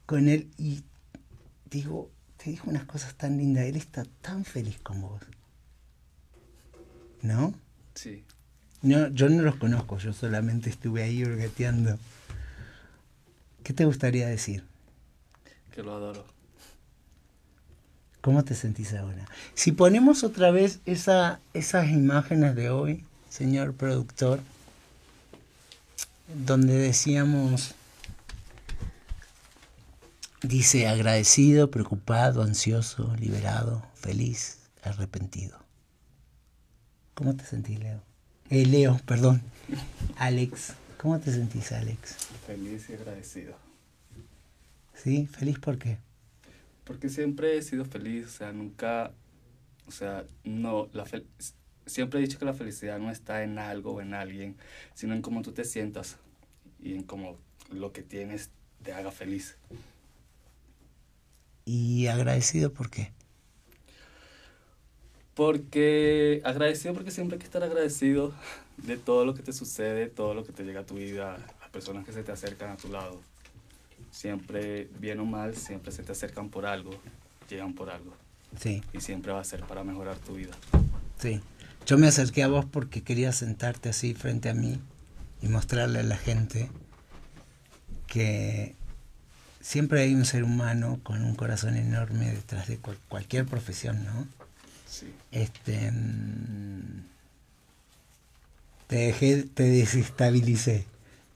con 0.05 0.29
él 0.29 0.49
y 0.57 0.83
digo, 1.69 2.09
te 2.37 2.51
dijo 2.51 2.69
unas 2.69 2.85
cosas 2.85 3.15
tan 3.15 3.37
lindas, 3.37 3.65
él 3.65 3.75
está 3.75 4.05
tan 4.21 4.45
feliz 4.45 4.79
con 4.79 5.01
vos. 5.01 5.21
¿No? 7.21 7.53
Sí. 7.93 8.23
No, 8.81 9.09
yo 9.09 9.27
no 9.27 9.41
los 9.41 9.55
conozco, 9.55 9.97
yo 9.97 10.13
solamente 10.13 10.69
estuve 10.69 11.03
ahí 11.03 11.23
orgateando. 11.23 11.97
¿Qué 13.63 13.73
te 13.73 13.85
gustaría 13.85 14.27
decir? 14.27 14.63
Que 15.73 15.83
lo 15.83 15.93
adoro. 15.93 16.25
¿Cómo 18.21 18.43
te 18.43 18.53
sentís 18.53 18.93
ahora? 18.93 19.25
Si 19.53 19.71
ponemos 19.71 20.23
otra 20.23 20.51
vez 20.51 20.79
esa, 20.85 21.39
esas 21.53 21.89
imágenes 21.89 22.55
de 22.55 22.69
hoy, 22.69 23.05
señor 23.29 23.73
productor, 23.73 24.41
donde 26.45 26.73
decíamos, 26.73 27.75
dice 30.41 30.87
agradecido, 30.87 31.71
preocupado, 31.71 32.43
ansioso, 32.43 33.15
liberado, 33.17 33.85
feliz, 33.95 34.59
arrepentido. 34.83 35.57
¿Cómo 37.13 37.35
te 37.35 37.45
sentís, 37.45 37.79
Leo? 37.79 38.01
Eh, 38.49 38.65
Leo, 38.65 38.99
perdón. 39.05 39.41
Alex, 40.17 40.73
¿cómo 40.99 41.19
te 41.19 41.31
sentís, 41.31 41.71
Alex? 41.71 42.17
Feliz 42.45 42.89
y 42.89 42.93
agradecido. 42.93 43.55
¿Sí? 44.93 45.25
¿Feliz 45.27 45.57
por 45.59 45.79
qué? 45.79 45.97
Porque 46.85 47.09
siempre 47.09 47.57
he 47.57 47.61
sido 47.61 47.85
feliz, 47.85 48.25
o 48.27 48.29
sea, 48.29 48.51
nunca, 48.51 49.11
o 49.87 49.91
sea, 49.91 50.25
no, 50.43 50.89
la 50.93 51.05
fel- 51.05 51.25
siempre 51.85 52.19
he 52.19 52.23
dicho 52.23 52.39
que 52.39 52.45
la 52.45 52.53
felicidad 52.53 52.99
no 52.99 53.11
está 53.11 53.43
en 53.43 53.59
algo 53.59 53.93
o 53.95 54.01
en 54.01 54.13
alguien, 54.13 54.57
sino 54.95 55.13
en 55.15 55.21
cómo 55.21 55.41
tú 55.43 55.51
te 55.53 55.65
sientas 55.65 56.17
y 56.81 56.95
en 56.95 57.03
cómo 57.03 57.37
lo 57.71 57.93
que 57.93 58.03
tienes 58.03 58.51
te 58.83 58.93
haga 58.93 59.11
feliz. 59.11 59.57
¿Y 61.63 62.07
agradecido 62.07 62.73
por 62.73 62.89
qué? 62.89 63.13
Porque 65.35 66.41
agradecido 66.43 66.93
porque 66.93 67.11
siempre 67.11 67.35
hay 67.35 67.39
que 67.39 67.45
estar 67.45 67.63
agradecido 67.63 68.33
de 68.83 68.97
todo 68.97 69.25
lo 69.25 69.33
que 69.33 69.43
te 69.43 69.53
sucede, 69.53 70.07
todo 70.07 70.33
lo 70.33 70.43
que 70.45 70.51
te 70.51 70.63
llega 70.63 70.81
a 70.81 70.85
tu 70.85 70.95
vida, 70.95 71.37
las 71.59 71.69
personas 71.69 72.05
que 72.05 72.11
se 72.13 72.23
te 72.23 72.31
acercan 72.31 72.71
a 72.71 72.77
tu 72.77 72.89
lado. 72.89 73.21
Siempre, 74.11 74.89
bien 74.99 75.19
o 75.19 75.25
mal, 75.25 75.55
siempre 75.55 75.91
se 75.91 76.03
te 76.03 76.11
acercan 76.11 76.49
por 76.49 76.65
algo, 76.65 76.91
llegan 77.49 77.73
por 77.73 77.89
algo. 77.89 78.13
Sí, 78.59 78.81
Y 78.93 79.01
siempre 79.01 79.31
va 79.31 79.39
a 79.41 79.43
ser 79.43 79.61
para 79.63 79.83
mejorar 79.83 80.17
tu 80.17 80.35
vida. 80.35 80.51
sí. 81.19 81.41
Yo 81.85 81.97
me 81.97 82.07
acerqué 82.07 82.43
a 82.43 82.47
vos 82.47 82.65
porque 82.65 83.01
quería 83.03 83.31
sentarte 83.31 83.89
así 83.89 84.13
frente 84.13 84.49
a 84.49 84.53
mí 84.53 84.79
y 85.41 85.47
mostrarle 85.47 85.99
a 85.99 86.03
la 86.03 86.17
gente 86.17 86.69
que 88.05 88.75
siempre 89.59 90.01
hay 90.01 90.13
un 90.13 90.25
ser 90.25 90.43
humano 90.43 90.99
con 91.03 91.23
un 91.23 91.35
corazón 91.35 91.75
enorme 91.77 92.31
detrás 92.31 92.67
de 92.67 92.77
cual- 92.77 92.97
cualquier 93.07 93.45
profesión, 93.45 94.03
¿no? 94.05 94.27
Sí. 94.87 95.11
Este. 95.31 95.89
mm, 95.91 97.05
Te 98.89 98.95
dejé, 98.97 99.43
te 99.53 99.63
desestabilicé. 99.63 100.83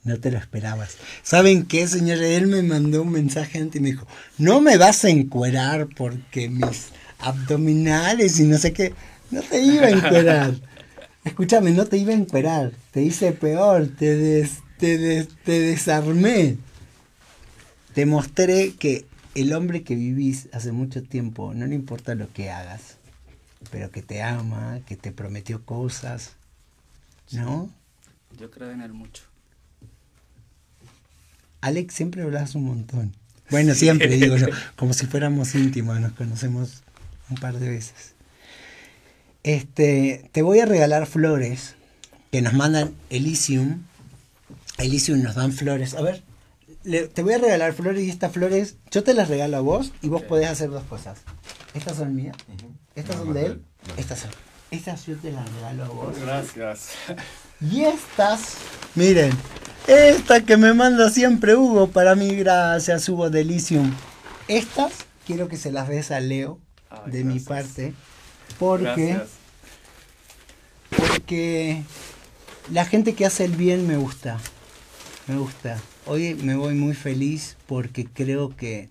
No 0.03 0.19
te 0.19 0.31
lo 0.31 0.37
esperabas. 0.39 0.97
¿Saben 1.21 1.65
qué, 1.65 1.87
señor? 1.87 2.17
Él 2.17 2.47
me 2.47 2.63
mandó 2.63 3.03
un 3.03 3.11
mensaje 3.11 3.59
antes 3.59 3.79
y 3.79 3.83
me 3.83 3.91
dijo: 3.91 4.07
No 4.37 4.59
me 4.59 4.77
vas 4.77 5.05
a 5.05 5.09
encuerar 5.09 5.87
porque 5.95 6.49
mis 6.49 6.87
abdominales 7.19 8.39
y 8.41 8.43
no 8.43 8.57
sé 8.57 8.73
qué. 8.73 8.93
No 9.31 9.41
te 9.43 9.61
iba 9.61 9.85
a 9.85 9.91
encuerar. 9.91 10.55
Escúchame, 11.23 11.71
no 11.71 11.85
te 11.85 11.97
iba 11.97 12.11
a 12.11 12.17
encuerar. 12.17 12.73
Te 12.91 13.01
hice 13.03 13.31
peor. 13.31 13.87
Te, 13.97 14.15
des- 14.17 14.59
te, 14.77 14.97
des- 14.97 15.29
te 15.45 15.59
desarmé. 15.61 16.57
Te 17.93 18.05
mostré 18.05 18.73
que 18.73 19.05
el 19.35 19.53
hombre 19.53 19.83
que 19.83 19.95
vivís 19.95 20.49
hace 20.51 20.71
mucho 20.71 21.03
tiempo, 21.03 21.53
no 21.53 21.67
le 21.67 21.75
importa 21.75 22.15
lo 22.15 22.31
que 22.33 22.49
hagas, 22.49 22.97
pero 23.71 23.91
que 23.91 24.01
te 24.01 24.21
ama, 24.23 24.79
que 24.87 24.95
te 24.97 25.11
prometió 25.11 25.63
cosas, 25.63 26.33
¿no? 27.34 27.69
Yo 28.38 28.49
creo 28.51 28.71
en 28.71 28.81
él 28.81 28.93
mucho. 28.93 29.23
Alex, 31.61 31.93
siempre 31.93 32.23
hablas 32.23 32.55
un 32.55 32.65
montón. 32.65 33.15
Bueno, 33.49 33.73
siempre 33.75 34.07
digo 34.09 34.36
yo, 34.38 34.47
como 34.75 34.93
si 34.93 35.05
fuéramos 35.05 35.55
íntimos, 35.55 35.99
nos 35.99 36.13
conocemos 36.13 36.84
un 37.29 37.38
par 37.38 37.57
de 37.59 37.69
veces. 37.69 38.13
Este, 39.43 40.29
te 40.31 40.41
voy 40.41 40.59
a 40.59 40.65
regalar 40.65 41.05
flores 41.05 41.75
que 42.31 42.41
nos 42.41 42.53
mandan 42.53 42.93
Elysium. 43.09 43.84
Elysium 44.77 45.21
nos 45.21 45.36
dan 45.36 45.51
flores. 45.51 45.93
A 45.93 46.01
ver, 46.01 46.23
le- 46.84 47.07
te 47.07 47.21
voy 47.23 47.34
a 47.34 47.38
regalar 47.38 47.73
flores 47.73 48.03
y 48.03 48.09
estas 48.09 48.31
flores, 48.31 48.77
yo 48.91 49.03
te 49.03 49.13
las 49.13 49.27
regalo 49.29 49.57
a 49.57 49.61
vos 49.61 49.91
y 50.01 50.07
vos 50.09 50.23
podés 50.23 50.47
hacer 50.49 50.69
dos 50.69 50.84
cosas. 50.86 51.19
Estas 51.73 51.97
son 51.97 52.15
mías, 52.15 52.36
estas 52.95 53.17
No, 53.17 53.25
son 53.25 53.34
de 53.34 53.45
él, 53.45 53.61
no. 53.88 53.95
estas 53.97 54.19
son. 54.19 54.31
Estas 54.74 55.05
yo 55.05 55.15
te 55.17 55.32
las 55.32 55.47
regalo 55.53 55.84
a 55.84 55.88
vos. 55.88 56.17
Gracias. 56.19 56.89
Y 57.61 57.84
estas, 57.84 58.55
miren, 58.95 59.32
esta 59.86 60.43
que 60.43 60.57
me 60.57 60.74
manda 60.74 61.11
siempre 61.11 61.55
Hugo, 61.55 61.89
para 61.91 62.15
mí, 62.15 62.36
gracias 62.36 63.07
Hugo 63.07 63.30
Delicium. 63.30 63.93
Estas 64.47 64.93
quiero 65.28 65.47
que 65.47 65.57
se 65.57 65.71
las 65.71 65.88
des 65.88 66.09
a 66.09 66.19
Leo 66.19 66.59
Ay, 66.89 67.11
de 67.11 67.24
mi 67.24 67.39
parte, 67.39 67.93
porque, 68.57 69.09
Gracias. 69.09 69.30
porque 70.97 71.84
la 72.71 72.86
gente 72.86 73.13
que 73.13 73.28
hace 73.28 73.45
el 73.45 73.55
bien 73.55 73.88
me 73.88 73.97
gusta, 73.97 74.39
me 75.28 75.38
gusta. 75.38 75.78
Hoy 76.07 76.34
me 76.34 76.55
voy 76.55 76.74
muy 76.74 76.95
feliz 76.95 77.57
porque 77.67 78.07
creo 78.07 78.55
que, 78.57 78.89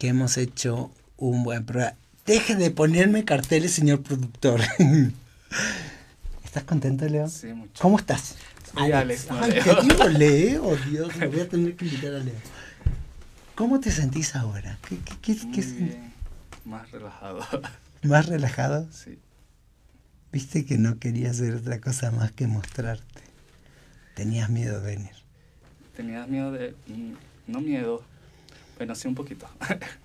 que 0.00 0.08
hemos 0.08 0.36
hecho 0.36 0.90
un 1.16 1.44
buen 1.44 1.64
programa. 1.64 1.96
Deje 2.26 2.54
de 2.56 2.70
ponerme 2.70 3.24
carteles, 3.24 3.72
señor 3.72 4.02
productor. 4.02 4.60
¿Estás 6.44 6.64
contento, 6.64 7.06
Leo? 7.06 7.28
Sí, 7.28 7.48
mucho. 7.48 7.82
¿Cómo 7.82 7.98
estás? 7.98 8.36
Soy 8.72 8.92
Alex, 8.92 9.28
no 9.30 9.38
Ay, 9.40 10.14
Leo. 10.14 10.76
Dios, 10.90 11.14
me 11.16 11.26
voy 11.28 11.40
a 11.40 11.48
tener 11.48 11.76
que 11.76 11.84
invitar 11.84 12.14
a 12.14 12.18
Leo. 12.18 12.34
¿Cómo 13.54 13.78
te 13.80 13.90
sentís 13.90 14.34
ahora? 14.34 14.78
¿Qué, 14.88 14.96
qué, 14.98 15.14
qué- 15.20 15.44
Muy 15.44 15.54
qué 15.54 15.62
sen- 15.62 15.76
bien. 15.88 16.12
Más 16.64 16.90
relajado. 16.90 17.40
¿Más 18.02 18.26
relajado? 18.26 18.88
sí. 18.90 19.18
Viste 20.32 20.64
que 20.64 20.78
no 20.78 20.98
quería 20.98 21.30
hacer 21.30 21.54
otra 21.54 21.80
cosa 21.80 22.10
más 22.10 22.32
que 22.32 22.48
mostrarte. 22.48 23.22
Tenías 24.16 24.50
miedo 24.50 24.80
de 24.80 24.96
venir. 24.96 25.12
Tenías 25.96 26.26
miedo 26.26 26.50
de... 26.50 26.74
mm, 26.88 27.12
No 27.52 27.60
miedo. 27.60 28.02
Bueno, 28.76 28.96
sí 28.96 29.06
un 29.06 29.14
poquito. 29.14 29.46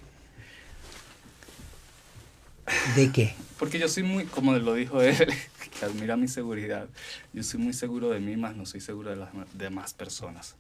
¿De 2.95 3.11
qué? 3.11 3.36
Porque 3.57 3.80
yo 3.80 3.88
soy 3.89 4.03
muy, 4.03 4.26
como 4.26 4.53
lo 4.53 4.74
dijo 4.74 5.01
él, 5.01 5.15
que 5.80 5.86
admira 5.86 6.15
mi 6.17 6.28
seguridad. 6.28 6.88
Yo 7.34 7.43
soy 7.43 7.59
muy 7.59 7.74
seguro 7.74 8.09
de 8.09 8.20
mí, 8.20 8.38
más 8.38 8.55
no 8.55 8.65
soy 8.65 8.82
seguro 8.82 9.09
de 9.09 9.15
las 9.17 9.30
demás 9.53 9.93
personas. 9.93 10.55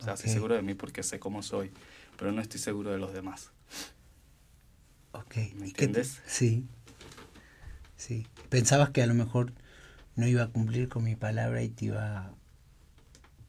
O 0.00 0.04
sea, 0.04 0.16
soy 0.16 0.28
Ok. 0.28 0.32
seguro 0.34 0.54
de 0.54 0.62
mí 0.62 0.74
porque 0.74 1.02
sé 1.02 1.18
cómo 1.18 1.42
soy, 1.42 1.70
pero 2.16 2.32
no 2.32 2.40
estoy 2.40 2.60
seguro 2.60 2.90
de 2.90 2.98
los 2.98 3.12
demás. 3.12 3.50
Ok. 5.12 5.36
¿Me 5.56 5.66
¿y 5.68 5.72
qué 5.72 5.88
te- 5.88 6.04
entiendes? 6.04 6.20
Sí. 6.26 6.64
Sí. 7.96 8.26
Pensabas 8.48 8.90
que 8.90 9.02
a 9.02 9.06
lo 9.06 9.14
mejor 9.14 9.52
no 10.16 10.26
iba 10.26 10.42
a 10.44 10.48
cumplir 10.48 10.88
con 10.88 11.04
mi 11.04 11.16
palabra 11.16 11.62
y 11.62 11.68
te 11.68 11.86
iba 11.86 12.32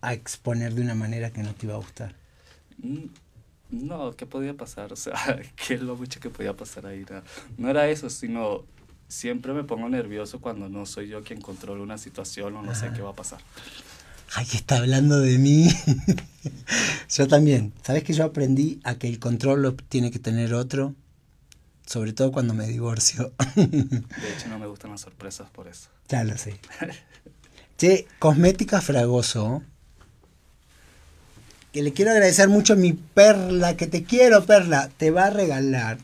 a 0.01 0.13
exponer 0.13 0.73
de 0.73 0.81
una 0.81 0.93
manera 0.95 1.31
que 1.31 1.41
no 1.41 1.55
te 1.55 1.65
iba 1.65 1.75
a 1.75 1.79
gustar. 1.79 2.15
Mm, 2.81 3.09
No, 3.69 4.15
¿qué 4.15 4.25
podía 4.25 4.55
pasar? 4.55 4.91
O 4.93 4.95
sea, 4.95 5.39
¿qué 5.55 5.75
es 5.75 5.81
lo 5.81 5.95
mucho 5.95 6.19
que 6.19 6.29
podía 6.29 6.55
pasar 6.55 6.85
ahí? 6.85 7.05
No, 7.09 7.21
no 7.57 7.69
era 7.69 7.87
eso, 7.89 8.09
sino 8.09 8.65
siempre 9.07 9.53
me 9.53 9.63
pongo 9.63 9.89
nervioso 9.89 10.39
cuando 10.39 10.69
no 10.69 10.85
soy 10.85 11.07
yo 11.07 11.23
quien 11.23 11.41
controla 11.41 11.81
una 11.81 11.97
situación 11.97 12.55
o 12.55 12.61
no 12.61 12.75
sé 12.75 12.91
qué 12.95 13.01
va 13.01 13.11
a 13.11 13.15
pasar. 13.15 13.39
Ay, 14.35 14.47
está 14.53 14.77
hablando 14.77 15.19
de 15.19 15.39
mí. 15.39 15.67
yo 17.09 17.27
también. 17.27 17.73
¿Sabes 17.81 18.03
que 18.03 18.13
yo 18.13 18.23
aprendí 18.23 18.79
a 18.83 18.95
que 18.95 19.07
el 19.07 19.19
control 19.19 19.63
lo 19.63 19.75
tiene 19.75 20.11
que 20.11 20.19
tener 20.19 20.53
otro? 20.53 20.93
Sobre 21.85 22.13
todo 22.13 22.31
cuando 22.31 22.53
me 22.53 22.67
divorcio. 22.67 23.33
de 23.55 24.33
hecho, 24.35 24.47
no 24.49 24.59
me 24.59 24.67
gustan 24.67 24.91
las 24.91 25.01
sorpresas 25.01 25.49
por 25.49 25.67
eso. 25.67 25.89
Ya 26.07 26.23
lo 26.23 26.37
sé. 26.37 26.59
Che, 27.77 28.07
Cosmética 28.19 28.81
Fragoso. 28.81 29.63
Que 31.73 31.83
le 31.83 31.93
quiero 31.93 32.11
agradecer 32.11 32.49
mucho 32.49 32.73
a 32.73 32.75
mi 32.75 32.93
perla, 32.93 33.77
que 33.77 33.87
te 33.87 34.03
quiero, 34.03 34.45
perla. 34.45 34.89
Te 34.97 35.11
va 35.11 35.25
a 35.25 35.29
regalar. 35.29 35.99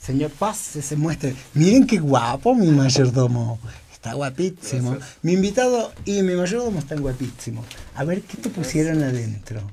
Señor 0.00 0.30
Paz, 0.30 0.56
se 0.58 0.96
muestre. 0.96 1.34
Miren 1.54 1.86
qué 1.86 1.98
guapo 1.98 2.54
mi 2.54 2.68
mayordomo. 2.68 3.58
Está 3.92 4.14
guapísimo. 4.14 4.98
Mi 5.22 5.32
invitado 5.32 5.92
y 6.04 6.22
mi 6.22 6.34
mayordomo 6.36 6.78
están 6.78 7.00
guapísimos. 7.00 7.66
A 7.96 8.04
ver 8.04 8.22
qué 8.22 8.36
te 8.36 8.48
pusieron 8.48 9.02
adentro. 9.02 9.68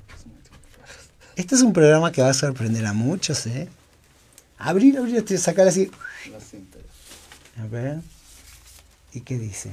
Este 1.35 1.53
es 1.53 1.61
un 1.61 1.71
programa 1.71 2.11
que 2.11 2.23
va 2.23 2.29
a 2.29 2.33
sorprender 2.33 2.85
a 2.87 2.93
muchos, 2.93 3.45
¿eh? 3.45 3.67
Abrir, 4.57 4.97
abrir, 4.97 5.23
sacar 5.37 5.67
así. 5.67 5.91
A 7.61 7.67
ver. 7.67 7.99
¿Y 9.13 9.21
qué 9.21 9.37
dice? 9.37 9.69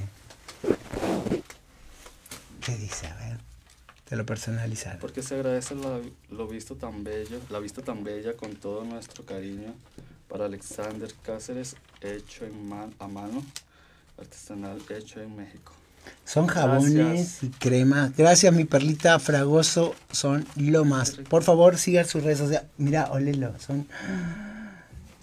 ¿Qué 2.63 2.75
dice? 2.77 3.07
A 3.07 3.15
ver. 3.15 3.50
Te 4.11 4.17
lo 4.17 4.25
personalizaron. 4.25 4.99
Porque 4.99 5.23
se 5.23 5.35
agradece 5.35 5.73
lo 6.29 6.45
visto 6.45 6.75
tan 6.75 7.01
bello, 7.01 7.39
la 7.49 7.59
vista 7.59 7.81
tan 7.81 8.03
bella 8.03 8.33
con 8.33 8.57
todo 8.57 8.83
nuestro 8.83 9.25
cariño 9.25 9.73
para 10.27 10.47
Alexander 10.47 11.09
Cáceres, 11.23 11.77
hecho 12.01 12.43
en 12.43 12.67
man, 12.67 12.93
a 12.99 13.07
mano 13.07 13.41
artesanal 14.17 14.81
hecho 14.89 15.21
en 15.21 15.33
México. 15.37 15.71
Son 16.25 16.47
jabones 16.47 17.41
y 17.41 17.51
cremas. 17.51 18.11
Gracias, 18.17 18.53
mi 18.53 18.65
perlita 18.65 19.17
fragoso. 19.17 19.95
Son 20.11 20.45
lo 20.57 20.83
más. 20.83 21.11
Por 21.29 21.43
favor, 21.43 21.77
sigan 21.77 22.05
sus 22.05 22.21
redes 22.21 22.39
sociales. 22.39 22.67
Mira, 22.77 23.09
olelo. 23.11 23.57
Son. 23.65 23.87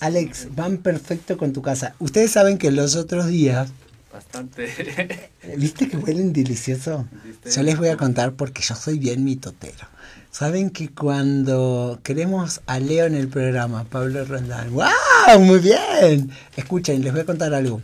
Alex, 0.00 0.48
van 0.56 0.78
perfecto 0.78 1.36
con 1.36 1.52
tu 1.52 1.60
casa. 1.60 1.94
Ustedes 1.98 2.30
saben 2.30 2.56
que 2.56 2.70
los 2.70 2.96
otros 2.96 3.26
días. 3.26 3.68
Bastante. 4.12 5.30
¿Viste 5.56 5.88
que 5.88 5.96
huelen 5.96 6.32
delicioso? 6.32 7.06
Yo 7.54 7.62
les 7.62 7.76
voy 7.76 7.88
a 7.88 7.96
contar 7.96 8.32
porque 8.32 8.62
yo 8.62 8.74
soy 8.74 8.98
bien 8.98 9.24
mitotero. 9.24 9.86
Saben 10.30 10.70
que 10.70 10.88
cuando 10.90 12.00
queremos 12.02 12.60
a 12.66 12.78
Leo 12.78 13.06
en 13.06 13.14
el 13.14 13.28
programa, 13.28 13.84
Pablo 13.84 14.24
Rondán, 14.24 14.72
¡wow! 14.72 15.38
Muy 15.40 15.58
bien. 15.58 16.30
Escuchen, 16.56 17.02
les 17.02 17.12
voy 17.12 17.22
a 17.22 17.26
contar 17.26 17.54
algo 17.54 17.82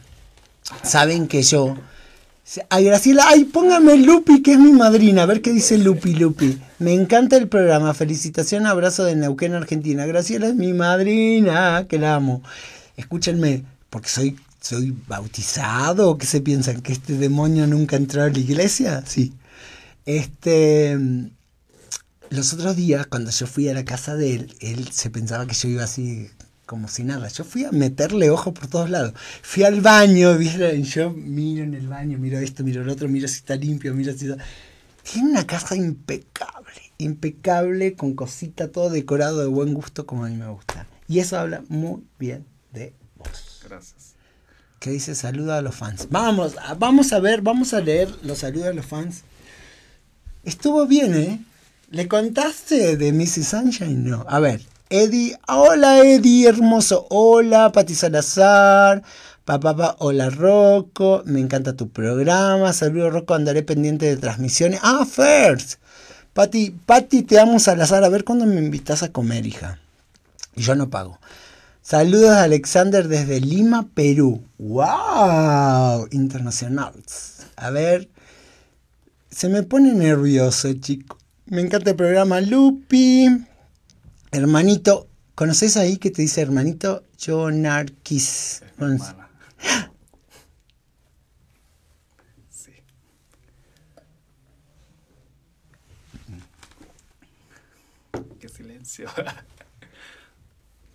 saben 0.83 1.29
que 1.29 1.43
yo. 1.43 1.77
Ay, 2.69 2.85
Graciela, 2.85 3.25
ay, 3.27 3.45
póngame 3.45 3.97
Lupi, 3.97 4.43
que 4.43 4.53
es 4.53 4.59
mi 4.59 4.73
madrina, 4.73 5.23
a 5.23 5.27
ver 5.27 5.41
qué 5.41 5.51
dice 5.51 5.79
Lupi 5.79 6.15
Lupi. 6.15 6.59
Me 6.79 6.93
encanta 6.93 7.37
el 7.37 7.49
programa, 7.49 7.95
felicitación, 7.95 8.67
abrazo 8.67 9.05
de 9.05 9.17
Neuquén, 9.17 9.55
Argentina. 9.55 10.05
Graciela 10.05 10.49
es 10.49 10.55
mi 10.55 10.75
madrina, 10.75 11.87
que 11.89 11.99
la 11.99 12.17
amo. 12.17 12.43
Escúchenme, 12.99 13.65
porque 13.89 14.09
soy, 14.09 14.37
soy 14.65 14.97
bautizado, 15.07 16.17
¿qué 16.17 16.25
se 16.25 16.41
piensan? 16.41 16.81
¿Que 16.81 16.95
este 16.95 17.19
demonio 17.19 17.67
nunca 17.67 17.97
entró 17.97 18.23
a 18.23 18.31
la 18.31 18.39
iglesia? 18.39 19.05
Sí. 19.07 19.35
Este, 20.07 20.99
los 22.31 22.55
otros 22.55 22.75
días, 22.75 23.07
cuando 23.07 23.31
yo 23.31 23.47
fui 23.47 23.69
a 23.69 23.75
la 23.75 23.85
casa 23.85 24.17
de 24.17 24.37
él, 24.37 24.57
él 24.61 24.91
se 24.91 25.11
pensaba 25.11 25.47
que 25.47 25.55
yo 25.55 25.69
iba 25.69 25.85
así 25.85 26.31
como 26.65 26.89
si 26.89 27.05
nada. 27.05 27.29
Yo 27.29 27.45
fui 27.45 27.65
a 27.65 27.73
meterle 27.73 28.31
ojo 28.31 28.55
por 28.55 28.69
todos 28.69 28.89
lados. 28.89 29.13
Fui 29.43 29.65
al 29.65 29.83
baño, 29.83 30.41
yo 30.41 31.11
miro 31.11 31.63
en 31.63 31.75
el 31.75 31.87
baño, 31.87 32.17
miro 32.17 32.39
esto, 32.39 32.65
miro 32.65 32.81
el 32.81 32.89
otro, 32.89 33.07
miro 33.07 33.29
si 33.29 33.37
está 33.37 33.57
limpio, 33.57 33.95
miro 33.95 34.15
si 34.17 34.31
está... 34.31 34.43
Tiene 35.03 35.29
una 35.29 35.47
casa 35.47 35.77
impecable, 35.77 36.81
impecable, 36.97 37.97
con 37.97 38.15
cosita, 38.15 38.73
todo 38.73 38.89
decorado 38.89 39.41
de 39.41 39.47
buen 39.47 39.75
gusto 39.75 40.07
como 40.07 40.25
a 40.25 40.31
mí 40.31 40.37
me 40.37 40.49
gusta. 40.49 40.87
Y 41.07 41.19
eso 41.19 41.39
habla 41.39 41.63
muy 41.69 42.03
bien 42.19 42.47
de 42.73 42.95
vos. 43.19 43.61
Gracias. 43.69 44.14
¿Qué 44.85 44.91
dice? 44.91 45.15
Saluda 45.15 45.57
a 45.57 45.63
los 45.63 45.75
fans. 45.75 46.09
Vamos, 46.11 46.57
vamos 46.79 47.15
a 47.15 47.19
ver, 47.19 47.41
vamos 47.41 47.73
a 47.73 47.81
leer 47.81 48.07
los 48.23 48.41
saludos 48.41 48.67
de 48.67 48.75
los 48.75 48.85
fans. 48.85 49.23
Estuvo 50.43 50.87
bien, 50.87 51.15
¿eh? 51.15 51.41
¿Le 51.89 52.07
contaste 52.07 52.99
de 52.99 53.11
Mrs. 53.11 53.49
Sunshine? 53.49 54.05
No. 54.05 54.27
A 54.29 54.41
ver, 54.41 54.61
Eddie, 54.91 55.39
hola 55.49 56.05
Eddie, 56.05 56.47
hermoso, 56.47 57.07
hola 57.09 57.73
Pati 57.73 57.95
Salazar, 57.95 59.03
papá, 59.47 59.75
pa, 59.75 59.97
hola 60.01 60.29
Rocco, 60.29 61.23
me 61.25 61.41
encanta 61.41 61.73
tu 61.73 61.89
programa, 61.89 62.71
saludos 62.75 63.15
Rocco, 63.15 63.33
andaré 63.33 63.63
pendiente 63.63 64.05
de 64.05 64.19
transmisiones. 64.19 64.81
Ah, 64.83 65.07
First, 65.11 65.81
Pati, 66.35 66.73
Pati, 66.85 67.23
te 67.23 67.41
amo 67.41 67.59
Salazar, 67.59 68.05
a 68.05 68.11
ver 68.11 68.25
cuándo 68.25 68.45
me 68.45 68.61
invitas 68.61 69.03
a 69.03 69.09
comer, 69.11 69.47
hija. 69.47 69.79
Y 70.55 70.61
yo 70.61 70.75
no 70.75 70.91
pago. 70.91 71.19
Saludos 71.85 72.31
a 72.31 72.45
Alexander 72.45 73.09
desde 73.09 73.41
Lima, 73.41 73.87
Perú. 73.93 74.43
¡Wow! 74.57 76.09
Internacional. 76.13 76.95
A 77.57 77.69
ver, 77.69 78.09
se 79.29 79.51
me 79.51 79.65
pone 79.65 79.93
nervioso, 79.93 80.73
chico. 80.73 81.19
Me 81.45 81.61
encanta 81.61 81.91
el 81.91 81.97
programa 81.97 82.41
Lupi. 82.41 83.27
Hermanito, 84.33 85.09
¿conoces 85.35 85.77
ahí 85.77 85.99
que 85.99 86.11
te 86.11 86.23
dice 86.23 86.41
hermanito? 86.41 87.05
Jonarquis. 87.23 88.63
Sí. 92.49 92.73
Qué 98.41 98.49
silencio. 98.49 99.11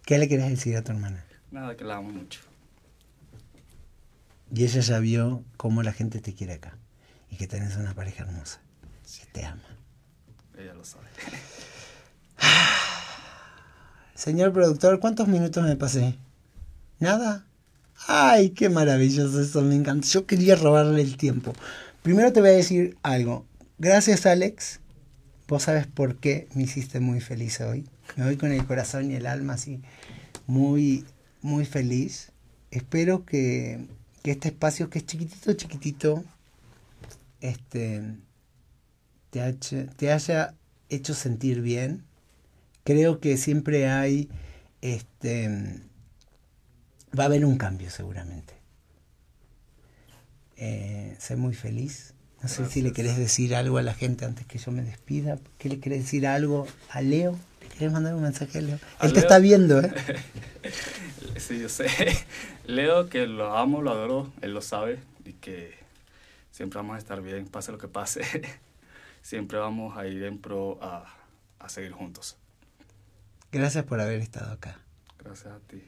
¿Qué 0.10 0.18
le 0.18 0.28
querés 0.28 0.50
decir 0.50 0.76
a 0.76 0.82
tu 0.82 0.92
hermana? 0.92 1.24
Nada, 1.52 1.78
que 1.78 1.84
la 1.84 1.98
amo 1.98 2.10
mucho. 2.10 2.40
Y 4.52 4.64
ella 4.64 4.82
ya 4.82 4.98
vio 4.98 5.44
cómo 5.56 5.84
la 5.84 5.92
gente 5.92 6.20
te 6.20 6.34
quiere 6.34 6.54
acá. 6.54 6.76
Y 7.30 7.36
que 7.36 7.46
tenés 7.46 7.78
una 7.78 7.94
pareja 7.94 8.24
hermosa. 8.24 8.60
Que 9.06 9.32
te 9.32 9.46
ama. 9.46 9.62
Ella 10.58 10.74
lo 10.74 10.84
sabe. 10.84 11.06
Señor 14.16 14.52
productor, 14.52 15.00
¿cuántos 15.00 15.28
minutos 15.28 15.64
me 15.64 15.76
pasé? 15.76 16.16
¿Nada? 16.98 17.46
Ay, 18.08 18.50
qué 18.50 18.68
maravilloso 18.68 19.40
eso, 19.40 19.62
me 19.62 19.76
encanta. 19.76 20.08
Yo 20.08 20.26
quería 20.26 20.56
robarle 20.56 21.04
el 21.04 21.18
tiempo. 21.18 21.54
Primero 22.02 22.34
te 22.34 22.42
voy 22.42 22.50
a 22.50 22.54
decir 22.54 22.98
algo. 23.04 23.46
Gracias, 23.78 24.26
Alex. 24.26 24.80
Vos 25.48 25.62
sabes 25.62 25.86
por 25.86 26.16
qué 26.16 26.48
me 26.56 26.64
hiciste 26.64 27.00
muy 27.00 27.22
feliz 27.22 27.62
hoy. 27.62 27.88
Me 28.16 28.26
voy 28.26 28.38
con 28.38 28.52
el 28.52 28.66
corazón 28.66 29.12
y 29.12 29.16
el 29.16 29.26
alma 29.26 29.54
así, 29.54 29.82
muy, 30.48 31.06
muy 31.42 31.66
feliz. 31.66 32.32
Espero 32.72 33.26
que, 33.26 33.86
que 34.24 34.32
este 34.32 34.50
espacio, 34.50 34.90
que 34.90 35.00
es 35.00 35.06
chiquitito, 35.06 35.54
chiquitito, 35.54 36.24
este, 37.42 38.04
te, 39.30 39.54
te 39.98 40.12
haya 40.12 40.54
hecho 40.90 41.14
sentir 41.14 41.62
bien 41.62 42.04
creo 42.90 43.20
que 43.20 43.38
siempre 43.38 43.88
hay, 43.88 44.30
este, 44.82 45.48
va 47.18 47.24
a 47.24 47.26
haber 47.28 47.46
un 47.46 47.56
cambio 47.58 47.92
seguramente. 47.92 48.56
Eh, 50.58 51.16
sé 51.20 51.36
muy 51.36 51.54
feliz. 51.54 52.16
No 52.42 52.50
sé 52.50 52.66
si 52.68 52.82
le 52.82 52.92
querés 52.92 53.16
decir 53.16 53.54
algo 53.54 53.78
a 53.78 53.84
la 53.84 53.94
gente 53.94 54.26
antes 54.26 54.48
que 54.48 54.58
yo 54.58 54.72
me 54.72 54.82
despida. 54.82 55.38
¿Qué 55.60 55.70
le 55.70 55.80
querés 55.80 56.04
decir 56.04 56.26
algo 56.26 56.66
a 56.90 57.02
Leo? 57.02 57.38
¿Le 57.70 57.76
querés 57.76 57.94
mandar 57.94 58.16
un 58.16 58.24
mensaje 58.24 58.58
a 58.58 58.62
Leo? 58.62 58.80
Él 59.02 59.14
te 59.14 59.20
está 59.20 59.40
viendo, 59.40 59.80
¿eh? 59.80 59.94
sí, 61.38 61.60
yo 61.60 61.70
sé. 61.70 61.88
Leo 62.66 63.10
que 63.10 63.26
lo 63.28 63.58
amo, 63.58 63.82
lo 63.82 63.92
adoro, 63.92 64.32
él 64.42 64.54
lo 64.54 64.62
sabe 64.62 65.00
y 65.26 65.34
que 65.34 65.78
siempre 66.52 66.78
vamos 66.78 66.96
a 66.96 67.00
estar 67.00 67.22
bien, 67.22 67.48
pase 67.48 67.72
lo 67.72 67.78
que 67.78 67.88
pase. 67.88 68.22
siempre 69.22 69.58
vamos 69.58 69.98
a 69.98 70.08
ir 70.08 70.24
en 70.24 70.40
pro 70.40 70.80
a, 70.82 71.06
a 71.60 71.70
seguir 71.70 71.92
juntos. 71.92 72.38
Gracias 73.52 73.86
por 73.86 74.00
haber 74.02 74.20
estado 74.20 74.52
acá. 74.52 74.80
Gracias 75.24 75.54
a 75.54 75.60
ti. 75.60 75.82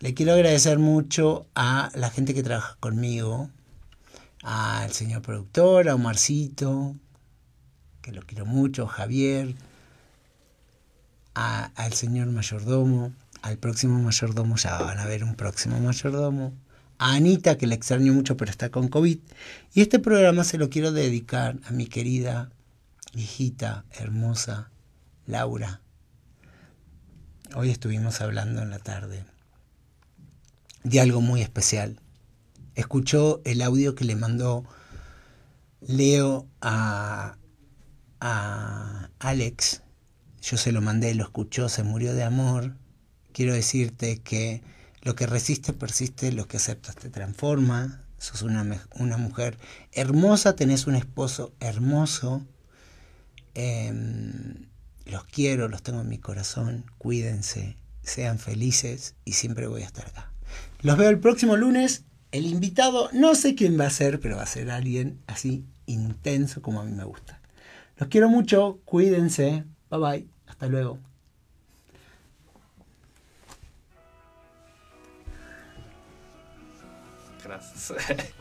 Le 0.00 0.14
quiero 0.14 0.32
agradecer 0.32 0.78
mucho 0.78 1.46
a 1.54 1.90
la 1.94 2.10
gente 2.10 2.32
que 2.32 2.42
trabaja 2.42 2.76
conmigo, 2.78 3.50
al 4.42 4.92
señor 4.92 5.22
productor, 5.22 5.88
a 5.88 5.94
Omarcito, 5.96 6.94
que 8.00 8.12
lo 8.12 8.22
quiero 8.22 8.46
mucho, 8.46 8.86
Javier, 8.86 9.56
al 11.38 11.92
señor 11.92 12.28
mayordomo, 12.28 13.12
al 13.42 13.58
próximo 13.58 14.00
mayordomo, 14.00 14.56
ya 14.56 14.78
van 14.78 14.98
a 14.98 15.06
ver 15.06 15.24
un 15.24 15.34
próximo 15.34 15.78
mayordomo, 15.80 16.52
a 16.98 17.14
Anita, 17.14 17.56
que 17.56 17.66
la 17.66 17.74
extraño 17.74 18.12
mucho 18.12 18.36
pero 18.36 18.50
está 18.50 18.70
con 18.70 18.88
COVID. 18.88 19.18
Y 19.74 19.80
este 19.80 19.98
programa 19.98 20.44
se 20.44 20.58
lo 20.58 20.68
quiero 20.68 20.92
dedicar 20.92 21.58
a 21.66 21.70
mi 21.70 21.86
querida 21.86 22.50
hijita 23.14 23.84
hermosa 23.92 24.70
Laura 25.26 25.80
Hoy 27.54 27.70
estuvimos 27.70 28.20
hablando 28.20 28.60
en 28.60 28.68
la 28.68 28.78
tarde 28.78 29.24
de 30.84 31.00
algo 31.00 31.22
muy 31.22 31.40
especial. 31.40 31.98
Escuchó 32.74 33.40
el 33.44 33.62
audio 33.62 33.94
que 33.94 34.04
le 34.04 34.16
mandó 34.16 34.64
Leo 35.80 36.46
a, 36.60 37.36
a 38.20 39.08
Alex. 39.18 39.82
Yo 40.42 40.56
se 40.56 40.72
lo 40.72 40.80
mandé, 40.80 41.14
lo 41.14 41.24
escuchó, 41.24 41.68
se 41.68 41.82
murió 41.82 42.14
de 42.14 42.24
amor. 42.24 42.76
Quiero 43.32 43.54
decirte 43.54 44.18
que 44.20 44.62
lo 45.02 45.14
que 45.14 45.26
resiste 45.26 45.72
persiste, 45.72 46.32
lo 46.32 46.48
que 46.48 46.56
aceptas 46.56 46.96
te 46.96 47.10
transforma. 47.10 48.02
Sos 48.18 48.42
una, 48.42 48.64
mujer 49.16 49.58
hermosa, 49.92 50.56
tenés 50.56 50.86
un 50.86 50.96
esposo 50.96 51.54
hermoso. 51.60 52.44
Em, 53.54 54.66
los 55.06 55.24
quiero, 55.24 55.68
los 55.68 55.82
tengo 55.82 56.00
en 56.00 56.08
mi 56.08 56.18
corazón. 56.18 56.84
Cuídense, 56.98 57.76
sean 58.02 58.38
felices 58.38 59.14
y 59.24 59.32
siempre 59.32 59.66
voy 59.66 59.82
a 59.82 59.86
estar 59.86 60.06
acá. 60.06 60.32
Los 60.80 60.96
veo 60.96 61.10
el 61.10 61.20
próximo 61.20 61.56
lunes. 61.56 62.04
El 62.30 62.44
invitado, 62.46 63.08
no 63.12 63.34
sé 63.34 63.54
quién 63.54 63.78
va 63.80 63.86
a 63.86 63.90
ser, 63.90 64.20
pero 64.20 64.36
va 64.36 64.42
a 64.42 64.46
ser 64.46 64.70
alguien 64.70 65.22
así 65.26 65.64
intenso 65.86 66.60
como 66.60 66.80
a 66.80 66.84
mí 66.84 66.92
me 66.92 67.04
gusta. 67.04 67.40
Los 67.96 68.08
quiero 68.08 68.28
mucho, 68.28 68.80
cuídense. 68.84 69.64
Bye 69.90 69.98
bye, 69.98 70.26
hasta 70.46 70.66
luego. 70.66 70.98
Gracias. 77.42 77.94